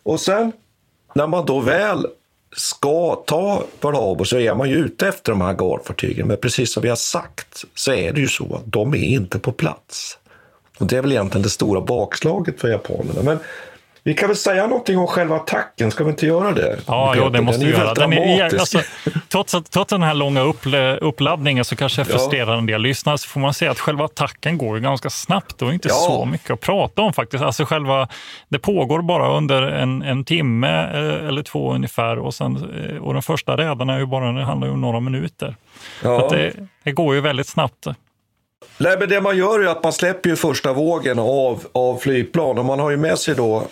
Och 0.03 0.21
sen 0.21 0.53
när 1.15 1.27
man 1.27 1.47
då 1.47 1.61
väl 1.61 2.07
ska 2.57 3.15
ta 3.27 3.65
Pearl 3.81 4.25
så 4.25 4.39
är 4.39 4.55
man 4.55 4.71
ju 4.71 4.77
ute 4.77 5.09
efter 5.09 5.33
de 5.33 5.41
här 5.41 5.55
garfartygen. 5.55 6.27
Men 6.27 6.37
precis 6.37 6.73
som 6.73 6.83
vi 6.83 6.89
har 6.89 6.97
sagt 6.97 7.65
så 7.75 7.93
är 7.93 8.12
det 8.12 8.21
ju 8.21 8.29
så 8.29 8.55
att 8.55 8.73
de 8.73 8.95
är 8.95 9.05
inte 9.05 9.39
på 9.39 9.53
plats. 9.53 10.19
Och 10.79 10.87
det 10.87 10.97
är 10.97 11.03
väl 11.03 11.12
egentligen 11.12 11.43
det 11.43 11.51
stora 11.51 11.81
bakslaget 11.81 12.61
för 12.61 12.69
japanerna. 12.69 13.23
Men 13.23 13.39
vi 14.07 14.15
kan 14.15 14.29
väl 14.29 14.37
säga 14.37 14.67
någonting 14.67 14.99
om 14.99 15.07
själva 15.07 15.37
attacken, 15.37 15.91
ska 15.91 16.05
vi 16.05 16.11
inte 16.11 16.27
göra 16.27 16.53
det? 16.53 16.79
Ja, 16.87 17.15
jo, 17.17 17.29
det 17.29 17.41
måste 17.41 17.65
vi 17.65 17.71
göra. 17.71 17.95
Den 17.95 18.13
är, 18.13 18.45
alltså, 18.45 18.81
trots, 19.29 19.55
trots 19.71 19.91
den 19.91 20.03
här 20.03 20.15
långa 20.15 20.41
uppladdningen 21.01 21.65
så 21.65 21.77
kanske 21.77 22.01
jag 22.01 22.09
frustrerar 22.09 22.53
ja. 22.53 22.59
en 22.59 22.67
del 22.67 22.83
lyssnare 22.83 23.19
så 23.19 23.29
får 23.29 23.41
man 23.41 23.55
säga 23.55 23.71
att 23.71 23.79
själva 23.79 24.05
attacken 24.05 24.59
går 24.59 24.77
ju 24.77 24.83
ganska 24.83 25.11
snabbt 25.11 25.63
och 25.63 25.73
inte 25.73 25.89
ja. 25.89 25.95
så 25.95 26.25
mycket 26.25 26.51
att 26.51 26.61
prata 26.61 27.03
om 27.03 27.13
faktiskt. 27.13 27.45
Alltså 27.45 27.65
själva, 27.65 28.09
det 28.49 28.59
pågår 28.59 29.03
bara 29.03 29.37
under 29.37 29.63
en, 29.63 30.03
en 30.03 30.25
timme 30.25 30.69
eh, 30.69 31.29
eller 31.29 31.43
två 31.43 31.73
ungefär 31.73 32.19
och, 32.19 32.35
sen, 32.35 32.57
eh, 32.57 32.97
och 32.97 33.13
den 33.13 33.23
första 33.23 33.57
räden 33.57 33.91
är 33.91 33.99
ju 33.99 34.07
bara, 34.07 34.33
det 34.33 34.45
handlar 34.45 34.69
om 34.69 34.81
några 34.81 35.01
minuter. 35.01 35.57
Ja. 36.03 36.29
Det, 36.31 36.53
det 36.83 36.93
går 36.93 37.15
ju 37.15 37.21
väldigt 37.21 37.49
snabbt. 37.49 37.87
Nej, 38.79 38.97
men 38.99 39.09
det 39.09 39.21
man 39.21 39.37
gör 39.37 39.61
är 39.61 39.67
att 39.67 39.83
man 39.83 39.93
släpper 39.93 40.31
ju 40.31 40.37
första 40.37 40.73
vågen 40.73 41.19
av, 41.19 41.65
av 41.73 41.97
flygplan 41.97 42.59
och 42.59 42.65
man 42.65 42.79
har 42.79 42.91
ju 42.91 42.97
med 42.97 43.19
sig 43.19 43.35
då 43.35 43.67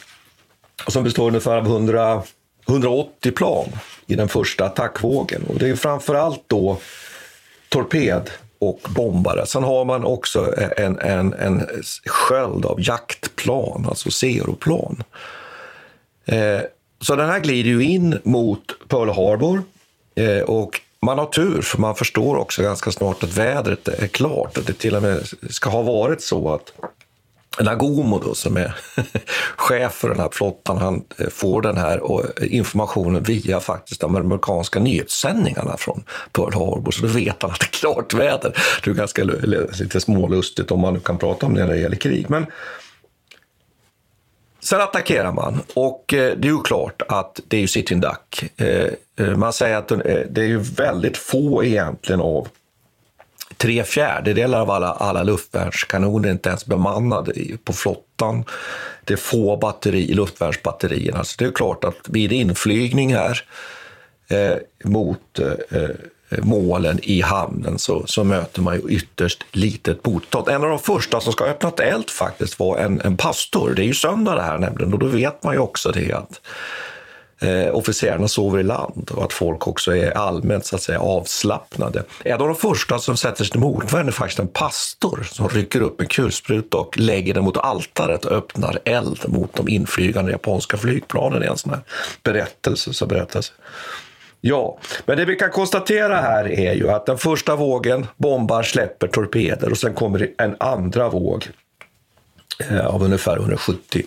som 0.88 1.04
består 1.04 1.28
ungefär 1.28 1.56
av 1.56 1.66
100, 1.66 2.22
180 2.68 3.32
plan 3.32 3.68
i 4.06 4.14
den 4.14 4.28
första 4.28 4.64
attackvågen. 4.64 5.42
Och 5.48 5.58
det 5.58 5.68
är 5.68 5.76
framför 5.76 6.14
allt 6.14 6.44
då 6.46 6.78
torped 7.68 8.30
och 8.58 8.80
bombare. 8.88 9.46
Sen 9.46 9.62
har 9.62 9.84
man 9.84 10.04
också 10.04 10.54
en, 10.76 10.98
en, 10.98 11.32
en 11.32 11.66
sköld 12.06 12.66
av 12.66 12.80
jaktplan, 12.80 13.86
alltså 13.88 14.10
Zeroplan. 14.10 15.02
Eh, 16.24 16.60
så 17.00 17.16
den 17.16 17.28
här 17.28 17.40
glider 17.40 17.70
ju 17.70 17.84
in 17.84 18.18
mot 18.24 18.88
Pearl 18.88 19.08
Harbor 19.08 19.62
eh, 20.14 20.40
och 20.40 20.80
man 21.00 21.18
har 21.18 21.26
tur, 21.26 21.62
för 21.62 21.78
man 21.78 21.94
förstår 21.94 22.36
också 22.36 22.62
ganska 22.62 22.90
snart 22.90 23.22
att 23.22 23.36
vädret 23.36 23.88
är 23.88 24.06
klart. 24.06 24.58
Att 24.58 24.66
det 24.66 24.72
till 24.72 24.96
och 24.96 25.02
med 25.02 25.28
ska 25.50 25.70
ha 25.70 25.82
varit 25.82 26.22
så 26.22 26.54
att 26.54 26.72
Nagomo 27.60 28.18
då, 28.18 28.34
som 28.34 28.56
är 28.56 28.74
chef 29.56 29.92
för 29.92 30.08
den 30.08 30.20
här 30.20 30.28
flottan, 30.32 30.78
han 30.78 31.04
eh, 31.18 31.28
får 31.28 31.62
den 31.62 31.76
här 31.76 31.96
eh, 31.96 32.56
informationen 32.56 33.22
via 33.22 33.60
faktiskt 33.60 34.00
de 34.00 34.16
amerikanska 34.16 34.80
nyhetssändningarna 34.80 35.76
från 35.76 36.04
Pearl 36.32 36.52
Harbor, 36.54 36.90
så 36.90 37.02
då 37.02 37.08
vet 37.08 37.42
han 37.42 37.50
att 37.50 37.60
det 37.60 37.66
är 37.66 37.78
klart 37.78 38.14
väder. 38.14 38.58
Det 38.84 38.90
är 38.90 38.94
ganska 38.94 39.24
lite 39.24 40.00
smålustigt 40.00 40.70
om 40.70 40.80
man 40.80 40.94
nu 40.94 41.00
kan 41.00 41.18
prata 41.18 41.46
om 41.46 41.54
det 41.54 41.66
när 41.66 41.72
det 41.72 41.80
gäller 41.80 41.96
krig. 41.96 42.30
Men 42.30 42.46
sen 44.60 44.80
attackerar 44.80 45.32
man 45.32 45.60
och 45.74 46.14
eh, 46.14 46.36
det 46.36 46.48
är 46.48 46.52
ju 46.52 46.62
klart 46.62 47.02
att 47.08 47.40
det 47.48 47.56
är 47.56 47.60
ju 47.60 47.68
sitting 47.68 48.00
duck. 48.00 48.44
Man 49.36 49.52
säger 49.52 49.76
att 49.76 49.88
det 50.30 50.40
är 50.40 50.46
ju 50.46 50.58
väldigt 50.58 51.16
få 51.16 51.64
egentligen 51.64 52.20
av 52.20 52.48
tre 53.62 53.84
fjärdedelar 53.84 54.60
av 54.60 54.70
alla, 54.70 54.92
alla 54.92 55.22
luftvärnskanoner 55.22 56.28
är 56.28 56.32
inte 56.32 56.48
ens 56.48 56.66
bemannade 56.66 57.32
på 57.64 57.72
flottan. 57.72 58.44
Det 59.04 59.12
är 59.12 59.16
få 59.16 59.56
batteri, 59.56 60.14
luftvärnsbatterierna. 60.14 61.24
Så 61.24 61.34
det 61.38 61.44
är 61.44 61.52
klart 61.52 61.84
att 61.84 62.08
vid 62.08 62.32
inflygning 62.32 63.14
här 63.14 63.40
eh, 64.28 64.56
mot 64.84 65.38
eh, 65.38 65.80
eh, 65.80 65.90
målen 66.42 66.98
i 67.02 67.20
hamnen 67.20 67.78
så, 67.78 68.06
så 68.06 68.24
möter 68.24 68.62
man 68.62 68.74
ju 68.74 68.82
ytterst 68.88 69.44
litet 69.52 70.06
motstånd. 70.06 70.48
En 70.48 70.62
av 70.62 70.68
de 70.68 70.78
första 70.78 71.20
som 71.20 71.32
ska 71.32 71.44
ha 71.44 71.50
öppnat 71.50 71.80
eld 71.80 72.10
faktiskt 72.10 72.58
var 72.58 72.78
en, 72.78 73.00
en 73.00 73.16
pastor. 73.16 73.72
Det 73.76 73.82
är 73.82 73.86
ju 73.86 73.94
söndag 73.94 74.34
det 74.34 74.42
här 74.42 74.58
nämligen 74.58 74.92
och 74.92 74.98
då 74.98 75.06
vet 75.06 75.42
man 75.42 75.54
ju 75.54 75.60
också 75.60 75.92
det 75.92 76.12
att 76.12 76.40
eh, 77.42 77.74
officerarna 77.74 78.28
sover 78.28 78.58
i 78.58 78.62
land 78.62 79.10
och 79.14 79.24
att 79.24 79.32
folk 79.32 79.66
också 79.66 79.96
är 79.96 80.10
allmänt 80.10 80.66
så 80.66 80.76
att 80.76 80.82
säga, 80.82 81.00
avslappnade. 81.00 82.02
En 82.24 82.40
av 82.40 82.46
de 82.46 82.56
första 82.56 82.98
som 82.98 83.16
sätter 83.16 83.44
sig 83.44 83.50
till 83.50 83.60
motvärn 83.60 84.08
är 84.08 84.12
faktiskt 84.12 84.38
en 84.38 84.48
pastor 84.48 85.26
som 85.32 85.48
rycker 85.48 85.80
upp 85.80 86.00
en 86.00 86.06
kulspruta 86.06 86.76
och 86.76 86.98
lägger 86.98 87.34
den 87.34 87.44
mot 87.44 87.56
altaret 87.56 88.24
och 88.24 88.32
öppnar 88.32 88.78
eld 88.84 89.18
mot 89.26 89.56
de 89.56 89.68
inflygande 89.68 90.32
japanska 90.32 90.76
flygplanen 90.76 91.42
i 91.42 91.46
en 91.46 91.56
sån 91.56 91.70
här 91.70 91.82
berättelse. 92.22 92.92
Så 92.92 93.06
berättelse. 93.06 93.52
Ja, 94.44 94.78
men 95.06 95.16
det 95.16 95.24
vi 95.24 95.36
kan 95.36 95.50
konstatera 95.50 96.16
här 96.16 96.48
är 96.48 96.72
ju 96.72 96.90
att 96.90 97.06
den 97.06 97.18
första 97.18 97.56
vågen 97.56 98.06
bombar, 98.16 98.62
släpper 98.62 99.06
torpeder 99.08 99.70
och 99.70 99.78
sen 99.78 99.94
kommer 99.94 100.30
en 100.38 100.56
andra 100.60 101.08
våg 101.08 101.48
eh, 102.70 102.86
av 102.86 103.02
ungefär 103.02 103.36
170 103.36 104.02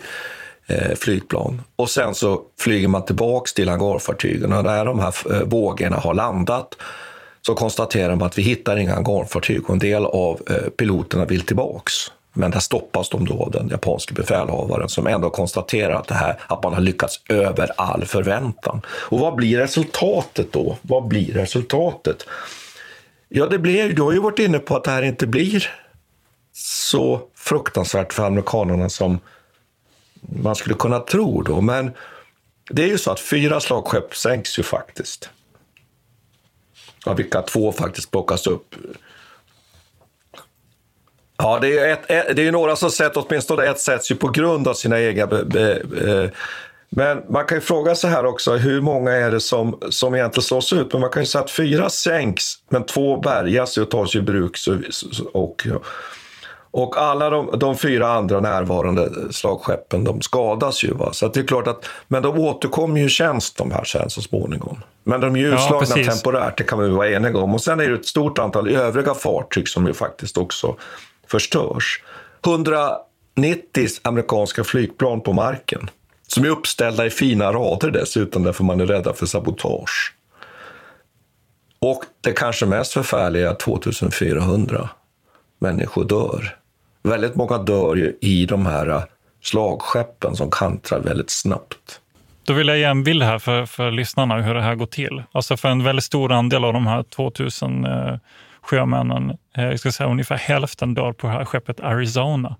eh, 0.67 0.95
flygplan. 0.95 1.61
Och 1.75 1.89
sen 1.89 2.15
så 2.15 2.41
flyger 2.59 2.87
man 2.87 3.05
tillbaks 3.05 3.53
till 3.53 3.69
hangarfartygen 3.69 4.53
och 4.53 4.63
när 4.63 4.85
de 4.85 4.99
här 4.99 5.15
eh, 5.31 5.41
vågorna 5.41 5.97
har 5.97 6.13
landat 6.13 6.75
så 7.41 7.55
konstaterar 7.55 8.15
man 8.15 8.27
att 8.27 8.37
vi 8.37 8.41
hittar 8.41 8.77
inga 8.77 8.93
hangarfartyg 8.93 9.63
och 9.63 9.69
en 9.69 9.79
del 9.79 10.05
av 10.05 10.41
eh, 10.49 10.69
piloterna 10.69 11.25
vill 11.25 11.41
tillbaks. 11.41 11.93
Men 12.37 12.51
där 12.51 12.59
stoppas 12.59 13.09
de 13.09 13.25
då 13.25 13.43
av 13.43 13.51
den 13.51 13.67
japanske 13.67 14.13
befälhavaren 14.13 14.89
som 14.89 15.07
ändå 15.07 15.29
konstaterar 15.29 15.93
att, 15.93 16.07
det 16.07 16.15
här, 16.15 16.39
att 16.47 16.63
man 16.63 16.73
har 16.73 16.81
lyckats 16.81 17.21
över 17.29 17.71
all 17.77 18.05
förväntan. 18.05 18.81
Och 18.87 19.19
vad 19.19 19.35
blir 19.35 19.57
resultatet 19.57 20.53
då? 20.53 20.77
Vad 20.81 21.07
blir 21.07 21.33
resultatet? 21.33 22.25
Ja, 23.29 23.45
det 23.45 23.59
blir, 23.59 23.93
du 23.93 24.01
har 24.01 24.11
ju 24.11 24.19
varit 24.19 24.39
inne 24.39 24.59
på 24.59 24.75
att 24.75 24.83
det 24.83 24.91
här 24.91 25.01
inte 25.01 25.27
blir 25.27 25.69
så 26.53 27.21
fruktansvärt 27.35 28.13
för 28.13 28.25
amerikanerna 28.25 28.89
som 28.89 29.19
man 30.27 30.55
skulle 30.55 30.75
kunna 30.75 30.99
tro. 30.99 31.41
Då. 31.41 31.61
Men 31.61 31.91
det 32.69 32.83
är 32.83 32.87
ju 32.87 32.97
så 32.97 33.11
att 33.11 33.19
fyra 33.19 33.59
slagskepp 33.59 34.15
sänks 34.15 34.59
ju 34.59 34.63
faktiskt. 34.63 35.29
Av 37.05 37.15
vilka 37.15 37.41
två 37.41 37.71
faktiskt 37.71 38.11
plockas 38.11 38.47
upp 38.47 38.75
Ja, 41.37 41.59
det 41.59 41.77
är, 41.77 41.93
ett, 41.93 42.35
det 42.35 42.47
är 42.47 42.51
några 42.51 42.75
som 42.75 42.91
sett, 42.91 43.17
åtminstone 43.17 43.65
ett 43.65 43.79
sätts 43.79 44.11
ju 44.11 44.15
på 44.15 44.27
grund 44.27 44.67
av 44.67 44.73
sina 44.73 45.01
egna... 45.01 45.27
Be, 45.27 45.43
be, 45.43 45.81
be, 45.85 46.31
men 46.89 47.23
man 47.29 47.45
kan 47.45 47.57
ju 47.57 47.61
fråga 47.61 47.95
sig 47.95 48.09
här 48.09 48.25
också, 48.25 48.55
hur 48.55 48.81
många 48.81 49.11
är 49.11 49.31
det 49.31 49.39
som, 49.39 49.79
som 49.89 50.15
egentligen 50.15 50.43
slås 50.43 50.73
ut? 50.73 50.93
Men 50.93 51.01
man 51.01 51.09
kan 51.09 51.21
ju 51.21 51.25
säga 51.25 51.43
att 51.43 51.51
fyra 51.51 51.89
sänks, 51.89 52.53
men 52.69 52.85
två 52.85 53.17
bärgas 53.17 53.77
och 53.77 53.91
tas 53.91 54.15
i 54.15 54.21
bruk. 54.21 54.57
Så, 54.57 54.77
och, 55.33 55.67
och 55.67 55.67
alla 56.83 57.29
de, 57.29 57.59
de, 57.59 57.77
fyra 57.77 58.07
andra 58.07 58.39
närvarande 58.39 59.09
slagskeppen, 59.31 60.03
de 60.03 60.21
skadas 60.21 60.83
ju. 60.83 60.93
Va? 60.93 61.13
Så 61.13 61.27
det 61.27 61.39
är 61.39 61.47
klart 61.47 61.67
att, 61.67 61.85
men 62.07 62.21
de 62.23 62.39
återkommer 62.39 62.99
ju 62.99 63.05
i 63.05 63.09
tjänst 63.09 63.57
de 63.57 63.71
här 63.71 63.83
sen 63.83 64.09
så 64.09 64.21
småningom. 64.21 64.81
Men 65.03 65.21
de 65.21 65.35
är 65.35 65.39
ju 65.39 65.53
utslagna 65.53 65.97
ja, 65.97 66.11
temporärt, 66.11 66.57
det 66.57 66.63
kan 66.63 66.79
ju 66.79 66.89
vara 66.89 67.09
eniga 67.09 67.37
om. 67.37 67.53
Och 67.53 67.61
sen 67.61 67.79
är 67.79 67.87
det 67.87 67.93
ett 67.93 68.05
stort 68.05 68.39
antal 68.39 68.69
övriga 68.69 69.13
fartyg 69.13 69.67
som 69.67 69.87
ju 69.87 69.93
faktiskt 69.93 70.37
också 70.37 70.75
förstörs. 71.27 72.03
190 72.45 73.87
amerikanska 74.03 74.63
flygplan 74.63 75.21
på 75.21 75.33
marken 75.33 75.89
som 76.27 76.45
är 76.45 76.49
uppställda 76.49 77.05
i 77.05 77.09
fina 77.09 77.53
rader 77.53 77.91
dessutom 77.91 78.43
därför 78.43 78.63
man 78.63 78.81
är 78.81 78.85
rädda 78.85 79.13
för 79.13 79.25
sabotage. 79.25 80.13
Och 81.79 82.03
det 82.21 82.31
kanske 82.31 82.65
mest 82.65 82.93
förfärliga 82.93 83.47
är 83.47 83.51
att 83.51 83.59
2400 83.59 84.89
människor 85.59 86.05
dör. 86.05 86.57
Väldigt 87.05 87.35
många 87.35 87.57
dör 87.57 87.95
ju 87.95 88.17
i 88.21 88.45
de 88.45 88.65
här 88.65 88.89
äh, 88.89 89.03
slagskeppen 89.41 90.35
som 90.35 90.51
kantrar 90.51 90.99
väldigt 90.99 91.29
snabbt. 91.29 92.01
Då 92.45 92.53
vill 92.53 92.67
jag 92.67 92.77
ge 92.77 92.83
en 92.83 93.03
bild 93.03 93.23
här 93.23 93.39
för, 93.39 93.65
för 93.65 93.91
lyssnarna 93.91 94.41
hur 94.41 94.53
det 94.53 94.61
här 94.61 94.75
går 94.75 94.85
till. 94.85 95.23
Alltså 95.31 95.57
för 95.57 95.69
en 95.69 95.83
väldigt 95.83 96.05
stor 96.05 96.31
andel 96.31 96.63
av 96.63 96.73
de 96.73 96.87
här 96.87 97.03
2000 97.03 97.85
eh, 97.85 98.07
äh, 98.07 98.17
sjömännen, 98.61 99.37
eh, 99.57 99.65
jag 99.65 99.79
ska 99.79 99.91
säga 99.91 100.09
ungefär 100.09 100.35
hälften 100.35 100.93
dör 100.93 101.13
på 101.13 101.27
det 101.27 101.33
här 101.33 101.45
skeppet 101.45 101.79
Arizona. 101.79 102.55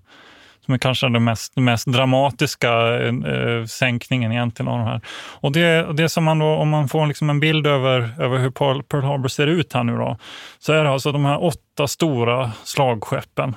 Som 0.64 0.74
är 0.74 0.78
kanske 0.78 1.08
den 1.08 1.24
mest, 1.24 1.56
mest 1.56 1.86
dramatiska 1.86 2.98
eh, 2.98 3.14
eh, 3.14 3.64
sänkningen 3.64 4.32
egentligen 4.32 4.68
av 4.68 4.78
de 4.78 4.86
här. 4.86 5.00
Och 5.40 5.52
det, 5.52 5.92
det 5.96 6.08
som 6.08 6.24
man 6.24 6.38
då, 6.38 6.46
om 6.46 6.68
man 6.68 6.88
får 6.88 7.06
liksom 7.06 7.30
en 7.30 7.40
bild 7.40 7.66
över, 7.66 8.14
över 8.18 8.38
hur 8.38 8.50
Pearl 8.50 9.02
Harbor 9.02 9.28
ser 9.28 9.46
ut 9.46 9.72
här 9.72 9.84
nu 9.84 9.96
då, 9.96 10.18
så 10.58 10.72
är 10.72 10.84
det 10.84 10.90
alltså 10.90 11.12
de 11.12 11.24
här 11.24 11.44
åtta 11.44 11.86
stora 11.86 12.52
slagskeppen 12.64 13.54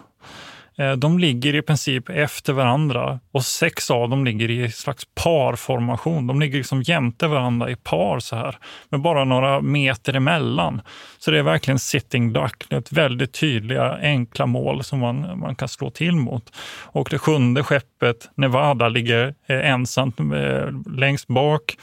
Eh, 0.79 0.91
de 0.91 1.19
ligger 1.19 1.55
i 1.55 1.61
princip 1.61 2.09
efter 2.09 2.53
varandra 2.53 3.19
och 3.31 3.45
sex 3.45 3.91
av 3.91 4.09
dem 4.09 4.25
ligger 4.25 4.49
i 4.49 4.71
slags 4.71 5.03
parformation. 5.23 6.27
De 6.27 6.39
ligger 6.39 6.57
liksom 6.57 6.81
jämte 6.81 7.27
varandra 7.27 7.69
i 7.69 7.75
par 7.75 8.19
så 8.19 8.35
här 8.35 8.55
med 8.89 9.01
bara 9.01 9.23
några 9.23 9.61
meter 9.61 10.13
emellan. 10.13 10.81
Så 11.17 11.31
det 11.31 11.39
är 11.39 11.43
verkligen 11.43 11.79
sitting 11.79 12.33
duck. 12.33 12.65
Det 12.69 12.75
är 12.75 12.79
ett 12.79 12.91
väldigt 12.91 13.33
tydliga, 13.33 13.97
enkla 14.01 14.45
mål 14.45 14.83
som 14.83 14.99
man, 14.99 15.39
man 15.39 15.55
kan 15.55 15.67
slå 15.67 15.89
till 15.89 16.15
mot. 16.15 16.55
Och 16.83 17.07
det 17.11 17.19
sjunde 17.19 17.63
skeppet, 17.63 18.29
Nevada, 18.35 18.89
ligger 18.89 19.33
eh, 19.47 19.69
ensamt 19.69 20.19
eh, 20.19 20.95
längst 20.95 21.27
bak 21.27 21.77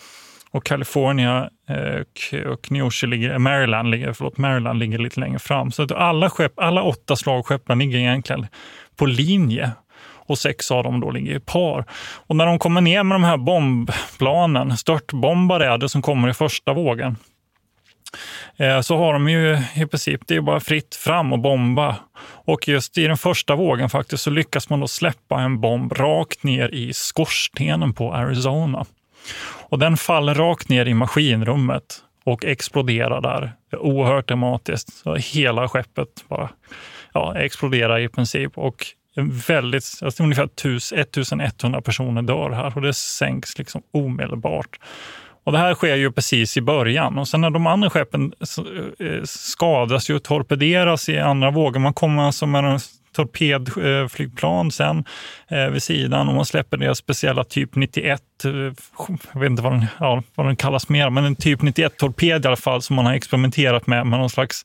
och 0.51 0.65
California 0.65 1.51
och 2.47 2.71
Neosho 2.71 3.07
ligger, 3.07 3.39
Maryland, 3.39 3.91
ligger, 3.91 4.13
förlåt, 4.13 4.39
Maryland 4.39 4.79
ligger 4.79 4.99
lite 4.99 5.21
längre 5.21 5.39
fram. 5.39 5.73
Så 5.73 5.83
att 5.83 5.93
alla, 5.93 6.31
skepp, 6.31 6.59
alla 6.59 6.83
åtta 6.83 7.17
slagskeppen 7.17 7.79
ligger 7.79 7.99
egentligen 7.99 8.47
på 8.97 9.07
linje 9.07 9.73
och 10.27 10.39
sex 10.39 10.71
av 10.71 10.85
dem 10.85 11.01
då 11.01 11.11
ligger 11.11 11.37
i 11.37 11.41
par. 11.41 11.85
Och 12.27 12.37
när 12.37 12.47
de 12.47 12.59
kommer 12.59 12.81
ner 12.81 13.03
med 13.03 13.15
de 13.15 13.25
här 13.25 13.37
bombplanen, 13.37 14.77
störtbombar 14.77 15.61
är 15.61 15.79
det 15.79 15.89
som 15.89 16.03
kommer 16.03 16.29
i 16.29 16.35
första 16.35 16.73
vågen, 16.73 17.17
eh, 18.57 18.81
så 18.81 18.97
har 18.97 19.13
de 19.13 19.29
ju 19.29 19.59
i 19.77 19.87
princip, 19.87 20.21
det 20.27 20.37
är 20.37 20.41
bara 20.41 20.61
fritt 20.61 20.95
fram 20.95 21.33
och 21.33 21.39
bomba. 21.39 21.97
Och 22.23 22.69
just 22.69 22.99
i 22.99 23.07
den 23.07 23.17
första 23.17 23.55
vågen 23.55 23.91
faktiskt 23.91 24.23
så 24.23 24.31
lyckas 24.31 24.71
man 24.71 24.81
då 24.81 24.89
släppa 24.89 25.41
en 25.41 25.61
bomb 25.61 25.93
rakt 25.93 26.43
ner 26.43 26.75
i 26.75 26.93
skorstenen 26.93 27.93
på 27.93 28.15
Arizona. 28.15 28.85
Och 29.69 29.79
den 29.79 29.97
faller 29.97 30.35
rakt 30.35 30.69
ner 30.69 30.87
i 30.87 30.95
maskinrummet 30.95 32.03
och 32.25 32.45
exploderar 32.45 33.21
där. 33.21 33.53
Oerhört 33.73 34.29
dramatiskt. 34.29 35.03
Hela 35.19 35.69
skeppet 35.69 36.09
bara 36.29 36.49
ja, 37.17 37.39
exploderar 37.39 37.99
i 37.99 38.09
princip. 38.09 38.59
Och 38.59 38.87
väldigt, 39.49 39.85
alltså 40.03 40.23
ungefär 40.23 40.45
1100 40.45 41.81
personer 41.81 42.23
dör 42.23 42.51
här 42.51 42.77
och 42.77 42.83
det 42.83 42.95
sänks 42.95 43.59
liksom 43.59 43.83
omedelbart. 43.93 44.79
Och 45.45 45.53
det 45.53 45.59
här 45.59 45.75
sker 45.75 45.97
ju 45.97 46.13
precis 46.13 46.57
i 46.57 46.61
början 46.61 47.19
och 47.19 47.29
sen 47.29 47.41
när 47.41 47.51
de 47.51 47.67
andra 47.67 47.91
skeppen 47.91 48.33
eh, 48.99 49.23
skadas 49.25 50.11
ju 50.11 50.15
och 50.15 50.23
torpederas 50.23 51.09
i 51.09 51.19
andra 51.19 51.51
vågor, 51.51 51.81
man 51.81 51.95
kommer 51.95 52.23
alltså 52.23 52.47
med 52.47 52.65
den 52.65 52.81
torpedflygplan 53.17 54.71
sen 54.71 55.05
eh, 55.49 55.67
vid 55.67 55.83
sidan 55.83 56.29
och 56.29 56.35
man 56.35 56.47
släpper 56.47 56.77
deras 56.77 56.99
speciella 56.99 57.45
typ 57.45 57.75
91, 57.75 58.23
eh, 58.45 58.51
jag 59.33 59.41
vet 59.41 59.51
inte 59.51 59.63
vad 59.63 59.73
den, 59.73 59.87
ja, 60.01 60.23
vad 60.35 60.47
den 60.47 60.57
kallas 60.57 60.89
mer, 60.89 61.11
men 61.11 61.25
en 61.25 61.37
typ 61.37 61.61
91-torped 61.61 62.45
i 62.45 62.49
alla 62.49 62.57
fall 62.57 62.83
som 62.83 62.97
man 62.97 63.07
har 63.07 63.15
experimenterat 63.15 63.87
med, 63.87 64.07
med 64.07 64.19
någon 64.19 64.31
slags 64.31 64.65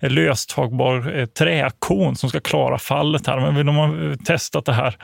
eh, 0.00 0.10
löstagbar 0.10 1.18
eh, 1.18 1.26
träkon 1.26 2.16
som 2.16 2.28
ska 2.28 2.40
klara 2.40 2.78
fallet 2.78 3.26
här. 3.26 3.52
Men 3.52 3.66
de 3.66 3.76
har 3.76 4.24
testat 4.24 4.64
det 4.64 4.72
här 4.72 4.96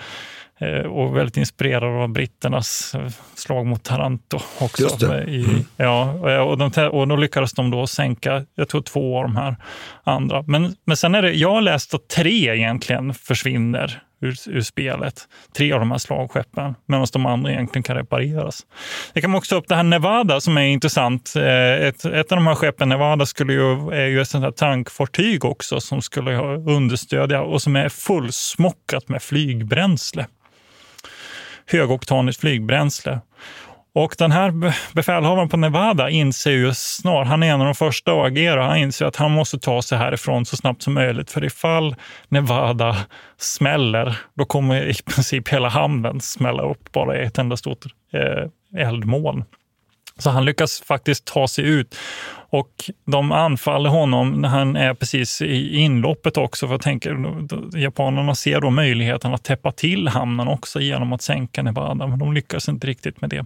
och 0.91 1.17
väldigt 1.17 1.37
inspirerad 1.37 2.03
av 2.03 2.09
britternas 2.09 2.95
eh, 2.95 3.11
slag 3.35 3.67
mot 3.67 3.85
Taranto 3.85 4.39
också. 4.61 5.15
I, 5.29 5.45
mm. 5.45 5.65
ja, 5.77 6.13
och, 6.43 6.59
de, 6.59 6.89
och 6.89 7.09
då 7.09 7.17
lyckades 7.17 7.53
de 7.53 7.71
då 7.71 7.87
sänka, 7.87 8.45
jag 8.55 8.69
tror 8.69 8.83
två 8.83 9.19
av 9.19 9.23
de 9.23 9.37
här 9.37 9.57
andra. 10.05 10.43
Men, 10.43 10.77
men 10.85 10.97
sen 10.97 11.15
är 11.15 11.23
det, 11.23 11.33
jag 11.33 11.51
har 11.51 11.61
läst 11.61 11.95
att 11.95 12.09
tre 12.09 12.55
egentligen 12.55 13.15
försvinner 13.15 14.03
ur, 14.21 14.37
ur 14.47 14.61
spelet. 14.61 15.29
Tre 15.57 15.73
av 15.73 15.81
de 15.81 15.91
här 15.91 15.99
slagskeppen, 15.99 16.75
medan 16.87 17.07
de 17.13 17.27
andra 17.27 17.53
egentligen 17.53 17.83
kan 17.83 17.97
repareras. 17.97 18.67
Det 19.13 19.21
kan 19.21 19.35
också 19.35 19.55
ta 19.55 19.59
upp 19.59 19.69
det 19.69 19.75
här 19.75 19.83
Nevada 19.83 20.41
som 20.41 20.59
är 20.59 20.63
intressant. 20.63 21.33
Eh, 21.37 21.87
ett, 21.87 22.05
ett 22.05 22.33
av 22.33 22.37
de 22.37 22.47
här 22.47 22.55
skeppen, 22.55 22.89
Nevada, 22.89 23.27
skulle 23.27 23.53
ju, 23.53 23.91
är 23.91 24.07
ju 24.07 24.21
ett 24.21 24.29
sånt 24.29 24.45
här 24.45 24.51
tankfartyg 24.51 25.45
också 25.45 25.81
som 25.81 26.03
skulle 26.03 26.37
understödja 26.47 27.43
och 27.43 27.63
som 27.63 27.77
är 27.77 27.89
fullsmockat 27.89 29.09
med 29.09 29.23
flygbränsle 29.23 30.27
högoktanigt 31.67 32.41
flygbränsle. 32.41 33.21
Och 33.95 34.15
den 34.19 34.33
här 34.33 34.73
befälhavaren 34.95 35.49
på 35.49 35.57
Nevada 35.57 36.11
inser 36.11 36.51
ju 36.51 36.75
snart, 36.75 37.27
han 37.27 37.43
är 37.43 37.53
en 37.53 37.61
av 37.61 37.67
de 37.67 37.75
första 37.75 38.13
att 38.13 38.27
agera, 38.27 38.67
han 38.67 38.77
inser 38.77 39.07
att 39.07 39.17
han 39.17 39.31
måste 39.31 39.59
ta 39.59 39.83
sig 39.83 39.99
härifrån 39.99 40.47
så 40.47 40.57
snabbt 40.57 40.83
som 40.83 40.95
möjligt. 40.95 41.31
För 41.31 41.45
ifall 41.45 41.97
Nevada 42.29 42.97
smäller, 43.39 44.19
då 44.35 44.45
kommer 44.45 44.83
i 44.83 44.95
princip 44.95 45.49
hela 45.49 45.69
hamnen 45.69 46.21
smälla 46.21 46.63
upp 46.63 46.93
bara 46.93 47.19
i 47.19 47.25
ett 47.25 47.39
enda 47.39 47.57
stort 47.57 47.85
eh, 48.13 48.81
eldmoln. 48.83 49.45
Så 50.19 50.31
han 50.31 50.45
lyckas 50.45 50.81
faktiskt 50.81 51.25
ta 51.25 51.49
sig 51.49 51.65
ut 51.65 51.97
och 52.49 52.91
de 53.05 53.33
anfaller 53.33 53.91
honom 53.91 54.33
när 54.33 54.49
han 54.49 54.77
är 54.77 54.95
precis 54.95 55.43
i 55.43 55.77
inloppet 55.77 56.37
också. 56.37 56.67
För 56.67 56.75
jag 56.75 56.83
tänker, 56.83 57.17
japanerna 57.79 58.35
ser 58.35 58.61
då 58.61 58.71
möjligheten 58.71 59.35
att 59.35 59.45
täppa 59.45 59.73
till 59.73 60.09
hamnen 60.09 60.49
också 60.49 60.81
genom 60.81 61.13
att 61.13 61.23
sänka 61.23 61.63
Nevada, 61.63 62.07
men 62.07 62.19
de 62.19 62.33
lyckas 62.33 62.69
inte 62.69 62.87
riktigt 62.87 63.21
med 63.21 63.31
det. 63.31 63.45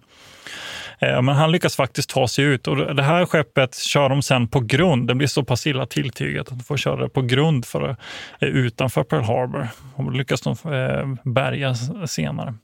Eh, 1.00 1.22
men 1.22 1.28
han 1.28 1.52
lyckas 1.52 1.76
faktiskt 1.76 2.10
ta 2.10 2.28
sig 2.28 2.44
ut 2.44 2.66
och 2.66 2.94
det 2.94 3.02
här 3.02 3.26
skeppet 3.26 3.74
kör 3.74 4.08
de 4.08 4.22
sen 4.22 4.48
på 4.48 4.60
grund. 4.60 5.08
Det 5.08 5.14
blir 5.14 5.28
så 5.28 5.44
pass 5.44 5.66
illa 5.66 5.86
tilltygat 5.86 6.48
att 6.48 6.58
de 6.58 6.64
får 6.64 6.76
köra 6.76 7.02
det 7.02 7.08
på 7.08 7.22
grund 7.22 7.64
för, 7.64 7.96
eh, 8.38 8.48
utanför 8.48 9.02
Pearl 9.02 9.22
Harbor. 9.22 9.68
Och 9.94 10.12
lyckas 10.12 10.40
de 10.40 10.50
eh, 10.50 11.32
bärga 11.32 11.74
senare. 12.06 12.54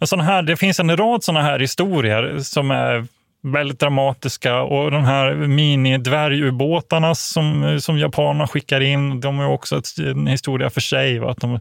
Såna 0.00 0.22
här, 0.22 0.42
det 0.42 0.56
finns 0.56 0.80
en 0.80 0.96
rad 0.96 1.24
sådana 1.24 1.42
här 1.42 1.58
historier 1.58 2.38
som 2.38 2.70
är 2.70 3.06
väldigt 3.44 3.80
dramatiska 3.80 4.62
och 4.62 4.90
de 4.90 5.04
här 5.04 5.34
mini-dvärgubåtarna 5.34 7.14
som, 7.14 7.64
eh, 7.64 7.78
som 7.78 7.98
japanerna 7.98 8.46
skickar 8.46 8.80
in, 8.80 9.20
de 9.20 9.40
är 9.40 9.48
också 9.48 9.80
en 9.98 10.26
historia 10.26 10.70
för 10.70 10.80
sig. 10.80 11.18
Va? 11.18 11.30
Att 11.30 11.40
de 11.40 11.60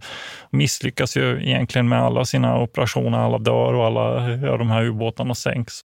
misslyckas 0.50 1.18
ju 1.18 1.44
egentligen 1.44 1.90
med 1.90 2.04
alla 2.04 2.26
sina 2.26 2.62
operationer, 2.62 3.18
alla 3.18 3.38
dör 3.38 3.74
och 3.74 3.86
alla 3.86 4.32
eh, 4.32 4.44
ja, 4.44 4.58
de 4.58 4.70
här 4.70 4.84
ubåtarna 4.84 5.36
sänks. 5.36 5.82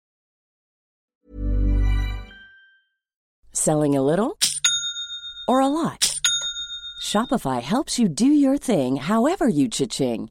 Selling 3.52 3.96
a 3.96 4.02
little 4.02 4.36
or 5.48 5.62
a 5.62 5.68
lot? 5.68 6.08
Shopify 7.12 7.60
helps 7.60 7.98
you 7.98 8.08
do 8.08 8.26
your 8.26 8.58
thing 8.58 9.00
however 9.00 9.48
you 9.48 9.68
cha-ching. 9.68 10.30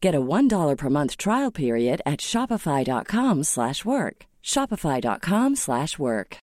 Get 0.00 0.14
a 0.14 0.20
$1 0.20 0.76
per 0.76 0.88
month 0.88 1.16
trial 1.16 1.50
period 1.50 2.00
at 2.06 2.20
shopify.com 2.20 3.42
slash 3.42 3.84
work. 3.84 4.26
Shopify.com 4.44 5.56
slash 5.56 5.98
work. 5.98 6.38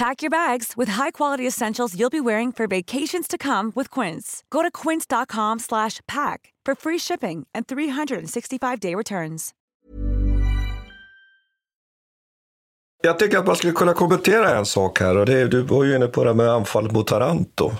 Pack 0.00 0.22
your 0.22 0.30
bags 0.30 0.76
with 0.78 0.92
high-quality 0.92 1.46
essentials 1.46 1.94
you'll 1.94 2.10
be 2.10 2.20
wearing 2.20 2.52
for 2.52 2.66
vacations 2.66 3.28
to 3.28 3.36
come 3.36 3.72
with 3.74 4.00
Quince. 4.00 4.42
Go 4.50 4.62
to 4.62 4.70
quince.com 4.70 5.58
slash 5.58 6.00
pack 6.06 6.52
for 6.66 6.74
free 6.74 6.98
shipping 6.98 7.46
and 7.54 7.66
365-day 7.66 8.94
returns. 8.94 9.50
Jag 13.02 13.18
tycker 13.18 13.38
att 13.38 13.46
man 13.46 13.56
skulle 13.56 13.72
kunna 13.72 13.94
kommentera 13.94 14.58
en 14.58 14.66
sak 14.66 15.00
här. 15.00 15.16
Och 15.16 15.26
det 15.26 15.48
du 15.48 15.62
var 15.62 15.84
ju 15.84 15.96
inne 15.96 16.06
på 16.06 16.24
det 16.24 16.34
med 16.34 16.48
anfallet 16.48 16.92
mot 16.92 17.06
Taranto. 17.06 17.72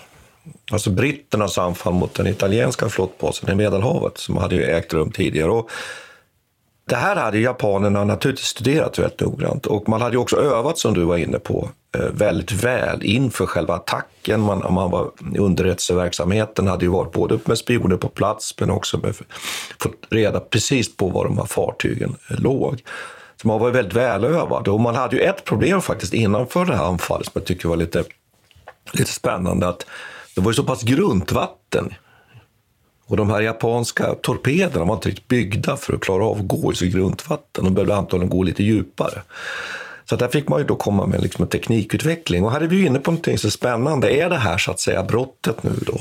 Alltså 0.72 0.90
britternas 0.90 1.58
anfall 1.58 1.92
mot 1.92 2.14
den 2.14 2.26
italienska 2.26 2.88
flottbasen 2.88 3.50
i 3.50 3.54
Medelhavet 3.54 4.18
som 4.18 4.36
hade 4.36 4.54
ju 4.54 4.64
ägt 4.64 4.92
rum 4.92 5.10
tidigare. 5.10 5.50
Och 5.50 5.70
det 6.90 6.96
här 6.96 7.16
hade 7.16 7.38
japanerna 7.38 8.04
naturligtvis 8.04 8.46
studerat 8.46 8.98
väldigt 8.98 9.20
noggrant 9.20 9.66
och 9.66 9.88
man 9.88 10.02
hade 10.02 10.18
också 10.18 10.36
övat, 10.36 10.78
som 10.78 10.94
du 10.94 11.04
var 11.04 11.16
inne 11.16 11.38
på, 11.38 11.70
eh, 11.94 12.00
väldigt 12.00 12.52
väl 12.52 13.04
inför 13.04 13.46
själva 13.46 13.74
attacken. 13.74 14.40
Man, 14.40 14.74
man 14.74 14.90
var, 14.90 15.10
underrättelseverksamheten 15.38 16.66
hade 16.66 16.84
ju 16.84 16.90
varit 16.90 17.12
både 17.12 17.38
med 17.44 17.58
spioner 17.58 17.96
på 17.96 18.08
plats 18.08 18.54
men 18.60 18.70
också 18.70 18.98
med, 18.98 19.14
fått 19.80 19.92
reda 20.10 20.40
precis 20.40 20.96
på 20.96 21.08
var 21.08 21.24
de 21.24 21.38
här 21.38 21.44
fartygen 21.44 22.16
eh, 22.30 22.40
låg. 22.40 22.82
Så 23.42 23.48
man 23.48 23.60
var 23.60 23.70
väldigt 23.70 23.94
välövad 23.94 24.68
och 24.68 24.80
man 24.80 24.94
hade 24.94 25.16
ju 25.16 25.22
ett 25.22 25.44
problem 25.44 25.80
faktiskt 25.80 26.14
innanför 26.14 26.64
det 26.64 26.76
här 26.76 26.84
anfallet 26.84 27.26
som 27.26 27.32
jag 27.34 27.44
tycker 27.44 27.68
var 27.68 27.76
lite, 27.76 28.04
lite 28.92 29.12
spännande. 29.12 29.68
att 29.68 29.86
Det 30.34 30.40
var 30.40 30.50
ju 30.50 30.54
så 30.54 30.64
pass 30.64 30.82
grunt 30.82 31.32
vatten 31.32 31.94
och 33.10 33.16
de 33.16 33.30
här 33.30 33.40
japanska 33.40 34.14
torpederna 34.22 34.84
var 34.84 34.94
inte 34.94 35.08
riktigt 35.08 35.28
byggda 35.28 35.76
för 35.76 35.94
att 35.94 36.00
klara 36.00 36.24
av 36.24 36.38
att 36.38 36.48
gå 36.48 36.72
i 36.72 36.76
så 36.76 36.86
grunt 36.86 37.30
vatten. 37.30 37.64
De 37.64 37.74
behövde 37.74 37.96
antagligen 37.96 38.30
gå 38.30 38.42
lite 38.42 38.62
djupare. 38.62 39.22
Så 40.04 40.16
där 40.16 40.28
fick 40.28 40.48
man 40.48 40.60
ju 40.60 40.66
då 40.66 40.76
komma 40.76 41.06
med 41.06 41.22
liksom 41.22 41.42
en 41.42 41.48
teknikutveckling. 41.48 42.44
Och 42.44 42.52
här 42.52 42.60
är 42.60 42.66
vi 42.66 42.86
inne 42.86 42.98
på 42.98 43.10
någonting 43.10 43.38
så 43.38 43.50
spännande. 43.50 44.10
Är 44.10 44.30
det 44.30 44.36
här 44.36 44.58
så 44.58 44.70
att 44.70 44.80
säga 44.80 45.02
brottet 45.02 45.62
nu 45.62 45.70
då? 45.86 46.00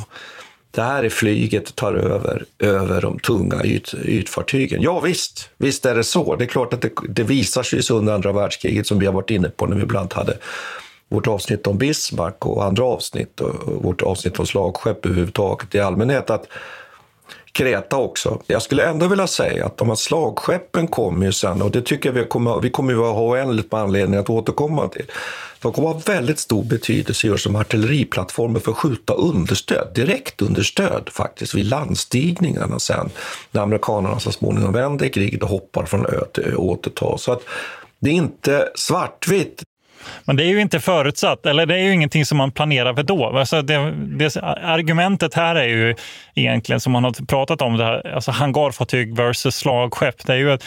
Det 0.71 0.81
här 0.81 1.03
är 1.03 1.09
flyget 1.09 1.75
tar 1.75 1.93
över, 1.93 2.45
över 2.59 3.01
de 3.01 3.19
tunga 3.19 3.63
yt, 3.63 3.93
ytfartygen. 3.93 4.81
Ja 4.81 4.99
visst, 4.99 5.49
visst 5.57 5.85
är 5.85 5.95
det 5.95 6.03
så. 6.03 6.35
Det 6.35 6.43
är 6.43 6.47
klart 6.47 6.73
att 6.73 6.81
det, 6.81 6.91
det 7.09 7.23
visar 7.23 7.63
sig 7.63 7.95
under 7.95 8.13
andra 8.13 8.31
världskriget 8.31 8.87
som 8.87 8.99
vi 8.99 9.05
har 9.05 9.13
varit 9.13 9.29
inne 9.29 9.49
på 9.49 9.65
när 9.65 9.75
vi 9.75 9.83
ibland 9.83 10.13
hade 10.13 10.37
vårt 11.09 11.27
avsnitt 11.27 11.67
om 11.67 11.77
Bismarck 11.77 12.45
och 12.45 12.65
andra 12.65 12.83
avsnitt 12.83 13.41
och 13.41 13.83
vårt 13.83 14.01
avsnitt 14.01 14.39
om 14.39 14.45
slagskepp 14.45 15.05
överhuvudtaget 15.05 15.75
i 15.75 15.79
allmänhet 15.79 16.29
att 16.29 16.47
Kreta 17.51 17.97
också. 17.97 18.41
Jag 18.47 18.61
skulle 18.61 18.83
ändå 18.83 19.07
vilja 19.07 19.27
säga 19.27 19.65
att 19.65 19.77
de 19.77 19.87
här 19.87 19.95
slagskeppen 19.95 20.87
kommer 20.87 21.25
ju 21.25 21.31
sen 21.31 21.61
och 21.61 21.71
det 21.71 21.81
tycker 21.81 22.09
jag 22.09 22.13
vi 22.13 22.25
kommer, 22.25 22.61
vi 22.61 22.69
kommer 22.69 22.93
ju 22.93 22.99
ha 22.99 23.21
oändligt 23.21 23.71
med 23.71 23.81
anledning 23.81 24.19
att 24.19 24.29
återkomma 24.29 24.87
till. 24.87 25.05
De 25.61 25.73
kommer 25.73 25.87
ha 25.87 26.01
väldigt 26.05 26.39
stor 26.39 26.63
betydelse 26.63 27.27
just 27.27 27.43
som 27.43 27.55
artilleriplattformar 27.55 28.59
för 28.59 28.71
att 28.71 28.77
skjuta 28.77 29.13
understöd, 29.13 29.87
direkt 29.95 30.41
understöd 30.41 31.09
faktiskt 31.11 31.55
vid 31.55 31.65
landstigningarna 31.65 32.79
sen 32.79 33.09
när 33.51 33.61
amerikanerna 33.61 34.19
så 34.19 34.31
småningom 34.31 34.73
vänder 34.73 35.05
i 35.05 35.09
kriget 35.09 35.43
och 35.43 35.49
hoppar 35.49 35.85
från 35.85 36.05
ö 36.05 36.25
till 36.33 36.43
ö 36.43 36.55
och 36.55 36.65
återtar. 36.65 37.17
Så 37.17 37.31
att 37.31 37.41
det 37.99 38.09
är 38.09 38.13
inte 38.13 38.69
svartvitt. 38.75 39.63
Men 40.25 40.35
det 40.35 40.43
är 40.43 40.47
ju 40.47 40.61
inte 40.61 40.79
förutsatt, 40.79 41.45
eller 41.45 41.65
det 41.65 41.75
är 41.75 41.83
ju 41.83 41.93
ingenting 41.93 42.25
som 42.25 42.37
man 42.37 42.51
planerar 42.51 42.93
för 42.93 43.03
då. 43.03 43.37
Alltså 43.37 43.61
det, 43.61 43.91
det, 43.91 44.35
argumentet 44.63 45.33
här 45.33 45.55
är 45.55 45.67
ju 45.67 45.95
egentligen, 46.35 46.79
som 46.79 46.91
man 46.91 47.03
har 47.03 47.25
pratat 47.25 47.61
om, 47.61 47.77
det 47.77 47.85
här, 47.85 48.13
alltså 48.15 48.31
hangarfartyg 48.31 49.15
versus 49.15 49.55
slagskepp. 49.55 50.25
Det 50.25 50.33
är 50.33 50.37
ju 50.37 50.51
att 50.51 50.63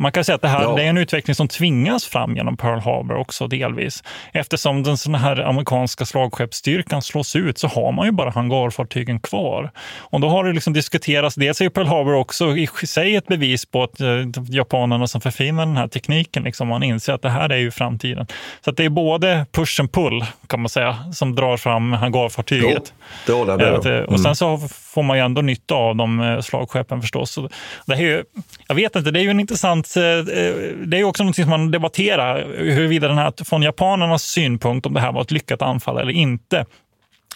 man 0.00 0.12
kan 0.12 0.24
säga 0.24 0.36
att 0.36 0.42
det 0.42 0.48
här 0.48 0.62
ja. 0.62 0.74
det 0.74 0.82
är 0.82 0.86
en 0.86 0.98
utveckling 0.98 1.34
som 1.34 1.48
tvingas 1.48 2.04
fram 2.04 2.36
genom 2.36 2.56
Pearl 2.56 2.80
Harbor 2.80 3.16
också 3.16 3.46
delvis. 3.46 4.02
Eftersom 4.32 4.82
den 4.82 4.98
sån 4.98 5.14
här 5.14 5.40
amerikanska 5.40 6.04
slagskeppsstyrkan 6.04 7.02
slås 7.02 7.36
ut 7.36 7.58
så 7.58 7.68
har 7.68 7.92
man 7.92 8.06
ju 8.06 8.12
bara 8.12 8.30
hangarfartygen 8.30 9.20
kvar. 9.20 9.70
Och 9.98 10.20
då 10.20 10.28
har 10.28 10.44
det 10.44 10.52
liksom 10.52 10.72
diskuterats, 10.72 11.34
dels 11.34 11.60
är 11.60 11.68
Pearl 11.68 11.86
Harbor 11.86 12.14
också 12.14 12.56
i 12.56 12.66
sig 12.66 13.16
ett 13.16 13.26
bevis 13.26 13.66
på 13.66 13.82
att 13.82 14.00
eh, 14.00 14.06
japanerna 14.48 15.06
som 15.06 15.20
förfinar 15.20 15.66
den 15.66 15.76
här 15.76 15.88
tekniken, 15.88 16.42
liksom, 16.42 16.68
man 16.68 16.82
inser 16.82 17.12
att 17.12 17.22
det 17.22 17.30
här 17.30 17.48
är 17.48 17.58
ju 17.58 17.70
framtiden. 17.70 18.26
Så 18.64 18.70
det 18.70 18.84
är 18.84 18.88
både 18.88 19.46
push 19.52 19.80
and 19.80 19.92
pull 19.92 20.24
kan 20.46 20.60
man 20.60 20.68
säga, 20.68 20.96
som 21.12 21.34
drar 21.34 21.56
fram 21.56 21.92
hangarfartyget. 21.92 22.92
Jo, 23.28 23.44
det 23.44 23.56
med 23.56 23.74
om. 23.74 23.86
Mm. 23.86 24.04
Och 24.04 24.20
sen 24.20 24.36
så 24.36 24.58
får 24.70 25.02
man 25.02 25.16
ju 25.16 25.24
ändå 25.24 25.42
nytta 25.42 25.74
av 25.74 25.96
de 25.96 26.20
eh, 26.20 26.40
slagskeppen 26.40 27.00
förstås. 27.00 27.30
Så 27.30 27.48
det 27.86 27.94
är 27.94 27.98
ju, 27.98 28.24
jag 28.68 28.74
vet 28.74 28.96
inte, 28.96 29.10
det 29.10 29.20
är 29.20 29.22
ju 29.22 29.30
en 29.30 29.40
intressant 29.40 29.89
att 29.90 29.96
eh, 29.96 30.34
eh, 30.38 30.54
det 30.86 30.98
är 30.98 31.04
också 31.04 31.24
något 31.24 31.36
som 31.36 31.50
man 31.50 31.70
debatterar, 31.70 32.46
huruvida 32.56 33.08
den 33.08 33.18
här, 33.18 33.44
från 33.44 33.62
japanernas 33.62 34.22
synpunkt, 34.22 34.86
om 34.86 34.94
det 34.94 35.00
här 35.00 35.12
var 35.12 35.22
ett 35.22 35.30
lyckat 35.30 35.62
anfall 35.62 35.98
eller 35.98 36.12
inte. 36.12 36.64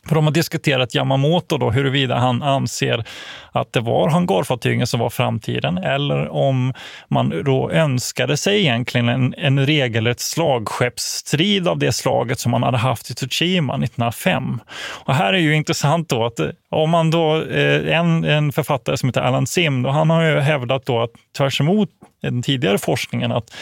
För 0.09 0.15
de 0.15 0.25
har 0.25 0.33
diskuterat 0.33 0.95
Yamamoto 0.95 1.59
då, 1.59 1.71
huruvida 1.71 2.17
han 2.17 2.43
anser 2.43 3.05
att 3.53 3.73
det 3.73 3.81
var 3.81 4.11
hangarfartygen 4.11 4.87
som 4.87 5.01
var 5.01 5.11
framtiden 5.11 5.79
eller 5.79 6.29
om 6.29 6.73
man 7.09 7.43
då 7.45 7.71
önskade 7.71 8.37
sig 8.37 8.61
egentligen 8.61 9.09
en, 9.09 9.35
en 9.39 9.67
regelrätt 9.67 10.21
slagskeppsstrid 10.21 11.69
av 11.69 11.79
det 11.79 11.93
slaget 11.93 12.39
som 12.39 12.51
man 12.51 12.63
hade 12.63 12.79
haft 12.79 13.11
i 13.11 13.15
Tsushima 13.15 13.75
1905. 13.75 14.61
Och 15.05 15.15
här 15.15 15.33
är 15.33 15.39
ju 15.39 15.55
intressant 15.55 16.09
då 16.09 16.25
att 16.25 16.41
eh, 16.41 16.47
om 16.75 16.91
man 16.91 17.11
då, 17.11 17.43
eh, 17.43 17.99
en, 17.99 18.25
en 18.25 18.53
författare 18.53 18.97
som 18.97 19.09
heter 19.09 19.21
Alan 19.21 19.47
Sim, 19.47 19.83
då, 19.83 19.91
han 19.91 20.11
har 20.11 20.23
ju 20.23 20.41
hävdat 20.41 20.87
då 20.87 21.03
att 21.03 21.11
tvärs 21.39 21.61
emot 21.61 21.89
den 22.23 22.43
tidigare 22.43 22.79
forskningen 22.79 23.33
att 23.33 23.55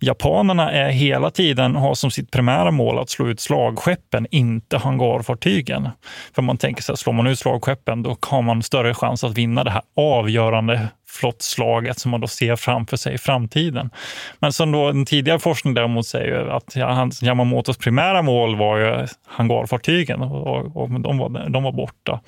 japanerna 0.00 0.72
är 0.72 0.90
hela 0.90 1.30
tiden 1.30 1.76
har 1.76 1.94
som 1.94 2.10
sitt 2.10 2.30
primära 2.30 2.70
mål 2.70 2.98
att 2.98 3.10
slå 3.10 3.28
ut 3.28 3.40
slagskeppen, 3.40 4.26
inte 4.30 4.78
hangarfartygen. 4.78 5.88
För 6.34 6.42
man 6.42 6.56
tänker 6.56 6.82
sig 6.82 6.92
att 6.92 6.98
slår 6.98 7.12
man 7.12 7.26
ut 7.26 7.38
slagskeppen, 7.38 8.02
då 8.02 8.16
har 8.20 8.42
man 8.42 8.62
större 8.62 8.94
chans 8.94 9.24
att 9.24 9.38
vinna 9.38 9.64
det 9.64 9.70
här 9.70 9.82
avgörande 9.96 10.88
flottslaget 11.08 11.98
som 11.98 12.10
man 12.10 12.20
då 12.20 12.26
ser 12.26 12.56
framför 12.56 12.96
sig 12.96 13.14
i 13.14 13.18
framtiden. 13.18 13.90
Men 14.38 14.52
som 14.52 14.72
då 14.72 14.92
den 14.92 15.06
tidigare 15.06 15.38
forskningen 15.38 15.74
däremot 15.74 16.06
säger 16.06 16.46
att 16.46 16.76
Yamamotos 17.22 17.76
primära 17.76 18.22
mål 18.22 18.56
var 18.56 18.78
ju 18.78 19.06
hangarfartygen 19.26 20.22
och, 20.22 20.76
och 20.76 21.00
de, 21.00 21.18
var, 21.18 21.48
de 21.50 21.62
var 21.62 21.72
borta. 21.72 22.20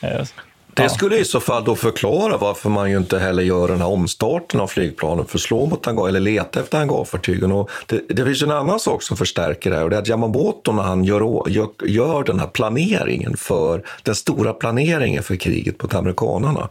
Eh, 0.00 0.24
det 0.74 0.88
skulle 0.88 1.18
i 1.18 1.24
så 1.24 1.40
fall 1.40 1.64
då 1.64 1.74
förklara 1.74 2.36
varför 2.36 2.70
man 2.70 2.90
ju 2.90 2.96
inte 2.96 3.18
heller 3.18 3.42
gör 3.42 3.68
den 3.68 3.78
här 3.78 3.88
omstarten 3.88 4.60
av 4.60 4.66
flygplanen 4.66 5.26
för 5.26 5.38
att 5.38 5.42
slå 5.42 5.66
mot 5.66 5.86
hangar 5.86 6.08
eller 6.08 6.20
leta 6.20 6.60
efter 6.60 6.78
hangarfartygen. 6.78 7.52
Och 7.52 7.70
det, 7.86 8.00
det 8.08 8.24
finns 8.24 8.42
en 8.42 8.50
annan 8.50 8.80
sak 8.80 9.02
som 9.02 9.16
förstärker 9.16 9.70
det 9.70 9.76
här 9.76 9.84
och 9.84 9.90
det 9.90 9.96
är 9.96 10.00
att 10.00 10.08
Yamamoto 10.08 10.72
när 10.72 10.82
han 10.82 11.04
gör, 11.04 11.48
gör, 11.48 11.68
gör 11.84 12.24
den 12.24 12.40
här 12.40 12.46
planeringen 12.46 13.36
för 13.36 13.82
den 14.02 14.14
stora 14.14 14.52
planeringen 14.52 15.22
för 15.22 15.36
kriget 15.36 15.82
mot 15.82 15.94
amerikanerna 15.94 16.68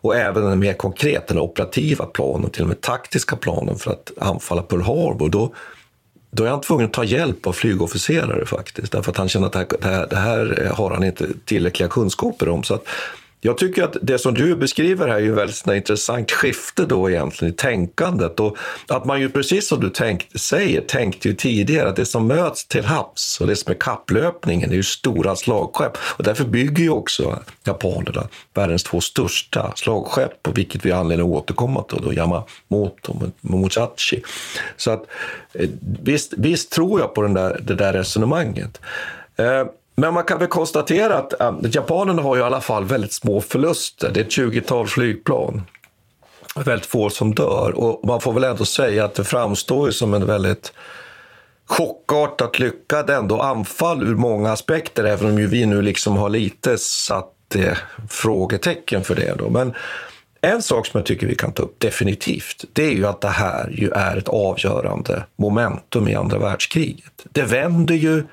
och 0.00 0.16
även 0.16 0.44
den 0.44 0.58
mer 0.58 0.74
konkreta, 0.74 1.34
den 1.34 1.38
operativa 1.38 2.06
planen, 2.06 2.50
till 2.50 2.62
och 2.62 2.68
med 2.68 2.80
taktiska 2.80 3.36
planen 3.36 3.76
för 3.76 3.90
att 3.90 4.12
anfalla 4.20 4.62
Pearl 4.62 4.82
Harbor, 4.82 5.28
då, 5.28 5.54
då 6.30 6.44
är 6.44 6.50
han 6.50 6.60
tvungen 6.60 6.86
att 6.86 6.92
ta 6.92 7.04
hjälp 7.04 7.46
av 7.46 7.52
flygofficerare 7.52 8.46
faktiskt, 8.46 8.92
därför 8.92 9.10
att 9.10 9.16
han 9.16 9.28
känner 9.28 9.46
att 9.46 9.52
det 9.52 9.88
här, 9.88 10.06
det 10.10 10.16
här 10.16 10.72
har 10.74 10.90
han 10.90 11.04
inte 11.04 11.26
tillräckliga 11.44 11.88
kunskaper 11.88 12.48
om. 12.48 12.62
Så 12.62 12.74
att 12.74 12.88
jag 13.40 13.58
tycker 13.58 13.82
att 13.82 13.96
det 14.02 14.18
som 14.18 14.34
du 14.34 14.56
beskriver 14.56 15.08
här 15.08 15.14
är 15.14 15.20
ju 15.20 15.34
väldigt 15.34 15.66
intressant 15.66 16.30
skifte 16.30 16.84
då 16.84 17.10
egentligen 17.10 17.54
i 17.54 17.56
tänkandet. 17.56 18.40
Och 18.40 18.56
att 18.88 19.04
man 19.04 19.20
ju 19.20 19.30
precis 19.30 19.68
som 19.68 19.80
du 19.80 19.90
tänkt, 19.90 20.40
säger 20.40 20.80
tänkte 20.80 21.28
ju 21.28 21.34
tidigare 21.34 21.88
att 21.88 21.96
det 21.96 22.06
som 22.06 22.26
möts 22.26 22.66
till 22.66 22.84
havs 22.84 23.40
och 23.40 23.46
det 23.46 23.56
som 23.56 23.72
är 23.72 23.76
kapplöpningen 23.76 24.70
är 24.70 24.74
ju 24.74 24.82
stora 24.82 25.36
slagskepp. 25.36 25.98
Och 26.16 26.24
därför 26.24 26.44
bygger 26.44 26.82
ju 26.82 26.90
också 26.90 27.42
japanerna 27.64 28.28
världens 28.54 28.84
två 28.84 29.00
största 29.00 29.72
slagskepp, 29.76 30.42
på 30.42 30.52
vilket 30.52 30.84
vi 30.84 30.90
har 30.90 31.00
anledning 31.00 31.26
att 31.26 31.32
återkomma 31.32 31.82
till, 31.82 32.02
då, 32.02 32.12
Yamamoto 32.12 33.12
och 33.12 33.22
Musashi. 33.40 34.22
Så 34.76 34.90
att 34.90 35.06
eh, 35.52 35.68
visst, 36.02 36.34
visst 36.36 36.72
tror 36.72 37.00
jag 37.00 37.14
på 37.14 37.22
den 37.22 37.34
där, 37.34 37.60
det 37.62 37.74
där 37.74 37.92
resonemanget. 37.92 38.80
Eh, 39.36 39.64
men 39.98 40.14
man 40.14 40.24
kan 40.24 40.38
väl 40.38 40.48
konstatera 40.48 41.18
att 41.18 41.40
äh, 41.40 41.52
japanerna 41.62 42.22
har 42.22 42.36
ju 42.36 42.42
i 42.42 42.44
alla 42.44 42.60
fall 42.60 42.84
väldigt 42.84 43.12
små 43.12 43.40
förluster. 43.40 44.10
Det 44.14 44.20
är 44.20 44.24
ett 44.24 44.30
20-tal 44.30 44.86
flygplan. 44.86 45.62
Väldigt 46.56 46.86
få 46.86 47.10
som 47.10 47.34
dör. 47.34 47.72
Och 47.76 48.06
man 48.06 48.20
får 48.20 48.32
väl 48.32 48.44
ändå 48.44 48.64
säga 48.64 49.04
att 49.04 49.14
det 49.14 49.24
framstår 49.24 49.90
som 49.90 50.14
en 50.14 50.26
väldigt 50.26 50.72
chockartat 51.66 52.58
lyckad 52.58 53.10
ändå 53.10 53.40
anfall 53.40 54.02
ur 54.02 54.14
många 54.14 54.52
aspekter, 54.52 55.04
även 55.04 55.30
om 55.30 55.38
ju 55.38 55.46
vi 55.46 55.66
nu 55.66 55.82
liksom 55.82 56.16
har 56.16 56.28
lite 56.28 56.78
satt 56.78 57.54
eh, 57.54 57.76
frågetecken 58.08 59.04
för 59.04 59.14
det. 59.14 59.34
Då. 59.38 59.50
Men 59.50 59.74
en 60.40 60.62
sak 60.62 60.86
som 60.86 60.98
jag 60.98 61.06
tycker 61.06 61.26
vi 61.26 61.34
kan 61.34 61.52
ta 61.52 61.62
upp 61.62 61.80
definitivt, 61.80 62.64
det 62.72 62.84
är 62.84 62.92
ju 62.92 63.06
att 63.06 63.20
det 63.20 63.28
här 63.28 63.70
ju 63.70 63.90
är 63.90 64.16
ett 64.16 64.28
avgörande 64.28 65.24
momentum 65.36 66.08
i 66.08 66.14
andra 66.14 66.38
världskriget. 66.38 67.26
Det 67.32 67.42
vänder 67.42 67.94
ju 67.94 68.24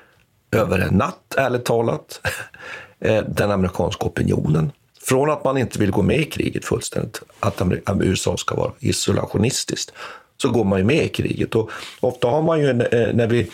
över 0.56 0.78
en 0.78 0.94
natt, 0.94 1.34
ärligt 1.36 1.64
talat, 1.64 2.20
eh, 3.00 3.24
den 3.28 3.50
amerikanska 3.50 4.04
opinionen. 4.04 4.72
Från 5.00 5.30
att 5.30 5.44
man 5.44 5.58
inte 5.58 5.78
vill 5.78 5.90
gå 5.90 6.02
med 6.02 6.20
i 6.20 6.24
kriget 6.24 6.64
fullständigt, 6.64 7.22
att 7.40 7.62
USA 8.00 8.36
ska 8.36 8.54
vara 8.54 8.72
isolationistiskt, 8.78 9.92
så 10.36 10.50
går 10.50 10.64
man 10.64 10.78
ju 10.78 10.84
med 10.84 11.04
i 11.04 11.08
kriget. 11.08 11.54
Och 11.54 11.70
ofta 12.00 12.28
har 12.28 12.42
man 12.42 12.60
ju, 12.60 12.70
eh, 12.70 13.14
när 13.14 13.26
vi 13.26 13.50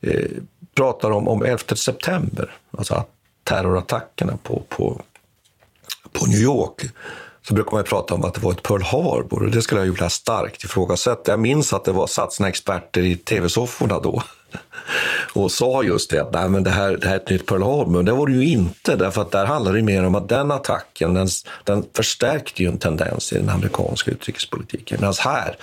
eh, 0.00 0.30
pratar 0.74 1.10
om, 1.10 1.28
om 1.28 1.42
11 1.42 1.58
september, 1.76 2.54
alltså 2.78 3.04
terrorattackerna 3.44 4.38
på, 4.42 4.62
på, 4.68 5.02
på 6.12 6.26
New 6.26 6.40
York, 6.40 6.82
så 7.42 7.54
brukar 7.54 7.72
man 7.72 7.84
prata 7.84 8.14
om 8.14 8.24
att 8.24 8.34
det 8.34 8.40
var 8.40 8.52
ett 8.52 8.62
Pearl 8.62 8.82
Harbor 8.82 9.42
och 9.42 9.50
det 9.50 9.62
skulle 9.62 9.80
jag 9.80 9.86
ju 9.86 9.92
vilja 9.92 10.10
starkt 10.10 10.64
ifrågasätta. 10.64 11.32
Jag 11.32 11.40
minns 11.40 11.72
att 11.72 11.84
det 11.84 11.92
var 11.92 12.06
satt 12.06 12.40
experter 12.40 13.02
i 13.02 13.16
tv-sofforna 13.16 14.00
då 14.00 14.22
och 15.32 15.52
sa 15.52 15.82
just 15.82 16.10
det 16.10 16.22
att 16.22 16.32
Nej, 16.32 16.48
men 16.48 16.62
det, 16.62 16.70
här, 16.70 16.96
det 16.96 17.06
här 17.06 17.14
är 17.14 17.20
ett 17.20 17.30
nytt 17.30 17.46
Pearl 17.46 17.62
Harbor. 17.62 17.92
Men 17.92 18.04
det 18.04 18.12
var 18.12 18.26
det 18.26 18.32
ju 18.32 18.44
inte, 18.44 18.96
därför 18.96 19.22
att 19.22 19.30
där 19.30 19.46
handlar 19.46 19.72
det 19.72 19.82
mer 19.82 20.04
om 20.04 20.14
att 20.14 20.28
den 20.28 20.50
attacken 20.50 21.14
den, 21.14 21.28
den 21.64 21.84
förstärkte 21.94 22.62
ju 22.62 22.68
en 22.68 22.78
tendens 22.78 23.32
i 23.32 23.38
den 23.38 23.48
amerikanska 23.48 24.10
utrikespolitiken. 24.10 24.98
Medan 25.00 25.14
här, 25.24 25.56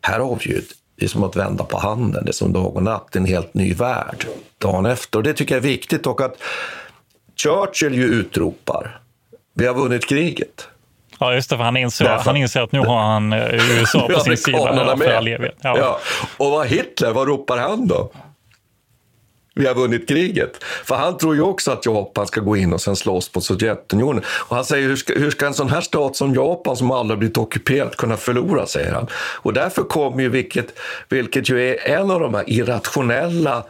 här 0.00 0.18
har 0.20 0.38
vi 0.44 0.50
ju 0.50 0.60
det 0.96 1.04
är 1.04 1.08
som 1.08 1.24
att 1.24 1.36
vända 1.36 1.64
på 1.64 1.78
handen, 1.78 2.24
det 2.24 2.30
är 2.30 2.32
som 2.32 2.52
dag 2.52 2.76
och 2.76 2.82
natt, 2.82 3.16
en 3.16 3.24
helt 3.24 3.54
ny 3.54 3.74
värld 3.74 4.26
dagen 4.58 4.86
efter. 4.86 5.18
Och 5.18 5.22
det 5.22 5.32
tycker 5.32 5.54
jag 5.54 5.64
är 5.64 5.68
viktigt 5.68 6.06
och 6.06 6.20
att 6.20 6.36
Churchill 7.36 7.94
ju 7.94 8.04
utropar, 8.04 9.00
vi 9.54 9.66
har 9.66 9.74
vunnit 9.74 10.08
kriget. 10.08 10.68
Ja, 11.18 11.34
just 11.34 11.50
det, 11.50 11.56
för 11.56 11.64
han 11.64 11.76
inser, 11.76 12.04
han 12.06 12.36
inser 12.36 12.60
att 12.60 12.72
nu 12.72 12.78
har 12.78 13.00
han 13.00 13.32
eh, 13.32 13.78
USA 13.78 14.08
på 14.08 14.20
sin 14.20 14.36
sida 14.36 14.96
för 14.96 15.12
all 15.12 15.28
evighet. 15.28 15.56
Ja. 15.60 15.78
ja. 15.78 16.00
Och 16.36 16.50
vad 16.50 16.66
Hitler, 16.66 17.12
vad 17.12 17.28
ropar 17.28 17.56
han 17.56 17.86
då? 17.86 18.10
Vi 19.54 19.66
har 19.66 19.74
vunnit 19.74 20.08
kriget. 20.08 20.64
För 20.84 20.94
han 20.94 21.18
tror 21.18 21.34
ju 21.34 21.42
också 21.42 21.70
att 21.70 21.86
Japan 21.86 22.26
ska 22.26 22.40
gå 22.40 22.56
in 22.56 22.72
och 22.72 22.80
sen 22.80 22.96
slåss 22.96 23.34
mot 23.34 23.44
Sovjetunionen. 23.44 24.24
Och 24.26 24.56
han 24.56 24.64
säger, 24.64 24.88
hur 24.88 24.96
ska, 24.96 25.12
hur 25.14 25.30
ska 25.30 25.46
en 25.46 25.54
sån 25.54 25.68
här 25.68 25.80
stat 25.80 26.16
som 26.16 26.34
Japan, 26.34 26.76
som 26.76 26.90
aldrig 26.90 27.18
blivit 27.18 27.38
ockuperat, 27.38 27.96
kunna 27.96 28.16
förlora, 28.16 28.66
säger 28.66 28.92
han. 28.92 29.06
Och 29.14 29.52
därför 29.52 29.82
kommer 29.82 30.22
ju, 30.22 30.28
vilket, 30.28 30.78
vilket 31.08 31.48
ju 31.50 31.68
är 31.68 31.88
en 31.88 32.10
av 32.10 32.20
de 32.20 32.34
här 32.34 32.44
irrationella 32.46 33.64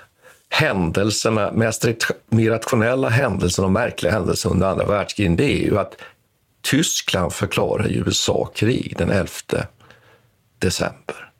händelserna, 0.48 1.52
mest 1.52 1.84
irrationella 2.30 3.08
händelserna 3.08 3.66
och 3.66 3.72
märkliga 3.72 4.12
händelserna 4.12 4.54
under 4.54 4.66
andra 4.66 4.84
världskriget, 4.84 5.38
det 5.38 5.52
är 5.52 5.64
ju 5.64 5.78
att 5.78 5.96
Tyskland 6.62 7.32
förklarar 7.32 7.86
USA 7.88 8.50
krig 8.54 8.94
den 8.98 9.10
11 9.10 9.28
december. 10.58 11.30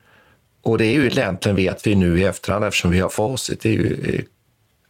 Och 0.63 0.79
det 0.79 0.87
är 0.87 0.93
ju 0.93 1.07
egentligen 1.07 1.57
vet 1.57 1.87
vi 1.87 1.95
nu 1.95 2.21
i 2.21 2.25
efterhand 2.25 2.65
eftersom 2.65 2.91
vi 2.91 3.01
har 3.01 3.09
facit. 3.09 3.61
Det 3.61 3.69
är 3.69 3.73
ju 3.73 4.25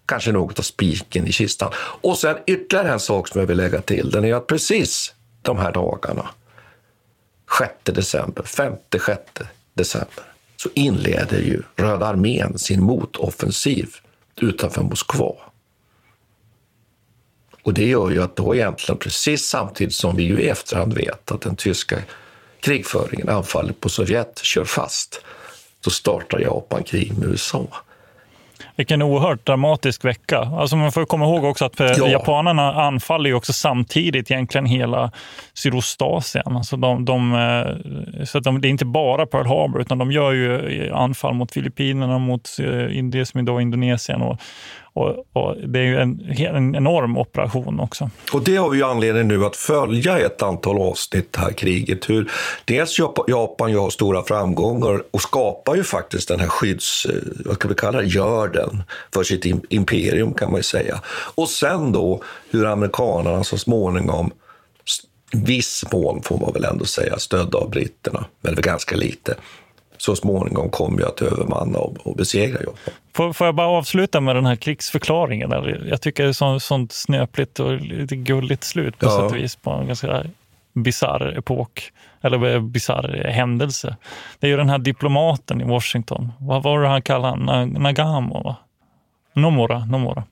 kanske 0.06 0.32
något 0.32 0.58
av 0.58 0.62
spiken 0.62 1.26
i 1.26 1.32
kistan. 1.32 1.72
Och 1.76 2.18
sen 2.18 2.36
ytterligare 2.46 2.92
en 2.92 3.00
sak 3.00 3.28
som 3.28 3.40
jag 3.40 3.46
vill 3.46 3.56
lägga 3.56 3.80
till. 3.80 4.10
Den 4.10 4.24
är 4.24 4.34
att 4.34 4.46
precis 4.46 5.14
de 5.42 5.58
här 5.58 5.72
dagarna, 5.72 6.28
6 7.58 7.72
december, 7.84 8.42
5-6 8.42 9.18
december, 9.74 10.24
så 10.56 10.68
inleder 10.74 11.38
ju 11.38 11.62
Röda 11.76 12.06
armén 12.06 12.58
sin 12.58 12.82
motoffensiv 12.82 13.94
utanför 14.36 14.82
Moskva. 14.82 15.34
Och 17.62 17.74
det 17.74 17.86
gör 17.86 18.10
ju 18.10 18.22
att 18.22 18.36
då 18.36 18.54
egentligen 18.54 18.98
precis 18.98 19.46
samtidigt 19.46 19.94
som 19.94 20.16
vi 20.16 20.22
ju 20.22 20.40
i 20.40 20.48
efterhand 20.48 20.94
vet 20.94 21.32
att 21.32 21.40
den 21.40 21.56
tyska 21.56 21.98
krigföringen, 22.60 23.28
anfallet 23.28 23.80
på 23.80 23.88
Sovjet, 23.88 24.38
kör 24.42 24.64
fast, 24.64 25.20
så 25.84 25.90
startar 25.90 26.38
Japan 26.38 26.82
krig 26.82 27.18
med 27.18 27.28
USA. 27.28 27.66
Vilken 28.76 29.02
oerhört 29.02 29.46
dramatisk 29.46 30.04
vecka. 30.04 30.38
Alltså 30.38 30.76
man 30.76 30.92
får 30.92 31.04
komma 31.04 31.24
ihåg 31.24 31.44
också 31.44 31.64
att 31.64 31.80
eh, 31.80 31.86
ja. 31.86 32.08
japanerna 32.08 32.72
anfaller 32.72 33.30
ju 33.30 33.36
också 33.36 33.52
samtidigt 33.52 34.30
egentligen 34.30 34.66
hela 34.66 35.10
Sydostasien. 35.54 36.56
Alltså 36.56 36.76
de, 36.76 37.04
de, 37.04 37.34
eh, 37.34 38.24
så 38.24 38.40
de, 38.40 38.60
det 38.60 38.68
är 38.68 38.70
inte 38.70 38.84
bara 38.84 39.26
Pearl 39.26 39.46
Harbor, 39.46 39.80
utan 39.80 39.98
de 39.98 40.12
gör 40.12 40.32
ju 40.32 40.92
anfall 40.94 41.34
mot 41.34 41.52
Filippinerna, 41.52 42.18
mot 42.18 42.50
eh, 42.60 43.04
det 43.04 43.26
som 43.26 43.40
idag 43.40 43.56
är 43.56 43.60
Indonesien 43.60 44.22
och, 44.22 44.38
och, 44.94 45.26
och, 45.32 45.56
det 45.68 45.78
är 45.78 45.84
ju 45.84 45.96
en, 45.96 46.20
en, 46.38 46.74
enorm 46.74 47.18
operation 47.18 47.80
också. 47.80 48.10
Och 48.32 48.44
det 48.44 48.56
har 48.56 48.70
vi 48.70 48.76
ju 48.76 48.84
anledning 48.84 49.28
nu 49.28 49.44
att 49.44 49.56
följa 49.56 50.18
ett 50.18 50.42
antal 50.42 50.78
avsnitt 50.78 51.32
det 51.32 51.40
här 51.40 51.52
kriget. 51.52 52.10
Hur 52.10 52.30
dels 52.64 52.98
Japan 53.28 53.70
ju 53.70 53.78
har 53.78 53.90
stora 53.90 54.22
framgångar 54.22 55.02
och 55.10 55.20
skapar 55.20 55.74
ju 55.74 55.82
faktiskt 55.82 56.28
den 56.28 56.40
här 56.40 56.48
skydds, 56.48 57.06
eh, 57.06 57.14
vad 57.44 57.54
ska 57.54 57.68
vi 57.68 57.74
kalla 57.74 57.98
det, 57.98 58.06
görden 58.06 58.82
för 59.14 59.22
sitt 59.22 59.46
imperium 59.68 60.34
kan 60.34 60.50
man 60.50 60.58
ju 60.58 60.62
säga. 60.62 61.00
Och 61.34 61.48
sen 61.48 61.92
då 61.92 62.22
hur 62.50 62.66
amerikanerna 62.66 63.44
så 63.44 63.58
småningom 63.58 64.30
viss 65.32 65.84
mån 65.92 66.22
får 66.22 66.38
man 66.38 66.52
väl 66.52 66.64
ändå 66.64 66.84
säga, 66.84 67.18
stödda 67.18 67.58
av 67.58 67.70
britterna, 67.70 68.24
men 68.40 68.54
ganska 68.54 68.96
lite, 68.96 69.34
så 70.04 70.16
småningom 70.16 70.70
kommer 70.70 70.98
ju 70.98 71.06
att 71.06 71.22
övermanna 71.22 71.78
och, 71.78 72.06
och 72.06 72.16
besegra 72.16 72.60
Japan. 72.60 72.94
Får, 73.14 73.32
får 73.32 73.46
jag 73.46 73.54
bara 73.54 73.66
avsluta 73.68 74.20
med 74.20 74.36
den 74.36 74.46
här 74.46 74.56
krigsförklaringen? 74.56 75.50
Där? 75.50 75.86
Jag 75.90 76.00
tycker 76.02 76.22
det 76.22 76.28
är 76.28 76.32
så, 76.32 76.60
sånt 76.60 76.92
snöpligt 76.92 77.60
och 77.60 77.80
lite 77.80 78.16
gulligt 78.16 78.64
slut 78.64 78.98
på 78.98 79.06
Ja. 79.06 79.10
sätt 79.10 79.30
och 79.32 79.36
vis 79.36 79.56
på 79.56 79.70
en 79.70 79.86
ganska 79.86 80.24
bisarr 80.74 81.38
epok, 81.38 81.92
eller 82.22 82.60
bisarr 82.60 83.24
händelse. 83.28 83.96
Det 84.38 84.46
är 84.46 84.50
ju 84.50 84.56
den 84.56 84.68
här 84.68 84.78
diplomaten 84.78 85.60
i 85.60 85.64
Washington. 85.64 86.32
Vad 86.40 86.62
var 86.62 86.82
det 86.82 86.88
han 86.88 87.02
kallade 87.02 87.28
han? 87.28 87.50
Na- 87.50 87.78
Nagamo? 87.78 88.42
Va? 88.42 88.56
Nomura, 89.34 89.84
Nomura. 89.84 90.24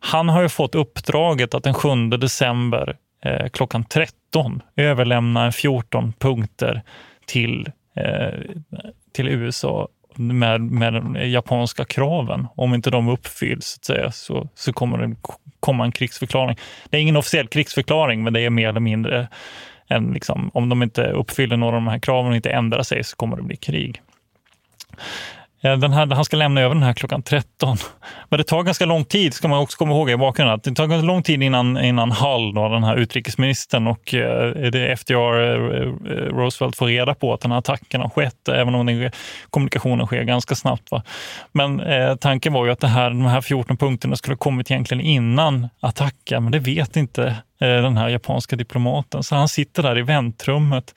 Han 0.00 0.28
har 0.28 0.42
ju 0.42 0.48
fått 0.48 0.74
uppdraget 0.74 1.54
att 1.54 1.62
den 1.64 1.74
7 1.74 1.88
december 2.08 2.96
eh, 3.24 3.48
klockan 3.48 3.84
13 3.84 4.60
överlämna 4.76 5.44
en 5.44 5.52
14 5.52 6.12
punkter 6.18 6.82
till, 7.26 7.60
eh, 7.66 7.72
Eh, 7.94 8.40
till 9.12 9.28
USA 9.28 9.88
med, 10.14 10.60
med 10.60 10.92
de 10.92 11.30
japanska 11.30 11.84
kraven. 11.84 12.46
Om 12.54 12.74
inte 12.74 12.90
de 12.90 13.08
uppfylls 13.08 13.66
så, 13.66 13.78
att 13.78 13.84
säga, 13.84 14.12
så, 14.12 14.48
så 14.54 14.72
kommer 14.72 14.98
det 14.98 15.16
komma 15.60 15.84
en 15.84 15.92
krigsförklaring. 15.92 16.56
Det 16.90 16.96
är 16.96 17.00
ingen 17.00 17.16
officiell 17.16 17.48
krigsförklaring, 17.48 18.24
men 18.24 18.32
det 18.32 18.40
är 18.40 18.50
mer 18.50 18.68
eller 18.68 18.80
mindre 18.80 19.28
en, 19.86 20.12
liksom, 20.12 20.50
om 20.54 20.68
de 20.68 20.82
inte 20.82 21.02
uppfyller 21.02 21.56
några 21.56 21.76
av 21.76 21.82
de 21.82 21.88
här 21.88 21.98
kraven 21.98 22.30
och 22.30 22.36
inte 22.36 22.50
ändrar 22.50 22.82
sig 22.82 23.04
så 23.04 23.16
kommer 23.16 23.36
det 23.36 23.42
bli 23.42 23.56
krig. 23.56 24.00
Eh, 25.62 25.76
den 25.76 25.92
här, 25.92 26.06
han 26.06 26.24
ska 26.24 26.36
lämna 26.36 26.60
över 26.60 26.74
den 26.74 26.84
här 26.84 26.92
klockan 26.92 27.22
13. 27.22 27.76
Men 28.28 28.38
det 28.38 28.44
tar 28.44 28.62
ganska 28.62 28.86
lång 28.86 29.04
tid, 29.04 29.34
ska 29.34 29.48
man 29.48 29.58
också 29.58 29.78
komma 29.78 29.92
ihåg 29.92 30.10
i 30.10 30.16
bakgrunden. 30.16 30.54
Att 30.54 30.64
det 30.64 30.74
tar 30.74 30.86
ganska 30.86 31.06
lång 31.06 31.22
tid 31.22 31.42
innan, 31.42 31.84
innan 31.84 32.12
Hull, 32.12 32.54
då, 32.54 32.68
den 32.68 32.84
här 32.84 32.96
utrikesministern 32.96 33.86
och 33.86 34.14
eh, 34.14 34.50
det 34.50 34.96
FDR 34.96 35.14
eh, 35.14 35.52
eh, 35.52 35.88
Roosevelt 36.12 36.76
får 36.76 36.86
reda 36.86 37.14
på 37.14 37.34
att 37.34 37.40
den 37.40 37.50
här 37.50 37.58
attacken 37.58 38.00
har 38.00 38.08
skett, 38.08 38.48
även 38.48 38.74
om 38.74 38.86
den, 38.86 39.10
kommunikationen 39.50 40.06
sker 40.06 40.22
ganska 40.22 40.54
snabbt. 40.54 40.90
Va? 40.90 41.02
Men 41.52 41.80
eh, 41.80 42.16
tanken 42.16 42.52
var 42.52 42.66
ju 42.66 42.72
att 42.72 42.80
det 42.80 42.88
här, 42.88 43.10
de 43.10 43.26
här 43.26 43.40
14 43.40 43.76
punkterna 43.76 44.16
skulle 44.16 44.32
ha 44.32 44.38
kommit 44.38 44.70
egentligen 44.70 45.00
innan 45.00 45.68
attacken, 45.80 46.42
men 46.42 46.52
det 46.52 46.58
vet 46.58 46.96
inte 46.96 47.26
eh, 47.60 47.68
den 47.82 47.96
här 47.96 48.08
japanska 48.08 48.56
diplomaten. 48.56 49.22
Så 49.22 49.34
han 49.34 49.48
sitter 49.48 49.82
där 49.82 49.98
i 49.98 50.02
väntrummet 50.02 50.94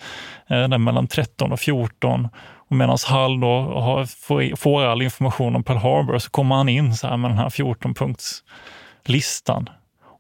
där 0.47 0.77
mellan 0.77 1.07
13 1.07 1.51
och 1.51 1.59
14 1.59 2.29
och 2.69 2.75
medan 2.75 2.97
Hall 3.07 3.39
då 3.39 3.61
har, 3.61 4.05
får, 4.05 4.55
får 4.55 4.83
all 4.83 5.01
information 5.01 5.55
om 5.55 5.63
Pearl 5.63 5.77
Harbor 5.77 6.17
så 6.17 6.29
kommer 6.29 6.55
han 6.55 6.69
in 6.69 6.95
så 6.95 7.07
här 7.07 7.17
med 7.17 7.31
den 7.31 7.37
här 7.37 7.49
14-punktslistan 7.49 9.69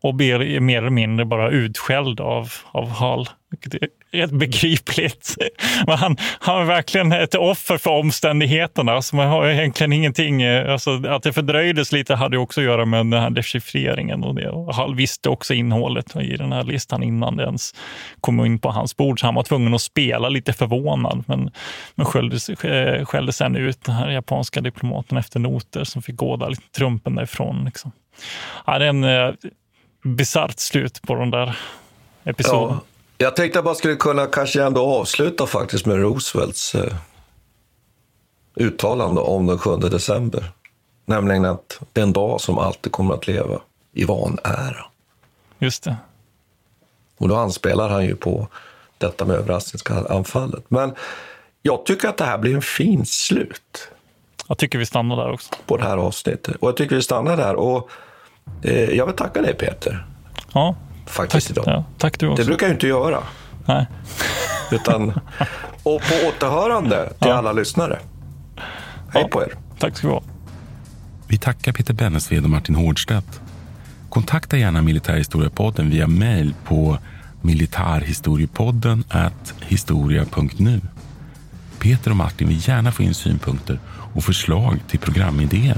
och 0.01 0.15
blir 0.15 0.59
mer 0.59 0.77
eller 0.77 0.89
mindre 0.89 1.25
bara 1.25 1.49
utskälld 1.49 2.19
av, 2.19 2.51
av 2.71 2.89
Hall. 2.89 3.29
Vilket 3.51 3.73
är 3.73 3.87
rätt 4.15 4.31
begripligt. 4.31 5.35
Men 5.87 5.97
han, 5.97 6.17
han 6.39 6.61
är 6.61 6.65
verkligen 6.65 7.11
ett 7.11 7.35
offer 7.35 7.77
för 7.77 7.91
omständigheterna. 7.91 9.01
Så 9.01 9.15
man 9.15 9.27
har 9.27 9.47
egentligen 9.47 9.93
ingenting... 9.93 10.41
eh, 10.41 10.71
Alltså, 10.75 11.07
att 11.07 11.23
det 11.23 11.33
fördröjdes 11.33 11.91
lite 11.91 12.15
hade 12.15 12.37
också 12.37 12.61
att 12.61 12.65
göra 12.65 12.85
med 12.85 12.99
den 12.99 13.21
här 13.21 13.29
dechiffreringen. 13.29 14.23
Och 14.23 14.35
det. 14.35 14.49
Och 14.49 14.75
Hall 14.75 14.95
visste 14.95 15.29
också 15.29 15.53
innehållet 15.53 16.15
i 16.15 16.37
den 16.37 16.51
här 16.51 16.63
listan 16.63 17.03
innan 17.03 17.37
det 17.37 17.43
ens 17.43 17.73
kom 18.21 18.45
in 18.45 18.59
på 18.59 18.69
hans 18.69 18.97
bord. 18.97 19.19
Så 19.19 19.25
han 19.25 19.35
var 19.35 19.43
tvungen 19.43 19.73
att 19.73 19.81
spela 19.81 20.29
lite 20.29 20.53
förvånad. 20.53 21.23
Men, 21.27 21.51
men 21.95 22.05
skällde, 22.05 22.37
eh, 22.63 23.05
skällde 23.05 23.33
sen 23.33 23.55
ut 23.55 23.83
den 23.83 23.95
här 23.95 24.09
japanska 24.09 24.61
diplomaten 24.61 25.17
efter 25.17 25.39
noter 25.39 25.83
som 25.83 26.01
fick 26.01 26.15
gå 26.15 26.37
där 26.37 26.49
lite 26.49 26.71
trumpen 26.77 27.15
därifrån. 27.15 27.65
Liksom. 27.65 27.91
Ja, 28.65 28.79
det 28.79 28.85
är 28.85 28.89
en 28.89 29.03
eh, 29.03 29.33
bisarrt 30.03 30.59
slut 30.59 31.01
på 31.01 31.15
den 31.15 31.31
där 31.31 31.57
episoden. 32.23 32.77
Ja, 32.77 32.94
jag 33.17 33.35
tänkte 33.35 33.57
jag 33.57 33.65
bara 33.65 33.75
skulle 33.75 33.95
kunna 33.95 34.25
kanske 34.25 34.63
ändå 34.63 34.85
avsluta 34.85 35.45
faktiskt 35.45 35.85
med 35.85 35.97
Roosevelts 35.97 36.75
eh, 36.75 36.95
uttalande 38.55 39.21
om 39.21 39.45
den 39.45 39.59
7 39.59 39.77
december. 39.77 40.51
Nämligen 41.05 41.45
att 41.45 41.79
det 41.93 42.01
är 42.01 42.03
en 42.03 42.13
dag 42.13 42.41
som 42.41 42.57
alltid 42.57 42.91
kommer 42.91 43.13
att 43.13 43.27
leva 43.27 43.61
i 43.93 44.03
vanära. 44.03 44.85
Just 45.59 45.83
det. 45.83 45.95
Och 47.17 47.29
då 47.29 47.35
anspelar 47.35 47.89
han 47.89 48.05
ju 48.05 48.15
på 48.15 48.47
detta 48.97 49.25
med 49.25 49.35
överraskningsanfallet. 49.35 50.63
Men 50.67 50.95
jag 51.61 51.85
tycker 51.85 52.07
att 52.07 52.17
det 52.17 52.25
här 52.25 52.37
blir 52.37 52.55
en 52.55 52.61
fin 52.61 53.05
slut. 53.05 53.89
Jag 54.47 54.57
tycker 54.57 54.79
vi 54.79 54.85
stannar 54.85 55.15
där 55.15 55.31
också. 55.31 55.53
På 55.65 55.77
det 55.77 55.83
här 55.83 55.97
avsnittet. 55.97 56.55
Och 56.55 56.67
jag 56.67 56.77
tycker 56.77 56.95
vi 56.95 57.01
stannar 57.01 57.37
där. 57.37 57.55
Och 57.55 57.89
eh, 58.63 58.89
jag 58.89 59.05
vill 59.05 59.15
tacka 59.15 59.41
dig 59.41 59.53
Peter. 59.53 60.05
Ja. 60.53 60.75
Faktiskt 61.05 61.47
tack, 61.47 61.57
idag. 61.57 61.65
Ja, 61.67 61.85
tack 61.97 62.19
du 62.19 62.27
också. 62.27 62.43
Det 62.43 62.47
brukar 62.47 62.67
jag 62.67 62.75
inte 62.75 62.87
göra. 62.87 63.19
Nej. 63.65 63.87
Utan, 64.71 65.09
och 65.83 66.01
på 66.01 66.27
återhörande 66.27 67.13
till 67.19 67.31
alla 67.31 67.51
lyssnare. 67.51 67.99
Hej 69.13 69.29
på 69.29 69.41
er. 69.43 69.53
Tack 69.79 69.97
ska 69.97 70.07
du 70.07 70.13
ha. 70.13 70.23
Vi 71.27 71.37
tackar 71.37 71.71
Peter 71.71 71.93
Bennesved 71.93 72.43
och 72.43 72.49
Martin 72.49 72.75
Hårdstedt. 72.75 73.41
Kontakta 74.09 74.57
gärna 74.57 74.81
Militärhistoriepodden 74.81 75.89
via 75.89 76.07
mejl 76.07 76.53
på 76.65 76.97
militarhistoriepodden 77.41 79.03
historia.nu. 79.61 80.81
Peter 81.79 82.11
och 82.11 82.17
Martin 82.17 82.47
vill 82.47 82.67
gärna 82.67 82.91
få 82.91 83.03
in 83.03 83.13
synpunkter 83.13 83.79
och 84.13 84.23
förslag 84.23 84.79
till 84.87 84.99
programidéer. 84.99 85.77